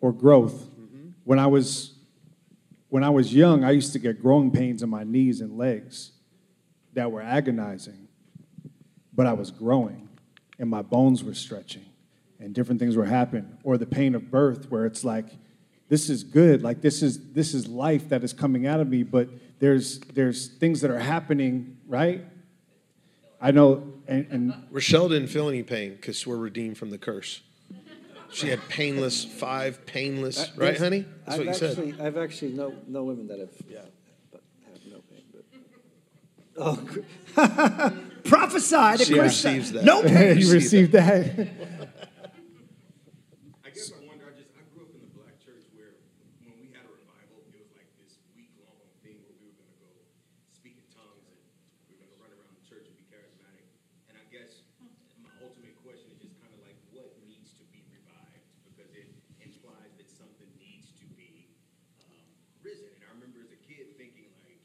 Or 0.00 0.12
growth? 0.12 0.54
Mm-hmm. 0.54 1.10
When 1.24 1.38
I 1.38 1.46
was 1.46 1.94
when 2.88 3.04
I 3.04 3.10
was 3.10 3.32
young, 3.32 3.62
I 3.62 3.70
used 3.70 3.92
to 3.92 4.00
get 4.00 4.20
growing 4.20 4.50
pains 4.50 4.82
in 4.82 4.90
my 4.90 5.04
knees 5.04 5.40
and 5.40 5.56
legs 5.56 6.12
that 6.94 7.12
were 7.12 7.22
agonizing, 7.22 8.08
but 9.14 9.26
I 9.26 9.32
was 9.32 9.52
growing 9.52 10.09
and 10.60 10.70
my 10.70 10.82
bones 10.82 11.24
were 11.24 11.34
stretching 11.34 11.84
and 12.38 12.54
different 12.54 12.78
things 12.78 12.96
were 12.96 13.06
happening. 13.06 13.58
Or 13.64 13.76
the 13.76 13.86
pain 13.86 14.14
of 14.14 14.30
birth 14.30 14.70
where 14.70 14.86
it's 14.86 15.02
like 15.02 15.26
this 15.88 16.08
is 16.08 16.22
good, 16.22 16.62
like 16.62 16.80
this 16.82 17.02
is 17.02 17.32
this 17.32 17.52
is 17.54 17.66
life 17.66 18.08
that 18.10 18.22
is 18.22 18.32
coming 18.32 18.68
out 18.68 18.78
of 18.78 18.88
me, 18.88 19.02
but 19.02 19.28
there's 19.58 19.98
there's 20.14 20.46
things 20.46 20.80
that 20.82 20.90
are 20.92 21.00
happening, 21.00 21.78
right? 21.88 22.24
I 23.40 23.50
know 23.50 23.94
and, 24.06 24.26
and 24.30 24.54
rochelle 24.70 25.08
didn't 25.08 25.28
feel 25.28 25.48
any 25.48 25.62
pain 25.62 25.94
because 25.94 26.26
we're 26.26 26.36
redeemed 26.36 26.76
from 26.76 26.90
the 26.90 26.98
curse 26.98 27.40
she 28.30 28.48
had 28.48 28.60
painless 28.68 29.24
five 29.24 29.86
painless 29.86 30.50
I- 30.50 30.56
right 30.56 30.78
honey 30.78 31.06
that's 31.24 31.38
I've 31.38 31.38
what 31.38 31.44
you 31.44 31.50
actually, 31.68 31.92
said 31.92 32.00
I've 32.00 32.16
actually 32.18 32.52
know, 32.52 32.74
know 32.86 33.04
women 33.04 33.26
that 33.28 33.38
have, 33.38 33.50
yeah, 33.68 33.80
but 34.30 34.42
have 34.66 34.80
no 34.92 35.00
pain, 35.10 35.24
but. 35.32 35.44
Oh, 36.62 36.76
cr- 36.86 37.92
prophesied. 38.30 39.00
She 39.00 39.18
a 39.18 39.22
receives 39.22 39.72
that. 39.72 39.84
No 39.84 40.02
pain. 40.06 40.38
you 40.38 40.52
received 40.52 40.92
that. 40.92 41.26
I 43.66 43.68
guess 43.74 43.90
I 43.90 43.98
wonder, 44.06 44.24
I 44.30 44.34
just, 44.38 44.54
I 44.54 44.62
grew 44.70 44.86
up 44.86 44.94
in 44.94 45.02
the 45.02 45.10
black 45.18 45.34
church 45.42 45.66
where 45.74 45.98
when 46.46 46.54
we 46.62 46.70
had 46.70 46.86
a 46.86 46.92
revival, 46.94 47.42
it 47.50 47.58
was 47.58 47.74
like 47.74 47.90
this 47.98 48.14
week-long 48.38 48.78
thing 49.02 49.18
where 49.26 49.34
we 49.42 49.50
were 49.50 49.58
gonna 49.58 49.74
go 49.82 49.90
speak 50.54 50.78
in 50.78 50.86
tongues 50.94 51.26
and 51.26 51.34
we 51.90 51.98
were 51.98 52.06
gonna 52.06 52.18
run 52.22 52.30
around 52.38 52.54
the 52.54 52.62
church 52.70 52.86
and 52.86 52.94
be 52.94 53.02
charismatic. 53.10 53.66
And 54.06 54.14
I 54.14 54.24
guess 54.30 54.62
my 55.18 55.34
ultimate 55.42 55.74
question 55.82 56.14
is 56.14 56.22
just 56.22 56.38
kind 56.38 56.54
of 56.54 56.62
like, 56.62 56.78
what 56.94 57.10
needs 57.26 57.50
to 57.58 57.64
be 57.74 57.82
revived? 57.90 58.46
Because 58.70 58.94
it 58.94 59.10
implies 59.42 59.90
that 59.98 60.06
something 60.06 60.48
needs 60.62 60.94
to 61.02 61.06
be, 61.18 61.50
um, 62.06 62.22
risen. 62.62 62.86
And 62.94 63.02
I 63.02 63.10
remember 63.18 63.42
as 63.42 63.50
a 63.50 63.60
kid 63.66 63.90
thinking 63.98 64.30
like, 64.46 64.62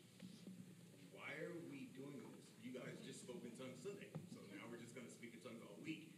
why 1.17 1.33
are 1.41 1.57
we 1.73 1.89
doing 1.97 2.21
this? 2.29 2.45
You 2.61 2.73
guys 2.77 2.97
just 3.05 3.21
spoke 3.25 3.41
in 3.45 3.53
tongues 3.57 3.77
Sunday, 3.85 4.09
so 4.33 4.41
now 4.51 4.65
we're 4.73 4.81
just 4.81 4.95
gonna 4.97 5.09
speak 5.11 5.37
in 5.37 5.41
tongues 5.45 5.61
all 5.63 5.77
week. 5.85 6.09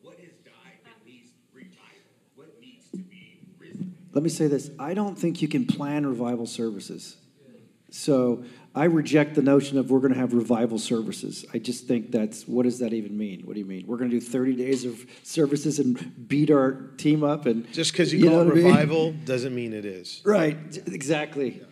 What 0.00 0.16
has 0.22 0.32
died 0.46 0.78
that 0.86 0.98
needs 1.04 1.34
revival? 1.52 2.14
What 2.38 2.54
needs 2.62 2.86
to 2.94 3.02
be 3.02 3.42
risen? 3.58 3.92
Let 4.18 4.24
me 4.24 4.30
say 4.30 4.48
this 4.48 4.72
I 4.80 4.94
don't 4.94 5.16
think 5.16 5.42
you 5.42 5.46
can 5.46 5.64
plan 5.64 6.04
revival 6.04 6.44
services. 6.44 7.18
So 7.92 8.42
I 8.74 8.86
reject 8.86 9.36
the 9.36 9.42
notion 9.42 9.78
of 9.78 9.92
we're 9.92 10.00
going 10.00 10.12
to 10.12 10.18
have 10.18 10.32
revival 10.32 10.80
services. 10.80 11.46
I 11.54 11.58
just 11.58 11.86
think 11.86 12.10
that's 12.10 12.42
what 12.48 12.64
does 12.64 12.80
that 12.80 12.92
even 12.92 13.16
mean? 13.16 13.42
What 13.42 13.52
do 13.52 13.60
you 13.60 13.64
mean? 13.64 13.86
We're 13.86 13.96
going 13.96 14.10
to 14.10 14.18
do 14.18 14.20
30 14.20 14.56
days 14.56 14.84
of 14.84 15.06
services 15.22 15.78
and 15.78 16.26
beat 16.26 16.50
our 16.50 16.72
team 16.96 17.22
up 17.22 17.46
and 17.46 17.72
just 17.72 17.92
because 17.92 18.12
you, 18.12 18.28
call 18.28 18.40
it 18.40 18.46
what 18.46 18.54
I 18.54 18.56
mean? 18.56 18.66
revival 18.66 19.12
doesn't 19.12 19.54
mean 19.54 19.72
it 19.72 19.84
is 19.84 20.20
Right, 20.24 20.56
exactly. 20.88 21.62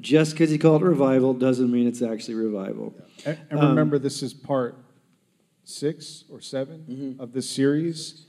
Just 0.00 0.30
because 0.30 0.52
you 0.52 0.60
call 0.60 0.76
it 0.76 0.82
revival 0.82 1.34
doesn't 1.34 1.72
mean 1.72 1.88
it's 1.88 2.02
actually 2.02 2.34
revival. 2.34 2.94
And 3.24 3.36
and 3.50 3.60
remember, 3.60 3.96
um, 3.96 4.02
this 4.02 4.22
is 4.22 4.32
part 4.32 4.78
six 5.64 6.22
or 6.30 6.40
7 6.40 6.86
mm-hmm. 6.88 7.20
of 7.20 7.32
this 7.32 7.50
series. 7.50 8.26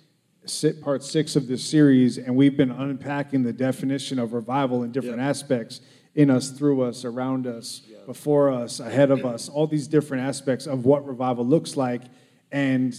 Sit 0.50 0.82
part 0.82 1.04
six 1.04 1.36
of 1.36 1.48
this 1.48 1.64
series, 1.64 2.18
and 2.18 2.36
we've 2.36 2.56
been 2.56 2.72
unpacking 2.72 3.44
the 3.44 3.54
definition 3.54 4.18
of 4.18 4.34
revival 4.34 4.84
in 4.84 4.92
different 4.92 5.20
aspects 5.20 5.82
in 6.16 6.30
us, 6.30 6.50
through 6.50 6.82
us, 6.82 7.06
around 7.06 7.46
us, 7.46 7.82
before 8.06 8.52
us, 8.52 8.80
ahead 8.80 9.12
of 9.12 9.26
us, 9.26 9.50
all 9.50 9.68
these 9.68 9.88
different 9.88 10.24
aspects 10.24 10.66
of 10.66 10.86
what 10.86 11.06
revival 11.06 11.46
looks 11.46 11.76
like, 11.76 12.02
and 12.52 12.96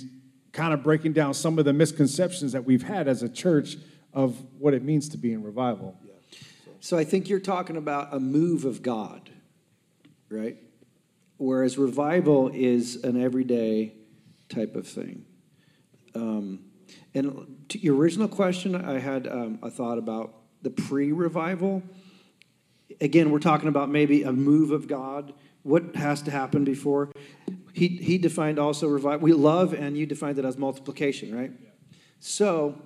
kind 0.53 0.75
of 0.75 0.83
breaking 0.83 1.15
down 1.15 1.33
some 1.33 1.59
of 1.59 1.65
the 1.65 1.73
misconceptions 1.73 2.53
that 2.53 2.65
we've 2.65 2.83
had 2.83 3.09
as 3.09 3.23
a 3.23 3.29
church 3.29 3.77
of 4.13 4.37
what 4.59 4.75
it 4.75 4.83
means 4.83 5.09
to 5.09 5.17
be 5.17 5.33
in 5.33 5.43
revival. 5.43 5.99
So 6.81 6.97
I 6.97 7.05
think 7.05 7.29
you're 7.29 7.41
talking 7.41 7.77
about 7.77 8.15
a 8.15 8.21
move 8.21 8.65
of 8.65 8.83
God, 8.83 9.31
right? 10.29 10.57
Whereas 11.39 11.79
revival 11.79 12.51
is 12.53 13.03
an 13.05 13.21
everyday 13.21 13.95
type 14.49 14.77
of 14.77 14.87
thing. 14.87 15.25
Um, 16.15 16.61
and 17.15 17.65
to 17.71 17.79
your 17.79 17.97
original 17.97 18.29
question, 18.29 18.75
I 18.75 18.99
had 18.99 19.27
um, 19.27 19.59
a 19.63 19.71
thought 19.71 19.99
about 19.99 20.35
the 20.63 20.71
pre 20.71 21.13
revival. 21.13 21.83
Again, 23.01 23.31
we're 23.31 23.39
talking 23.39 23.69
about 23.69 23.89
maybe 23.89 24.23
a 24.23 24.33
move 24.33 24.71
of 24.71 24.89
God. 24.89 25.33
What 25.63 25.97
has 25.97 26.23
to 26.23 26.31
happen 26.31 26.65
before? 26.65 27.11
He, 27.73 27.89
he 27.89 28.19
defined 28.19 28.59
also 28.59 28.89
revival. 28.89 29.21
We 29.21 29.33
love, 29.33 29.73
and 29.73 29.97
you 29.97 30.07
defined 30.07 30.39
it 30.39 30.45
as 30.45 30.57
multiplication, 30.57 31.35
right? 31.35 31.53
So, 32.21 32.81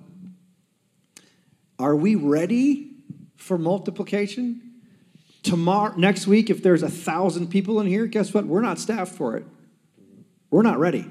are 1.79 1.95
we 1.95 2.15
ready 2.15 2.91
for 3.35 3.57
multiplication? 3.57 4.61
Tomorrow, 5.41 5.95
next 5.97 6.27
week, 6.27 6.49
if 6.49 6.63
there's 6.63 6.83
a 6.83 6.89
thousand 6.89 7.47
people 7.47 7.79
in 7.79 7.87
here, 7.87 8.05
guess 8.05 8.33
what? 8.33 8.45
We're 8.45 8.61
not 8.61 8.79
staffed 8.79 9.13
for 9.13 9.35
it. 9.35 9.45
We're 10.49 10.61
not 10.61 10.79
ready. 10.79 11.05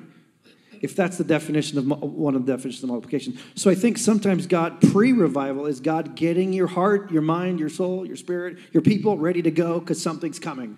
If 0.82 0.96
that's 0.96 1.16
the 1.16 1.24
definition 1.24 1.78
of 1.78 1.86
one 1.86 2.34
of 2.34 2.44
the 2.44 2.52
definitions 2.52 2.82
of 2.82 2.90
multiplication. 2.90 3.38
So 3.54 3.70
I 3.70 3.76
think 3.76 3.98
sometimes 3.98 4.48
God 4.48 4.82
pre-revival 4.90 5.66
is 5.66 5.78
God 5.78 6.16
getting 6.16 6.52
your 6.52 6.66
heart, 6.66 7.12
your 7.12 7.22
mind, 7.22 7.60
your 7.60 7.68
soul, 7.68 8.04
your 8.04 8.16
spirit, 8.16 8.58
your 8.72 8.82
people 8.82 9.16
ready 9.16 9.42
to 9.42 9.50
go 9.52 9.78
because 9.78 10.02
something's 10.02 10.40
coming. 10.40 10.76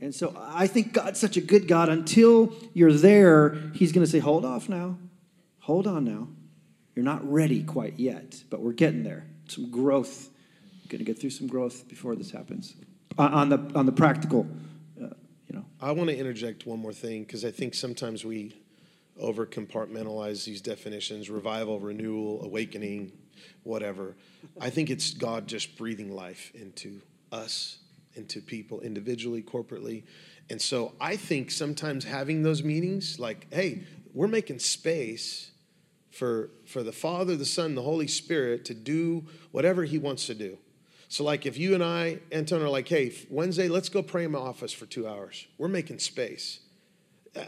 And 0.00 0.14
so 0.14 0.34
I 0.38 0.68
think 0.68 0.92
God's 0.92 1.18
such 1.18 1.36
a 1.36 1.40
good 1.40 1.68
God. 1.68 1.88
Until 1.88 2.54
you're 2.72 2.92
there, 2.92 3.56
He's 3.74 3.92
going 3.92 4.06
to 4.06 4.10
say, 4.10 4.20
"Hold 4.20 4.44
off 4.44 4.68
now, 4.68 4.96
hold 5.58 5.86
on 5.86 6.04
now. 6.04 6.28
You're 6.94 7.04
not 7.04 7.28
ready 7.30 7.62
quite 7.64 7.98
yet, 7.98 8.42
but 8.48 8.60
we're 8.60 8.72
getting 8.72 9.02
there. 9.02 9.26
Some 9.48 9.70
growth. 9.70 10.30
Going 10.88 11.00
to 11.00 11.04
get 11.04 11.20
through 11.20 11.30
some 11.30 11.46
growth 11.46 11.86
before 11.86 12.16
this 12.16 12.30
happens 12.30 12.74
on 13.18 13.32
on 13.34 13.48
the 13.48 13.58
on 13.74 13.86
the 13.86 13.92
practical, 13.92 14.46
uh, 15.00 15.08
you 15.48 15.56
know." 15.56 15.64
I 15.80 15.92
want 15.92 16.10
to 16.10 16.16
interject 16.16 16.64
one 16.64 16.78
more 16.78 16.92
thing 16.92 17.24
because 17.24 17.44
I 17.44 17.50
think 17.50 17.74
sometimes 17.74 18.24
we 18.24 18.54
over 19.20 19.46
compartmentalize 19.46 20.44
these 20.44 20.60
definitions 20.60 21.30
revival, 21.30 21.78
renewal, 21.78 22.44
awakening, 22.44 23.12
whatever. 23.62 24.16
I 24.60 24.70
think 24.70 24.90
it's 24.90 25.12
God 25.12 25.46
just 25.46 25.76
breathing 25.76 26.14
life 26.14 26.52
into 26.54 27.00
us, 27.30 27.78
into 28.14 28.40
people 28.40 28.80
individually, 28.80 29.42
corporately. 29.42 30.04
And 30.48 30.60
so 30.60 30.92
I 31.00 31.16
think 31.16 31.50
sometimes 31.50 32.04
having 32.04 32.42
those 32.42 32.62
meetings, 32.62 33.20
like, 33.20 33.46
hey, 33.52 33.84
we're 34.12 34.28
making 34.28 34.58
space 34.58 35.52
for, 36.10 36.50
for 36.66 36.82
the 36.82 36.92
Father, 36.92 37.36
the 37.36 37.46
Son, 37.46 37.74
the 37.74 37.82
Holy 37.82 38.08
Spirit 38.08 38.64
to 38.66 38.74
do 38.74 39.24
whatever 39.52 39.84
He 39.84 39.98
wants 39.98 40.26
to 40.26 40.34
do. 40.34 40.58
So, 41.08 41.24
like, 41.24 41.44
if 41.44 41.58
you 41.58 41.74
and 41.74 41.82
I, 41.82 42.20
Anton, 42.30 42.62
are 42.62 42.68
like, 42.68 42.86
hey, 42.86 43.12
Wednesday, 43.30 43.68
let's 43.68 43.88
go 43.88 44.00
pray 44.00 44.24
in 44.24 44.30
my 44.30 44.38
office 44.38 44.72
for 44.72 44.86
two 44.86 45.08
hours, 45.08 45.46
we're 45.58 45.68
making 45.68 45.98
space. 45.98 46.60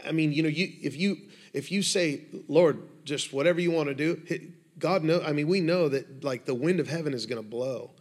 I 0.05 0.11
mean, 0.11 0.31
you 0.31 0.43
know, 0.43 0.49
you 0.49 0.71
if 0.81 0.97
you 0.97 1.17
if 1.53 1.71
you 1.71 1.81
say, 1.81 2.21
Lord, 2.47 2.81
just 3.05 3.33
whatever 3.33 3.61
you 3.61 3.71
want 3.71 3.89
to 3.89 3.95
do, 3.95 4.51
God 4.79 5.03
know. 5.03 5.21
I 5.21 5.33
mean, 5.33 5.47
we 5.47 5.61
know 5.61 5.89
that 5.89 6.23
like 6.23 6.45
the 6.45 6.55
wind 6.55 6.79
of 6.79 6.87
heaven 6.87 7.13
is 7.13 7.25
going 7.25 7.41
to 7.41 7.47
blow, 7.47 7.91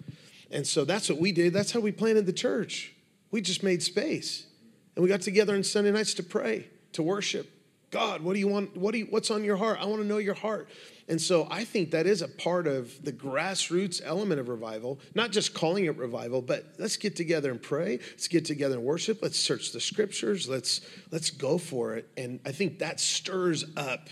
and 0.51 0.67
so 0.67 0.85
that's 0.85 1.09
what 1.09 1.19
we 1.19 1.33
did. 1.33 1.53
That's 1.53 1.73
how 1.73 1.81
we 1.81 1.93
planted 1.93 2.27
the 2.27 2.33
church. 2.33 2.95
We 3.31 3.41
just 3.41 3.63
made 3.63 3.83
space, 3.83 4.47
and 4.95 5.03
we 5.03 5.09
got 5.09 5.21
together 5.23 5.55
on 5.55 5.65
Sunday 5.65 5.91
nights 5.91 6.15
to 6.15 6.23
pray, 6.23 6.69
to 6.93 7.03
worship. 7.03 7.51
God, 7.93 8.23
what 8.23 8.33
do 8.33 8.39
you 8.41 8.49
want? 8.49 8.75
What 8.77 8.93
do 8.93 8.99
you, 8.99 9.07
what's 9.11 9.31
on 9.31 9.45
your 9.45 9.57
heart? 9.59 9.79
I 9.81 9.85
want 9.85 10.01
to 10.01 10.09
know 10.09 10.17
your 10.17 10.35
heart. 10.35 10.69
And 11.09 11.21
so 11.21 11.47
I 11.51 11.65
think 11.65 11.91
that 11.91 12.07
is 12.07 12.23
a 12.23 12.29
part 12.29 12.67
of 12.67 13.05
the 13.05 13.13
grassroots 13.13 14.01
element 14.03 14.41
of 14.41 14.49
revival, 14.49 14.99
not 15.15 15.31
just 15.31 15.53
calling 15.53 15.85
it 15.85 15.97
revival, 15.99 16.41
but 16.41 16.65
let's 16.79 16.97
get 16.97 17.17
together 17.17 17.51
and 17.51 17.61
pray. 17.63 17.99
Let's 18.13 18.29
get 18.29 18.47
together 18.47 18.77
and 18.77 18.85
worship. 18.85 19.19
Let's 19.21 19.39
search 19.39 19.73
the 19.73 19.81
scriptures. 19.81 20.49
Let's 20.49 20.81
let's 21.11 21.31
go 21.31 21.59
for 21.59 21.95
it. 21.97 22.09
And 22.17 22.41
I 22.47 22.53
think 22.53 22.79
that 22.79 22.99
stirs 22.99 23.65
up, 23.77 24.09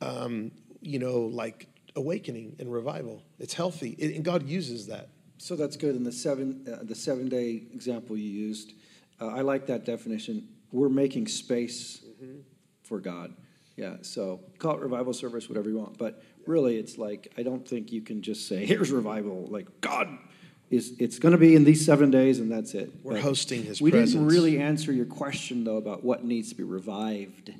um, 0.00 0.52
you 0.80 1.00
know, 1.00 1.22
like 1.22 1.66
awakening 1.96 2.54
and 2.60 2.72
revival. 2.72 3.24
It's 3.40 3.54
healthy, 3.54 3.96
It- 3.98 4.14
and 4.14 4.24
God 4.24 4.48
uses 4.48 4.86
that. 4.86 5.08
So 5.38 5.56
that's 5.56 5.76
good. 5.76 5.96
In 5.96 6.04
the 6.04 6.12
seven, 6.12 6.64
uh, 6.72 6.84
the 6.84 6.94
seven 6.94 7.28
day 7.28 7.62
example 7.74 8.16
you 8.16 8.30
used, 8.30 8.74
uh, 9.20 9.26
I 9.26 9.40
like 9.40 9.66
that 9.66 9.84
definition. 9.84 10.48
we're 10.70 10.90
making 10.90 11.26
space 11.26 12.02
for 12.88 12.98
God. 12.98 13.34
Yeah, 13.76 13.96
so 14.02 14.40
call 14.58 14.74
it 14.74 14.80
revival 14.80 15.12
service, 15.12 15.48
whatever 15.48 15.68
you 15.68 15.78
want. 15.78 15.98
But 15.98 16.22
really, 16.46 16.78
it's 16.78 16.98
like, 16.98 17.32
I 17.38 17.42
don't 17.42 17.66
think 17.66 17.92
you 17.92 18.00
can 18.00 18.22
just 18.22 18.48
say, 18.48 18.66
here's 18.66 18.90
revival. 18.90 19.46
Like, 19.48 19.80
God 19.80 20.08
is, 20.70 20.94
it's 20.98 21.18
going 21.18 21.32
to 21.32 21.38
be 21.38 21.54
in 21.54 21.64
these 21.64 21.84
seven 21.84 22.10
days, 22.10 22.40
and 22.40 22.50
that's 22.50 22.74
it. 22.74 22.92
We're 23.02 23.14
But 23.14 23.22
hosting 23.22 23.62
his 23.62 23.80
We 23.80 23.90
didn't 23.90 24.26
really 24.26 24.58
answer 24.58 24.92
your 24.92 25.06
question, 25.06 25.64
though, 25.64 25.76
about 25.76 26.02
what 26.02 26.24
needs 26.24 26.48
to 26.48 26.54
be 26.56 26.64
revived. 26.64 27.54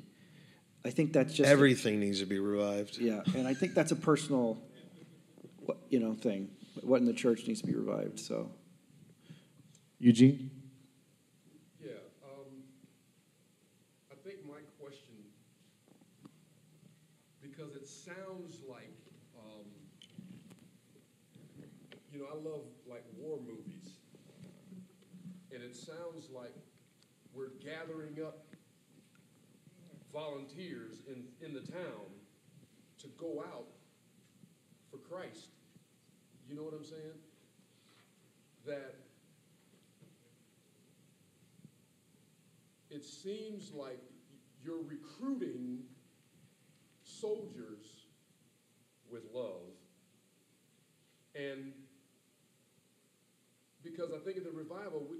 I 0.85 0.89
think 0.89 1.13
that's 1.13 1.33
just. 1.33 1.49
Everything 1.49 1.99
needs 1.99 2.19
to 2.19 2.25
be 2.25 2.39
revived. 2.39 2.97
Yeah, 2.97 3.21
and 3.35 3.47
I 3.47 3.53
think 3.53 3.73
that's 3.73 3.91
a 3.91 3.95
personal, 3.95 4.57
you 5.89 5.99
know, 5.99 6.13
thing. 6.13 6.49
What 6.81 6.97
in 6.97 7.05
the 7.05 7.13
church 7.13 7.47
needs 7.47 7.61
to 7.61 7.67
be 7.67 7.75
revived, 7.75 8.19
so. 8.19 8.49
Eugene? 9.99 10.49
Yeah, 11.83 11.91
um, 12.23 12.63
I 14.09 14.15
think 14.29 14.45
my 14.45 14.61
question, 14.79 15.15
because 17.41 17.75
it 17.75 17.87
sounds 17.87 18.61
like, 18.69 18.93
um, 19.35 19.65
you 22.13 22.19
know, 22.19 22.25
I 22.31 22.35
love 22.35 22.61
like 22.87 23.03
war 23.17 23.39
movies. 23.39 23.93
And 25.51 25.63
it 25.63 25.75
sounds 25.75 26.29
like 26.31 26.53
we're 27.33 27.53
gathering 27.63 28.23
up 28.23 28.45
volunteers 30.13 31.01
in, 31.07 31.23
in 31.43 31.55
the 31.55 31.61
town 31.61 32.05
to 32.99 33.07
go 33.17 33.43
out 33.51 33.65
for 34.91 34.97
Christ. 34.97 35.47
You 36.47 36.55
know 36.55 36.61
what 36.61 36.75
I'm 36.75 36.85
saying? 36.85 37.17
That 38.67 38.93
it 42.91 43.03
seems 43.03 43.71
like 43.73 43.99
you're 44.69 44.83
recruiting 44.83 45.79
soldiers 47.03 48.05
with 49.09 49.23
love. 49.33 49.73
And 51.33 51.73
because 53.83 54.11
I 54.13 54.19
think 54.23 54.37
in 54.37 54.43
the 54.43 54.51
revival, 54.51 55.07
we, 55.09 55.17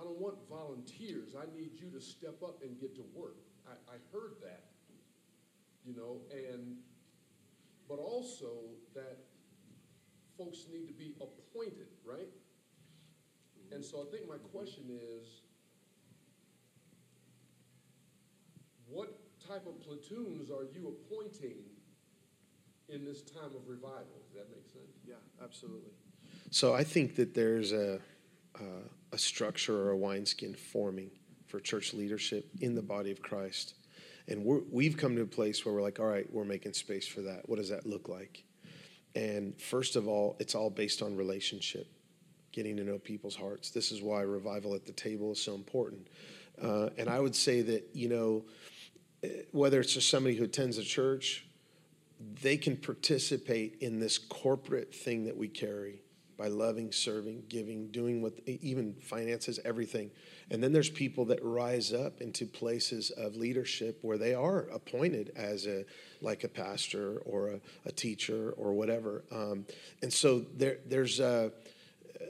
I 0.00 0.04
don't 0.04 0.18
want 0.18 0.36
volunteers. 0.48 1.34
I 1.36 1.44
need 1.54 1.72
you 1.74 1.90
to 1.90 2.00
step 2.00 2.42
up 2.42 2.62
and 2.62 2.80
get 2.80 2.94
to 2.96 3.04
work. 3.14 3.36
I, 3.66 3.72
I 3.92 3.96
heard 4.12 4.36
that, 4.42 4.64
you 5.84 5.94
know, 5.94 6.20
and, 6.32 6.76
but 7.86 7.98
also 7.98 8.48
that 8.94 9.18
folks 10.38 10.64
need 10.72 10.86
to 10.88 10.94
be 10.94 11.12
appointed, 11.20 11.88
right? 12.02 12.28
And 13.72 13.84
so 13.84 14.06
I 14.06 14.10
think 14.10 14.26
my 14.26 14.38
question 14.52 14.84
is, 14.88 15.42
what 18.88 19.14
type 19.46 19.66
of 19.66 19.80
platoons 19.80 20.50
are 20.50 20.64
you 20.74 20.94
appointing 20.94 21.56
in 22.88 23.04
this 23.04 23.22
time 23.22 23.54
of 23.54 23.66
revival? 23.68 24.06
Does 24.26 24.34
that 24.34 24.50
make 24.50 24.66
sense? 24.66 24.96
Yeah, 25.06 25.14
absolutely. 25.42 25.90
So 26.50 26.74
I 26.74 26.84
think 26.84 27.16
that 27.16 27.34
there's 27.34 27.72
a, 27.72 28.00
uh, 28.58 28.84
a 29.12 29.18
structure 29.18 29.76
or 29.76 29.90
a 29.90 29.96
wineskin 29.96 30.54
forming 30.54 31.10
for 31.46 31.60
church 31.60 31.94
leadership 31.94 32.48
in 32.60 32.74
the 32.74 32.82
body 32.82 33.10
of 33.10 33.22
Christ. 33.22 33.74
And 34.28 34.44
we're, 34.44 34.60
we've 34.70 34.96
come 34.96 35.14
to 35.16 35.22
a 35.22 35.26
place 35.26 35.64
where 35.64 35.74
we're 35.74 35.82
like, 35.82 36.00
all 36.00 36.06
right, 36.06 36.26
we're 36.32 36.44
making 36.44 36.72
space 36.72 37.06
for 37.06 37.22
that. 37.22 37.48
What 37.48 37.56
does 37.56 37.68
that 37.68 37.86
look 37.86 38.08
like? 38.08 38.44
And 39.14 39.58
first 39.60 39.96
of 39.96 40.08
all, 40.08 40.36
it's 40.38 40.54
all 40.54 40.68
based 40.68 41.02
on 41.02 41.16
relationship, 41.16 41.86
getting 42.52 42.76
to 42.76 42.84
know 42.84 42.98
people's 42.98 43.36
hearts. 43.36 43.70
This 43.70 43.92
is 43.92 44.02
why 44.02 44.22
revival 44.22 44.74
at 44.74 44.84
the 44.84 44.92
table 44.92 45.32
is 45.32 45.40
so 45.40 45.54
important. 45.54 46.08
Uh, 46.60 46.90
and 46.98 47.08
I 47.08 47.20
would 47.20 47.34
say 47.34 47.62
that, 47.62 47.88
you 47.92 48.08
know, 48.08 48.44
whether 49.52 49.80
it's 49.80 49.94
just 49.94 50.08
somebody 50.08 50.36
who 50.36 50.44
attends 50.44 50.78
a 50.78 50.82
church, 50.82 51.46
they 52.42 52.56
can 52.56 52.76
participate 52.76 53.76
in 53.80 54.00
this 54.00 54.18
corporate 54.18 54.94
thing 54.94 55.24
that 55.24 55.36
we 55.36 55.48
carry 55.48 56.00
by 56.36 56.48
loving, 56.48 56.92
serving, 56.92 57.44
giving, 57.48 57.88
doing 57.88 58.20
what 58.20 58.34
even 58.46 58.94
finances, 59.00 59.58
everything. 59.64 60.10
And 60.50 60.62
then 60.62 60.72
there's 60.72 60.90
people 60.90 61.24
that 61.26 61.42
rise 61.42 61.92
up 61.92 62.20
into 62.20 62.46
places 62.46 63.10
of 63.10 63.36
leadership 63.36 63.98
where 64.02 64.18
they 64.18 64.34
are 64.34 64.60
appointed 64.68 65.32
as 65.34 65.66
a 65.66 65.84
like 66.20 66.44
a 66.44 66.48
pastor 66.48 67.18
or 67.24 67.48
a, 67.48 67.60
a 67.86 67.92
teacher 67.92 68.52
or 68.56 68.72
whatever. 68.74 69.24
Um, 69.32 69.66
and 70.02 70.12
so 70.12 70.44
there 70.56 70.78
there's 70.86 71.20
a 71.20 71.52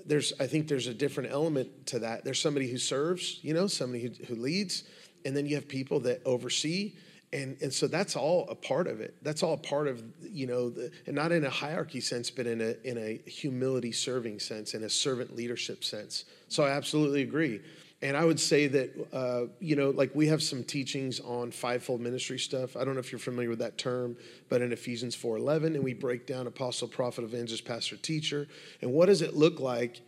there's 0.05 0.33
I 0.39 0.47
think 0.47 0.69
there's 0.69 0.87
a 0.87 0.95
different 0.95 1.33
element 1.33 1.87
to 1.89 1.99
that. 2.01 2.25
There's 2.25 2.41
somebody 2.41 2.71
who 2.71 2.79
serves, 2.79 3.41
you 3.43 3.55
know, 3.55 3.67
somebody 3.67 4.03
who, 4.03 4.25
who 4.27 4.37
leads, 4.37 4.85
and 5.27 5.37
then 5.37 5.45
you 5.45 5.57
have 5.57 5.67
people 5.67 5.99
that 6.01 6.23
oversee. 6.25 6.95
And, 7.33 7.57
and 7.61 7.73
so 7.73 7.89
that's 7.89 8.15
all 8.15 8.47
a 8.49 8.55
part 8.55 8.87
of 8.87 9.01
it. 9.01 9.17
That's 9.23 9.43
all 9.43 9.55
a 9.55 9.59
part 9.59 9.89
of 9.89 10.03
you 10.23 10.47
know, 10.47 10.71
the, 10.71 10.93
and 11.07 11.17
not 11.17 11.33
in 11.33 11.45
a 11.45 11.51
hierarchy 11.51 12.01
sense, 12.01 12.31
but 12.31 12.47
in 12.47 12.61
a 12.61 12.77
in 12.89 12.97
a 12.97 13.21
humility 13.29 13.91
serving 13.91 14.39
sense, 14.39 14.75
in 14.75 14.85
a 14.85 14.89
servant 14.89 15.35
leadership 15.35 15.83
sense. 15.83 16.25
So 16.49 16.63
I 16.63 16.71
absolutely 16.71 17.23
agree. 17.23 17.61
And 18.03 18.17
I 18.17 18.25
would 18.25 18.39
say 18.39 18.69
that 18.69 19.09
uh, 19.13 19.47
you 19.59 19.75
know, 19.75 19.91
like 19.91 20.15
we 20.15 20.29
have 20.29 20.43
some 20.43 20.63
teachings 20.63 21.19
on 21.19 21.51
fivefold 21.51 22.01
ministry 22.01 22.39
stuff. 22.39 22.77
I 22.77 22.85
don't 22.85 22.95
know 22.95 23.01
if 23.01 23.11
you're 23.11 23.19
familiar 23.19 23.51
with 23.51 23.59
that 23.59 23.77
term, 23.77 24.17
but 24.49 24.63
in 24.63 24.73
Ephesians 24.73 25.17
4:11, 25.17 25.75
and 25.75 25.83
we 25.83 25.95
break 25.95 26.27
down 26.27 26.47
apostle, 26.47 26.87
prophet, 26.87 27.25
evangelist, 27.25 27.65
pastor, 27.65 27.97
teacher, 27.97 28.47
and 28.81 28.93
what 28.93 29.07
does 29.07 29.23
it 29.23 29.35
look 29.35 29.59
like 29.59 30.01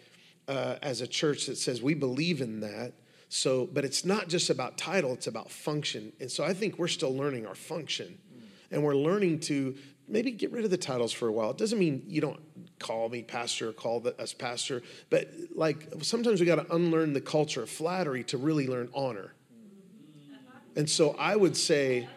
uh, 0.46 0.76
as 0.80 1.00
a 1.00 1.06
church 1.08 1.46
that 1.46 1.58
says 1.58 1.82
we 1.82 1.94
believe 1.94 2.40
in 2.40 2.60
that? 2.60 2.92
So, 3.28 3.66
but 3.66 3.84
it's 3.84 4.04
not 4.04 4.28
just 4.28 4.48
about 4.50 4.78
title, 4.78 5.12
it's 5.12 5.26
about 5.26 5.50
function. 5.50 6.12
And 6.20 6.30
so 6.30 6.44
I 6.44 6.54
think 6.54 6.78
we're 6.78 6.88
still 6.88 7.14
learning 7.14 7.46
our 7.46 7.54
function. 7.54 8.18
Mm. 8.34 8.42
And 8.70 8.82
we're 8.82 8.96
learning 8.96 9.40
to 9.40 9.76
maybe 10.08 10.30
get 10.30 10.50
rid 10.50 10.64
of 10.64 10.70
the 10.70 10.78
titles 10.78 11.12
for 11.12 11.28
a 11.28 11.32
while. 11.32 11.50
It 11.50 11.58
doesn't 11.58 11.78
mean 11.78 12.02
you 12.06 12.20
don't 12.20 12.40
call 12.78 13.08
me 13.08 13.22
pastor 13.22 13.68
or 13.68 13.72
call 13.72 14.00
the, 14.00 14.20
us 14.20 14.32
pastor, 14.32 14.82
but 15.10 15.28
like 15.54 15.88
sometimes 16.02 16.40
we 16.40 16.46
got 16.46 16.56
to 16.66 16.74
unlearn 16.74 17.12
the 17.12 17.20
culture 17.20 17.62
of 17.62 17.70
flattery 17.70 18.24
to 18.24 18.38
really 18.38 18.66
learn 18.66 18.88
honor. 18.94 19.34
Mm-hmm. 19.52 20.78
And 20.78 20.90
so 20.90 21.14
I 21.18 21.36
would 21.36 21.56
say, 21.56 22.08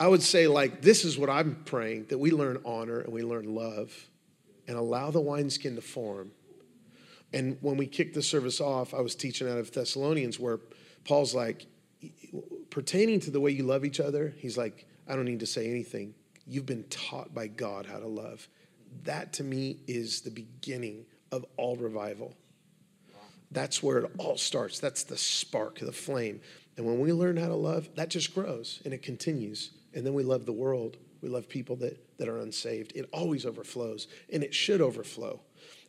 I 0.00 0.08
would 0.08 0.22
say, 0.22 0.48
like, 0.48 0.80
this 0.82 1.04
is 1.04 1.18
what 1.18 1.30
I'm 1.30 1.62
praying 1.64 2.06
that 2.08 2.18
we 2.18 2.30
learn 2.30 2.60
honor 2.64 3.00
and 3.00 3.12
we 3.12 3.22
learn 3.22 3.54
love 3.54 4.08
and 4.66 4.76
allow 4.76 5.10
the 5.10 5.20
wineskin 5.20 5.76
to 5.76 5.82
form. 5.82 6.32
And 7.34 7.58
when 7.62 7.76
we 7.76 7.88
kicked 7.88 8.14
the 8.14 8.22
service 8.22 8.60
off, 8.60 8.94
I 8.94 9.00
was 9.00 9.16
teaching 9.16 9.50
out 9.50 9.58
of 9.58 9.72
Thessalonians 9.72 10.38
where 10.38 10.60
Paul's 11.04 11.34
like, 11.34 11.66
pertaining 12.70 13.18
to 13.20 13.30
the 13.32 13.40
way 13.40 13.50
you 13.50 13.64
love 13.64 13.84
each 13.84 13.98
other, 13.98 14.32
he's 14.38 14.56
like, 14.56 14.86
I 15.08 15.16
don't 15.16 15.24
need 15.24 15.40
to 15.40 15.46
say 15.46 15.68
anything. 15.68 16.14
You've 16.46 16.64
been 16.64 16.84
taught 16.84 17.34
by 17.34 17.48
God 17.48 17.86
how 17.86 17.98
to 17.98 18.06
love. 18.06 18.48
That 19.02 19.32
to 19.34 19.42
me 19.42 19.78
is 19.88 20.20
the 20.20 20.30
beginning 20.30 21.06
of 21.32 21.44
all 21.56 21.74
revival. 21.74 22.34
That's 23.50 23.82
where 23.82 23.98
it 23.98 24.12
all 24.18 24.36
starts. 24.36 24.78
That's 24.78 25.02
the 25.02 25.16
spark, 25.16 25.80
the 25.80 25.90
flame. 25.90 26.40
And 26.76 26.86
when 26.86 27.00
we 27.00 27.12
learn 27.12 27.36
how 27.36 27.48
to 27.48 27.56
love, 27.56 27.88
that 27.96 28.10
just 28.10 28.32
grows 28.32 28.80
and 28.84 28.94
it 28.94 29.02
continues. 29.02 29.72
And 29.92 30.06
then 30.06 30.14
we 30.14 30.22
love 30.22 30.46
the 30.46 30.52
world. 30.52 30.98
We 31.20 31.28
love 31.28 31.48
people 31.48 31.74
that, 31.76 31.98
that 32.18 32.28
are 32.28 32.38
unsaved. 32.38 32.92
It 32.94 33.08
always 33.12 33.44
overflows, 33.44 34.06
and 34.32 34.44
it 34.44 34.54
should 34.54 34.80
overflow. 34.80 35.40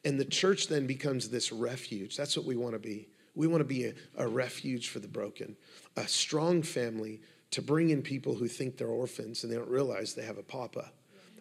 And 0.06 0.20
the 0.20 0.26
church 0.26 0.68
then 0.68 0.86
becomes 0.86 1.30
this 1.30 1.52
refuge. 1.52 2.16
That's 2.16 2.38
what 2.38 2.46
we 2.46 2.56
want 2.56 2.74
to 2.74 2.80
be. 2.80 3.10
We 3.34 3.48
want 3.48 3.62
to 3.62 3.66
be 3.66 3.86
a, 3.86 3.94
a 4.18 4.28
refuge 4.28 4.90
for 4.90 5.00
the 5.00 5.08
broken, 5.08 5.58
a 5.98 6.08
strong 6.08 6.62
family 6.62 7.20
to 7.52 7.62
bring 7.62 7.90
in 7.90 8.02
people 8.02 8.36
who 8.36 8.48
think 8.48 8.78
they're 8.78 8.88
orphans 8.88 9.44
and 9.44 9.52
they 9.52 9.58
don't 9.58 9.70
realize 9.70 10.14
they 10.14 10.24
have 10.24 10.38
a 10.38 10.44
papa 10.44 10.92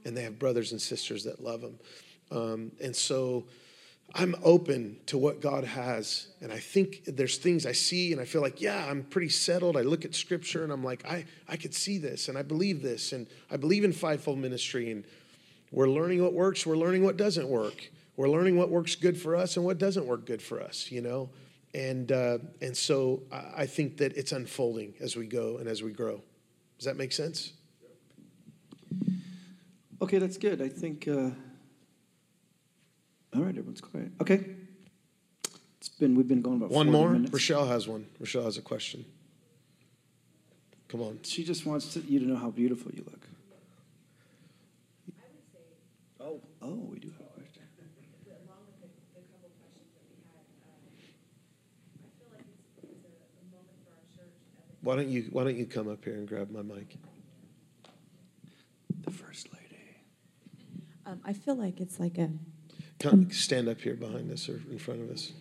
and 0.04 0.16
they 0.16 0.22
have 0.22 0.38
brothers 0.38 0.72
and 0.72 0.80
sisters 0.80 1.24
that 1.24 1.42
love 1.42 1.60
them. 1.60 1.78
Um, 2.30 2.72
and 2.82 2.96
so 2.96 3.44
I'm 4.14 4.34
open 4.42 4.98
to 5.06 5.18
what 5.18 5.40
God 5.40 5.64
has. 5.64 6.28
And 6.40 6.52
I 6.52 6.58
think 6.58 7.02
there's 7.06 7.36
things 7.36 7.66
I 7.66 7.72
see 7.72 8.12
and 8.12 8.20
I 8.20 8.24
feel 8.24 8.42
like, 8.42 8.60
yeah, 8.60 8.86
I'm 8.88 9.04
pretty 9.04 9.28
settled. 9.28 9.76
I 9.76 9.82
look 9.82 10.04
at 10.04 10.14
scripture 10.14 10.64
and 10.64 10.72
I'm 10.72 10.84
like, 10.84 11.04
I, 11.04 11.26
I 11.48 11.56
could 11.56 11.74
see 11.74 11.98
this 11.98 12.28
and 12.28 12.38
I 12.38 12.42
believe 12.42 12.82
this. 12.82 13.12
And 13.12 13.26
I 13.50 13.56
believe 13.56 13.84
in 13.84 13.92
fivefold 13.92 14.38
ministry. 14.38 14.90
And 14.90 15.04
we're 15.70 15.88
learning 15.88 16.22
what 16.22 16.32
works, 16.32 16.66
we're 16.66 16.76
learning 16.76 17.04
what 17.04 17.16
doesn't 17.16 17.48
work. 17.48 17.90
We're 18.16 18.28
learning 18.28 18.56
what 18.56 18.70
works 18.70 18.94
good 18.94 19.20
for 19.20 19.34
us 19.34 19.56
and 19.56 19.64
what 19.66 19.78
doesn't 19.78 20.06
work 20.06 20.24
good 20.24 20.40
for 20.42 20.60
us, 20.62 20.90
you 20.90 21.00
know? 21.00 21.30
And, 21.74 22.12
uh, 22.12 22.38
and 22.60 22.76
so 22.76 23.22
I 23.32 23.62
I 23.62 23.66
think 23.66 23.96
that 23.96 24.16
it's 24.16 24.30
unfolding 24.32 24.94
as 25.00 25.16
we 25.16 25.26
go 25.26 25.58
and 25.58 25.68
as 25.68 25.82
we 25.82 25.92
grow. 25.92 26.22
Does 26.78 26.84
that 26.86 26.96
make 26.96 27.12
sense? 27.12 27.52
Okay, 30.00 30.18
that's 30.18 30.36
good. 30.36 30.60
I 30.62 30.68
think, 30.68 31.08
uh, 31.08 31.30
all 33.34 33.42
right, 33.42 33.48
everyone's 33.56 33.80
quiet. 33.80 34.12
Okay. 34.20 34.44
It's 35.78 35.88
been, 35.88 36.14
we've 36.14 36.28
been 36.28 36.42
going 36.42 36.56
about 36.56 36.70
One 36.70 36.86
40 36.86 36.90
more? 36.98 37.10
minutes. 37.10 37.32
Rochelle 37.32 37.66
has 37.66 37.88
one. 37.88 38.06
Rochelle 38.20 38.44
has 38.44 38.56
a 38.56 38.62
question. 38.62 39.04
Come 40.88 41.00
on. 41.02 41.18
She 41.24 41.42
just 41.44 41.66
wants 41.66 41.92
to, 41.94 42.00
you 42.00 42.20
to 42.20 42.26
know 42.26 42.36
how 42.36 42.50
beautiful 42.50 42.92
you 42.92 43.02
look. 43.04 43.26
Oh, 46.20 46.40
oh, 46.62 46.74
we 46.90 46.98
do 46.98 47.08
have 47.10 47.20
a 47.26 47.30
question. 47.34 47.62
along 48.46 48.64
with 48.64 48.80
the, 48.80 48.88
the 49.12 49.20
couple 49.28 49.50
questions 49.60 49.92
that 49.92 50.04
we 50.08 50.16
had, 50.24 50.46
um, 50.64 50.88
I 52.00 52.08
feel 52.16 52.30
like 52.32 52.46
it's, 52.48 52.96
it's 54.70 54.74
Why 54.85 54.97
don't 54.97 55.09
you 55.09 55.28
Why 55.32 55.45
don't 55.45 55.57
you 55.57 55.66
come 55.66 55.89
up 55.89 56.05
here 56.05 56.14
and 56.14 56.28
grab 56.28 56.51
my 56.51 56.62
mic? 56.62 56.97
The 59.03 59.11
first 59.11 59.49
lady. 59.53 59.82
Um, 61.07 61.20
I 61.24 61.32
feel 61.32 61.55
like 61.55 61.80
it's 61.80 61.99
like 61.99 62.18
a 62.18 62.30
Come 63.01 63.30
stand 63.30 63.68
up 63.68 63.80
here 63.80 63.95
behind 63.97 64.30
us 64.30 64.49
or 64.49 64.62
in 64.70 64.78
front 64.78 65.01
of 65.03 65.11
us. 65.11 65.32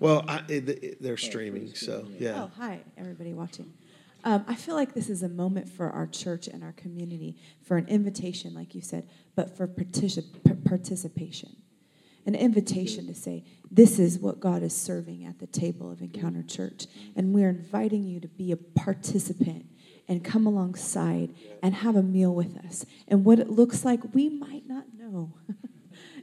Well, 0.00 0.24
I, 0.26 0.42
it, 0.48 0.68
it, 0.68 1.02
they're 1.02 1.16
streaming, 1.16 1.74
so 1.74 2.06
yeah. 2.18 2.42
Oh, 2.44 2.50
hi, 2.56 2.80
everybody 2.98 3.32
watching. 3.32 3.72
Um, 4.24 4.44
I 4.48 4.54
feel 4.54 4.74
like 4.74 4.92
this 4.92 5.08
is 5.08 5.22
a 5.22 5.28
moment 5.28 5.68
for 5.68 5.90
our 5.90 6.06
church 6.06 6.46
and 6.48 6.62
our 6.62 6.72
community 6.72 7.36
for 7.62 7.76
an 7.76 7.88
invitation, 7.88 8.54
like 8.54 8.74
you 8.74 8.80
said, 8.80 9.08
but 9.34 9.56
for 9.56 9.66
particip- 9.66 10.42
p- 10.44 10.54
participation. 10.68 11.56
An 12.26 12.34
invitation 12.34 13.06
to 13.06 13.14
say, 13.14 13.44
this 13.70 13.98
is 13.98 14.18
what 14.18 14.40
God 14.40 14.62
is 14.62 14.76
serving 14.76 15.24
at 15.24 15.38
the 15.38 15.46
table 15.46 15.90
of 15.90 16.00
Encounter 16.00 16.42
Church. 16.42 16.86
And 17.16 17.34
we're 17.34 17.48
inviting 17.48 18.04
you 18.04 18.20
to 18.20 18.28
be 18.28 18.52
a 18.52 18.56
participant 18.56 19.66
and 20.08 20.24
come 20.24 20.46
alongside 20.46 21.34
and 21.62 21.74
have 21.74 21.96
a 21.96 22.02
meal 22.02 22.34
with 22.34 22.56
us. 22.58 22.84
And 23.06 23.24
what 23.24 23.38
it 23.38 23.48
looks 23.48 23.84
like, 23.84 24.14
we 24.14 24.28
might 24.28 24.66
not 24.66 24.86
know. 24.98 25.34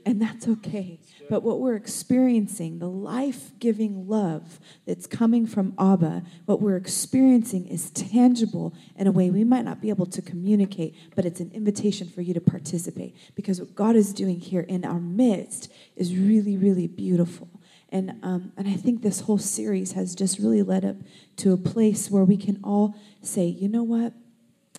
and 0.06 0.22
that's 0.22 0.48
okay. 0.48 1.00
But 1.30 1.44
what 1.44 1.60
we're 1.60 1.76
experiencing, 1.76 2.80
the 2.80 2.90
life 2.90 3.52
giving 3.60 4.08
love 4.08 4.60
that's 4.86 5.08
coming 5.08 5.46
from 5.46 5.74
Abba, 5.78 6.24
what 6.46 6.62
we're 6.62 6.78
experiencing 6.78 7.68
is 7.68 7.92
tangible 7.92 8.74
in 8.96 9.08
a 9.08 9.12
way 9.12 9.30
we 9.30 9.44
might 9.44 9.66
not 9.66 9.82
be 9.82 9.90
able 9.90 10.06
to 10.08 10.22
communicate, 10.22 10.96
but 11.16 11.26
it's 11.26 11.40
an 11.40 11.52
invitation 11.54 12.08
for 12.08 12.22
you 12.22 12.34
to 12.34 12.42
participate 12.42 13.16
because 13.36 13.60
what 13.60 13.76
God 13.76 13.96
is 13.96 14.14
doing 14.14 14.40
here 14.40 14.62
in 14.62 14.86
our 14.86 15.00
midst 15.00 15.72
is 15.96 16.16
really, 16.16 16.58
really 16.58 16.88
beautiful. 16.88 17.50
And, 17.90 18.20
um, 18.22 18.52
and 18.58 18.68
I 18.68 18.74
think 18.74 19.02
this 19.02 19.22
whole 19.22 19.38
series 19.38 19.94
has 19.94 20.14
just 20.14 20.40
really 20.40 20.62
led 20.62 20.84
up 20.84 20.98
to 21.38 21.54
a 21.54 21.58
place 21.58 22.12
where 22.12 22.26
we 22.26 22.38
can 22.38 22.60
all 22.64 22.96
say, 23.22 23.46
you 23.46 23.70
know 23.70 23.84
what? 23.84 24.14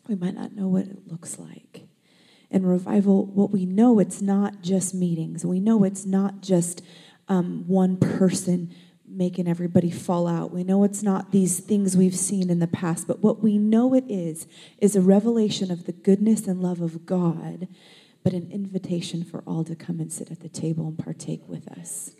We 0.07 0.15
might 0.15 0.35
not 0.35 0.53
know 0.53 0.69
what 0.69 0.85
it 0.85 1.07
looks 1.07 1.39
like 1.39 1.88
and 2.51 2.69
revival, 2.69 3.27
what 3.27 3.51
we 3.51 3.67
know, 3.67 3.99
it's 3.99 4.23
not 4.23 4.63
just 4.63 4.95
meetings. 4.95 5.45
We 5.45 5.61
know 5.61 5.85
it's 5.85 6.07
not 6.07 6.41
just 6.41 6.83
um, 7.29 7.65
one 7.67 7.97
person 7.97 8.75
making 9.07 9.49
everybody 9.49 9.91
fall 9.91 10.27
out. 10.27 10.53
We 10.53 10.65
know 10.65 10.85
it's 10.85 11.03
not 11.03 11.33
these 11.33 11.61
things 11.61 11.97
we've 11.97 12.15
seen 12.15 12.51
in 12.51 12.59
the 12.59 12.67
past, 12.67 13.07
but 13.07 13.21
what 13.21 13.43
we 13.43 13.59
know 13.59 13.95
it 13.95 14.05
is, 14.09 14.47
is 14.79 14.97
a 14.97 15.01
revelation 15.01 15.71
of 15.71 15.85
the 15.85 15.93
goodness 15.93 16.47
and 16.47 16.63
love 16.63 16.81
of 16.81 17.07
God, 17.07 17.69
but 18.23 18.33
an 18.33 18.51
invitation 18.51 19.25
for 19.25 19.43
all 19.47 19.65
to 19.65 19.75
come 19.75 20.01
and 20.01 20.13
sit 20.13 20.31
at 20.31 20.41
the 20.41 20.49
table 20.49 20.87
and 20.87 20.99
partake 20.99 21.43
with 21.47 21.69
us 21.69 22.13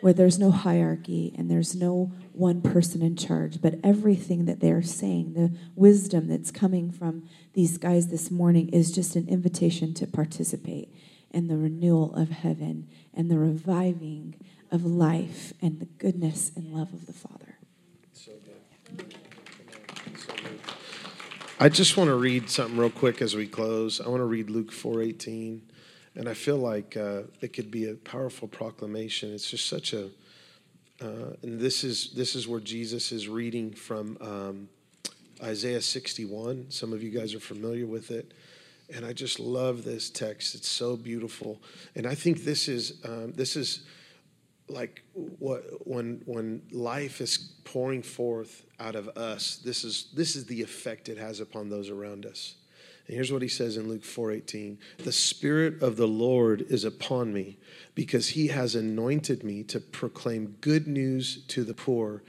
where 0.00 0.12
there's 0.12 0.38
no 0.38 0.50
hierarchy 0.50 1.34
and 1.36 1.50
there's 1.50 1.74
no 1.74 2.12
one 2.32 2.60
person 2.60 3.02
in 3.02 3.16
charge, 3.16 3.60
but 3.60 3.80
everything 3.82 4.44
that 4.44 4.60
they're 4.60 4.82
saying, 4.82 5.32
the 5.32 5.56
wisdom 5.74 6.28
that's 6.28 6.50
coming 6.50 6.90
from 6.90 7.28
these 7.54 7.78
guys 7.78 8.08
this 8.08 8.30
morning, 8.30 8.68
is 8.68 8.92
just 8.92 9.16
an 9.16 9.28
invitation 9.28 9.94
to 9.94 10.06
participate 10.06 10.94
in 11.30 11.48
the 11.48 11.56
renewal 11.56 12.14
of 12.14 12.30
heaven 12.30 12.88
and 13.14 13.30
the 13.30 13.38
reviving 13.38 14.34
of 14.70 14.84
life 14.84 15.52
and 15.60 15.80
the 15.80 15.86
goodness 15.86 16.52
and 16.54 16.72
love 16.72 16.92
of 16.92 17.06
the 17.06 17.12
Father. 17.12 17.58
I 21.58 21.70
just 21.70 21.96
want 21.96 22.08
to 22.08 22.14
read 22.14 22.50
something 22.50 22.76
real 22.76 22.90
quick 22.90 23.22
as 23.22 23.34
we 23.34 23.46
close. 23.46 23.98
I 24.00 24.08
want 24.08 24.20
to 24.20 24.26
read 24.26 24.50
Luke 24.50 24.70
4:18, 24.70 25.62
and 26.16 26.28
I 26.28 26.34
feel 26.34 26.56
like 26.56 26.96
uh, 26.96 27.22
it 27.40 27.52
could 27.52 27.70
be 27.70 27.90
a 27.90 27.94
powerful 27.94 28.48
proclamation. 28.48 29.34
It's 29.34 29.50
just 29.50 29.68
such 29.68 29.92
a, 29.92 30.06
uh, 31.00 31.36
and 31.42 31.60
this 31.60 31.84
is 31.84 32.12
this 32.14 32.34
is 32.34 32.48
where 32.48 32.60
Jesus 32.60 33.12
is 33.12 33.28
reading 33.28 33.72
from 33.72 34.16
um, 34.20 34.68
Isaiah 35.42 35.82
61. 35.82 36.70
Some 36.70 36.92
of 36.94 37.02
you 37.02 37.10
guys 37.10 37.34
are 37.34 37.40
familiar 37.40 37.86
with 37.86 38.10
it, 38.10 38.32
and 38.92 39.04
I 39.04 39.12
just 39.12 39.38
love 39.38 39.84
this 39.84 40.08
text. 40.08 40.54
It's 40.54 40.68
so 40.68 40.96
beautiful, 40.96 41.60
and 41.94 42.06
I 42.06 42.14
think 42.14 42.44
this 42.44 42.66
is 42.66 42.94
um, 43.04 43.32
this 43.32 43.54
is 43.54 43.84
like 44.68 45.02
what 45.14 45.86
when 45.86 46.22
when 46.24 46.62
life 46.72 47.20
is 47.20 47.36
pouring 47.64 48.02
forth 48.02 48.64
out 48.80 48.96
of 48.96 49.08
us 49.16 49.60
this 49.64 49.84
is 49.84 50.08
this 50.14 50.34
is 50.34 50.44
the 50.46 50.60
effect 50.60 51.08
it 51.08 51.18
has 51.18 51.38
upon 51.38 51.68
those 51.70 51.88
around 51.88 52.26
us 52.26 52.56
and 53.06 53.14
here's 53.14 53.32
what 53.32 53.42
he 53.42 53.48
says 53.48 53.76
in 53.76 53.88
Luke 53.88 54.02
4:18 54.02 54.78
the 54.98 55.12
spirit 55.12 55.82
of 55.82 55.96
the 55.96 56.08
lord 56.08 56.62
is 56.68 56.84
upon 56.84 57.32
me 57.32 57.58
because 57.94 58.28
he 58.28 58.48
has 58.48 58.74
anointed 58.74 59.42
me 59.42 59.62
to 59.64 59.80
proclaim 59.80 60.56
good 60.60 60.86
news 60.86 61.44
to 61.48 61.64
the 61.64 61.74
poor 61.74 62.22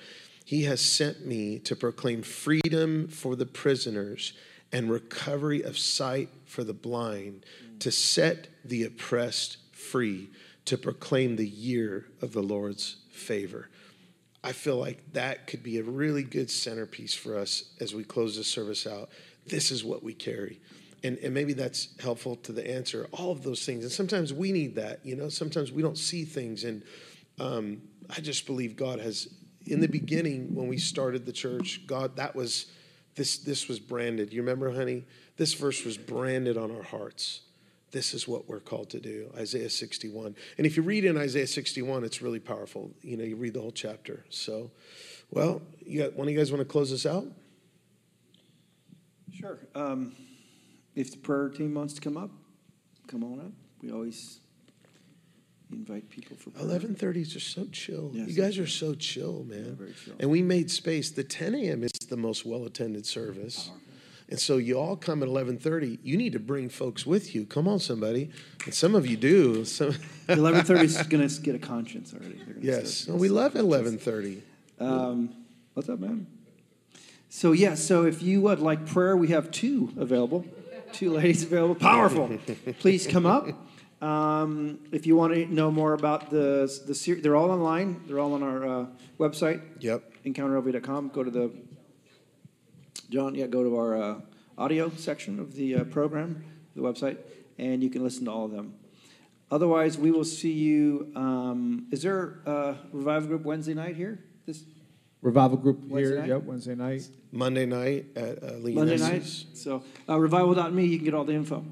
he 0.46 0.64
has 0.64 0.80
sent 0.80 1.26
me 1.26 1.60
to 1.60 1.76
proclaim 1.76 2.22
freedom 2.22 3.08
for 3.10 3.36
the 3.36 3.46
prisoners 3.46 4.32
and 4.72 4.90
recovery 4.90 5.62
of 5.62 5.78
sight 5.78 6.30
for 6.46 6.64
the 6.64 6.74
blind 6.74 7.46
to 7.80 7.92
set 7.92 8.48
the 8.64 8.84
oppressed 8.84 9.58
free 9.72 10.30
to 10.66 10.78
proclaim 10.78 11.36
the 11.36 11.48
year 11.48 12.06
of 12.22 12.34
the 12.34 12.42
Lord's 12.42 12.98
favor. 13.12 13.70
I 14.44 14.52
feel 14.52 14.78
like 14.78 15.14
that 15.14 15.48
could 15.48 15.64
be 15.64 15.78
a 15.80 15.84
really 15.84 16.24
good 16.24 16.50
centerpiece 16.50 17.14
for 17.14 17.38
us 17.38 17.74
as 17.80 17.94
we 17.94 18.04
close 18.04 18.38
this 18.38 18.48
service 18.48 18.88
out. 18.88 19.10
This 19.50 19.72
is 19.72 19.84
what 19.84 20.04
we 20.04 20.14
carry. 20.14 20.60
And, 21.04 21.18
and 21.20 21.34
maybe 21.34 21.54
that's 21.54 21.90
helpful 22.00 22.36
to 22.38 22.52
the 22.52 22.68
answer, 22.68 23.08
all 23.12 23.32
of 23.32 23.44
those 23.44 23.66
things. 23.66 23.84
And 23.84 23.92
sometimes 23.92 24.34
we 24.34 24.52
need 24.52 24.76
that, 24.76 25.06
you 25.06 25.16
know, 25.16 25.30
sometimes 25.30 25.72
we 25.72 25.82
don't 25.82 25.98
see 25.98 26.26
things. 26.26 26.64
And 26.64 26.84
um, 27.40 27.82
I 28.10 28.20
just 28.20 28.46
believe 28.48 28.76
God 28.76 29.00
has, 29.00 29.28
in 29.66 29.80
the 29.80 29.88
beginning, 29.88 30.56
when 30.56 30.68
we 30.68 30.78
started 30.78 31.26
the 31.26 31.32
church, 31.32 31.86
God, 31.86 32.16
that 32.16 32.36
was, 32.36 32.66
this, 33.16 33.38
this 33.38 33.68
was 33.68 33.80
branded. 33.80 34.34
You 34.34 34.42
remember, 34.42 34.72
honey? 34.72 35.06
This 35.38 35.54
verse 35.54 35.86
was 35.86 35.98
branded 35.98 36.58
on 36.58 36.76
our 36.76 36.84
hearts 36.84 37.42
this 37.92 38.14
is 38.14 38.28
what 38.28 38.48
we're 38.48 38.60
called 38.60 38.90
to 38.90 39.00
do 39.00 39.32
isaiah 39.38 39.70
61 39.70 40.36
and 40.58 40.68
if 40.68 40.76
you 40.76 40.84
read 40.84 41.06
in 41.06 41.18
isaiah 41.18 41.48
61 41.48 42.04
it's 42.04 42.22
really 42.22 42.40
powerful 42.40 42.92
you 43.02 43.18
know 43.18 43.24
you 43.24 43.36
read 43.36 43.54
the 43.54 43.62
whole 43.62 43.72
chapter 43.72 44.26
so 44.30 44.72
well 45.32 45.62
you 45.86 46.02
got 46.02 46.14
one 46.14 46.28
of 46.28 46.32
you 46.34 46.38
guys 46.38 46.52
want 46.52 46.60
to 46.60 46.66
close 46.66 46.92
this 46.92 47.06
out 47.06 47.26
Sure. 49.48 49.60
Um, 49.76 50.16
if 50.96 51.12
the 51.12 51.18
prayer 51.18 51.50
team 51.50 51.74
wants 51.76 51.94
to 51.94 52.02
come 52.02 52.18
up, 52.18 52.32
come 53.08 53.24
on 53.24 53.40
up. 53.40 53.52
We 53.82 53.92
always 53.92 54.40
invite 55.72 56.10
people 56.10 56.36
for 56.36 56.50
prayer. 56.50 56.80
11.30 56.80 57.16
is 57.18 57.34
just 57.34 57.54
so 57.54 57.66
chill. 57.72 58.12
Yeah, 58.14 58.26
you 58.26 58.34
guys 58.34 58.58
are 58.58 58.68
so 58.68 58.94
chill 58.96 59.46
man. 59.48 59.66
Yeah, 59.66 59.72
very 59.74 59.94
chill. 59.94 60.16
and 60.20 60.30
we 60.30 60.42
made 60.42 60.72
space. 60.72 61.12
The 61.12 61.24
10 61.24 61.56
a.m 61.56 61.84
is 61.84 61.92
the 62.10 62.18
most 62.18 62.46
well-attended 62.46 63.06
service. 63.06 63.70
And 64.30 64.38
so 64.38 64.58
you 64.58 64.78
all 64.78 64.98
come 64.98 65.24
at 65.24 65.30
11.30 65.30 66.00
you 66.04 66.18
need 66.18 66.34
to 66.34 66.40
bring 66.40 66.68
folks 66.68 67.06
with 67.06 67.34
you. 67.34 67.46
Come 67.46 67.68
on 67.68 67.80
somebody. 67.80 68.30
And 68.66 68.74
some 68.74 68.96
of 68.96 69.08
you 69.08 69.16
do. 69.16 69.64
Some, 69.64 69.96
Eleven 70.28 70.66
thirty 70.66 70.86
is 70.86 71.02
going 71.04 71.26
to 71.26 71.42
get 71.42 71.56
a 71.56 71.60
conscience 71.60 72.14
already. 72.14 72.42
Yes. 72.60 73.08
no, 73.08 73.16
we 73.16 73.30
love 73.30 73.54
11.30 73.54 74.42
Um, 74.80 75.34
what's 75.74 75.88
up, 75.88 76.00
man? 76.00 76.28
So 77.38 77.52
yeah, 77.52 77.76
so 77.76 78.04
if 78.04 78.24
you 78.24 78.42
would 78.42 78.62
like 78.62 78.88
prayer, 78.88 79.16
we 79.16 79.28
have 79.28 79.52
two 79.52 79.94
available, 79.96 80.44
two 80.92 81.12
ladies 81.12 81.44
available. 81.44 81.76
Powerful. 81.76 82.36
Please 82.80 83.06
come 83.06 83.28
up. 83.28 83.48
Um, 84.02 84.80
if 84.92 85.06
you 85.06 85.16
want 85.16 85.36
to 85.36 85.46
know 85.46 85.70
more 85.70 85.94
about 85.94 86.32
the 86.32 86.68
the 86.88 86.96
series, 86.96 87.22
they're 87.22 87.36
all 87.36 87.52
online. 87.52 88.02
They're 88.08 88.18
all 88.18 88.34
on 88.34 88.42
our 88.42 88.66
uh, 88.66 88.86
website, 89.20 89.62
yep 89.80 90.02
encounterlv.com. 90.26 91.10
Go 91.10 91.24
to 91.24 91.30
the 91.30 91.52
John. 93.12 93.36
Yeah, 93.36 93.46
go 93.46 93.64
to 93.64 93.78
our 93.78 94.02
uh, 94.02 94.22
audio 94.58 94.90
section 94.90 95.40
of 95.40 95.54
the 95.54 95.76
uh, 95.76 95.84
program, 95.84 96.44
the 96.76 96.82
website, 96.82 97.18
and 97.60 97.84
you 97.84 97.92
can 97.92 98.04
listen 98.04 98.26
to 98.26 98.32
all 98.32 98.46
of 98.46 98.52
them. 98.52 98.74
Otherwise, 99.52 99.96
we 99.96 100.10
will 100.10 100.26
see 100.26 100.54
you. 100.54 101.12
Um, 101.16 101.86
is 101.92 102.02
there 102.02 102.40
a 102.48 102.78
revival 102.92 103.28
group 103.28 103.44
Wednesday 103.44 103.76
night 103.76 103.96
here? 103.96 104.24
This 104.48 104.64
Revival 105.22 105.58
group 105.58 105.80
Wednesday 105.84 106.12
here, 106.12 106.20
night? 106.20 106.30
yep, 106.30 106.44
Wednesday 106.44 106.76
night. 106.76 107.10
monday 107.32 107.66
night 107.66 108.06
at 108.16 108.44
uh, 108.44 108.54
Lee 108.58 108.74
Monday 108.74 108.98
night. 108.98 109.24
So 109.54 109.84
uh, 110.08 110.20
revival.me, 110.20 110.86
you 110.86 110.98
can 110.98 111.06
get 111.06 111.14
all 111.14 111.24
the 111.24 111.34
info. 111.34 111.66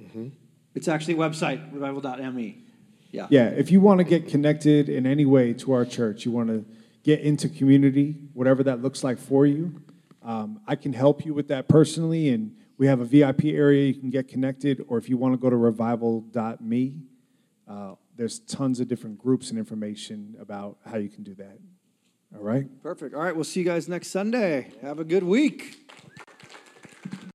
Mm-hmm. 0.00 0.28
It's 0.74 0.86
actually 0.86 1.14
a 1.14 1.16
website, 1.16 1.72
revival.me. 1.72 2.58
Yeah. 3.10 3.26
Yeah, 3.30 3.48
if 3.48 3.70
you 3.70 3.80
want 3.80 3.98
to 3.98 4.04
get 4.04 4.28
connected 4.28 4.88
in 4.88 5.06
any 5.06 5.24
way 5.24 5.52
to 5.54 5.72
our 5.72 5.84
church, 5.84 6.24
you 6.24 6.30
want 6.30 6.48
to 6.48 6.64
get 7.02 7.20
into 7.20 7.48
community, 7.48 8.16
whatever 8.34 8.62
that 8.64 8.82
looks 8.82 9.02
like 9.02 9.18
for 9.18 9.46
you, 9.46 9.82
um, 10.22 10.60
I 10.66 10.76
can 10.76 10.92
help 10.92 11.24
you 11.24 11.34
with 11.34 11.48
that 11.48 11.68
personally. 11.68 12.28
And 12.28 12.54
we 12.76 12.86
have 12.86 13.00
a 13.00 13.04
VIP 13.04 13.46
area 13.46 13.86
you 13.86 13.94
can 13.94 14.10
get 14.10 14.28
connected, 14.28 14.84
or 14.88 14.98
if 14.98 15.08
you 15.08 15.16
want 15.16 15.34
to 15.34 15.38
go 15.38 15.50
to 15.50 15.56
revival.me, 15.56 16.94
uh, 17.68 17.94
there's 18.16 18.40
tons 18.40 18.80
of 18.80 18.88
different 18.88 19.18
groups 19.18 19.50
and 19.50 19.58
information 19.58 20.36
about 20.38 20.78
how 20.84 20.98
you 20.98 21.08
can 21.08 21.24
do 21.24 21.34
that. 21.34 21.58
All 22.34 22.42
right. 22.42 22.66
Perfect. 22.82 23.14
All 23.14 23.22
right. 23.22 23.34
We'll 23.34 23.44
see 23.44 23.60
you 23.60 23.66
guys 23.66 23.88
next 23.88 24.08
Sunday. 24.08 24.72
Have 24.82 25.00
a 25.00 25.04
good 25.04 25.24
week. 25.24 25.76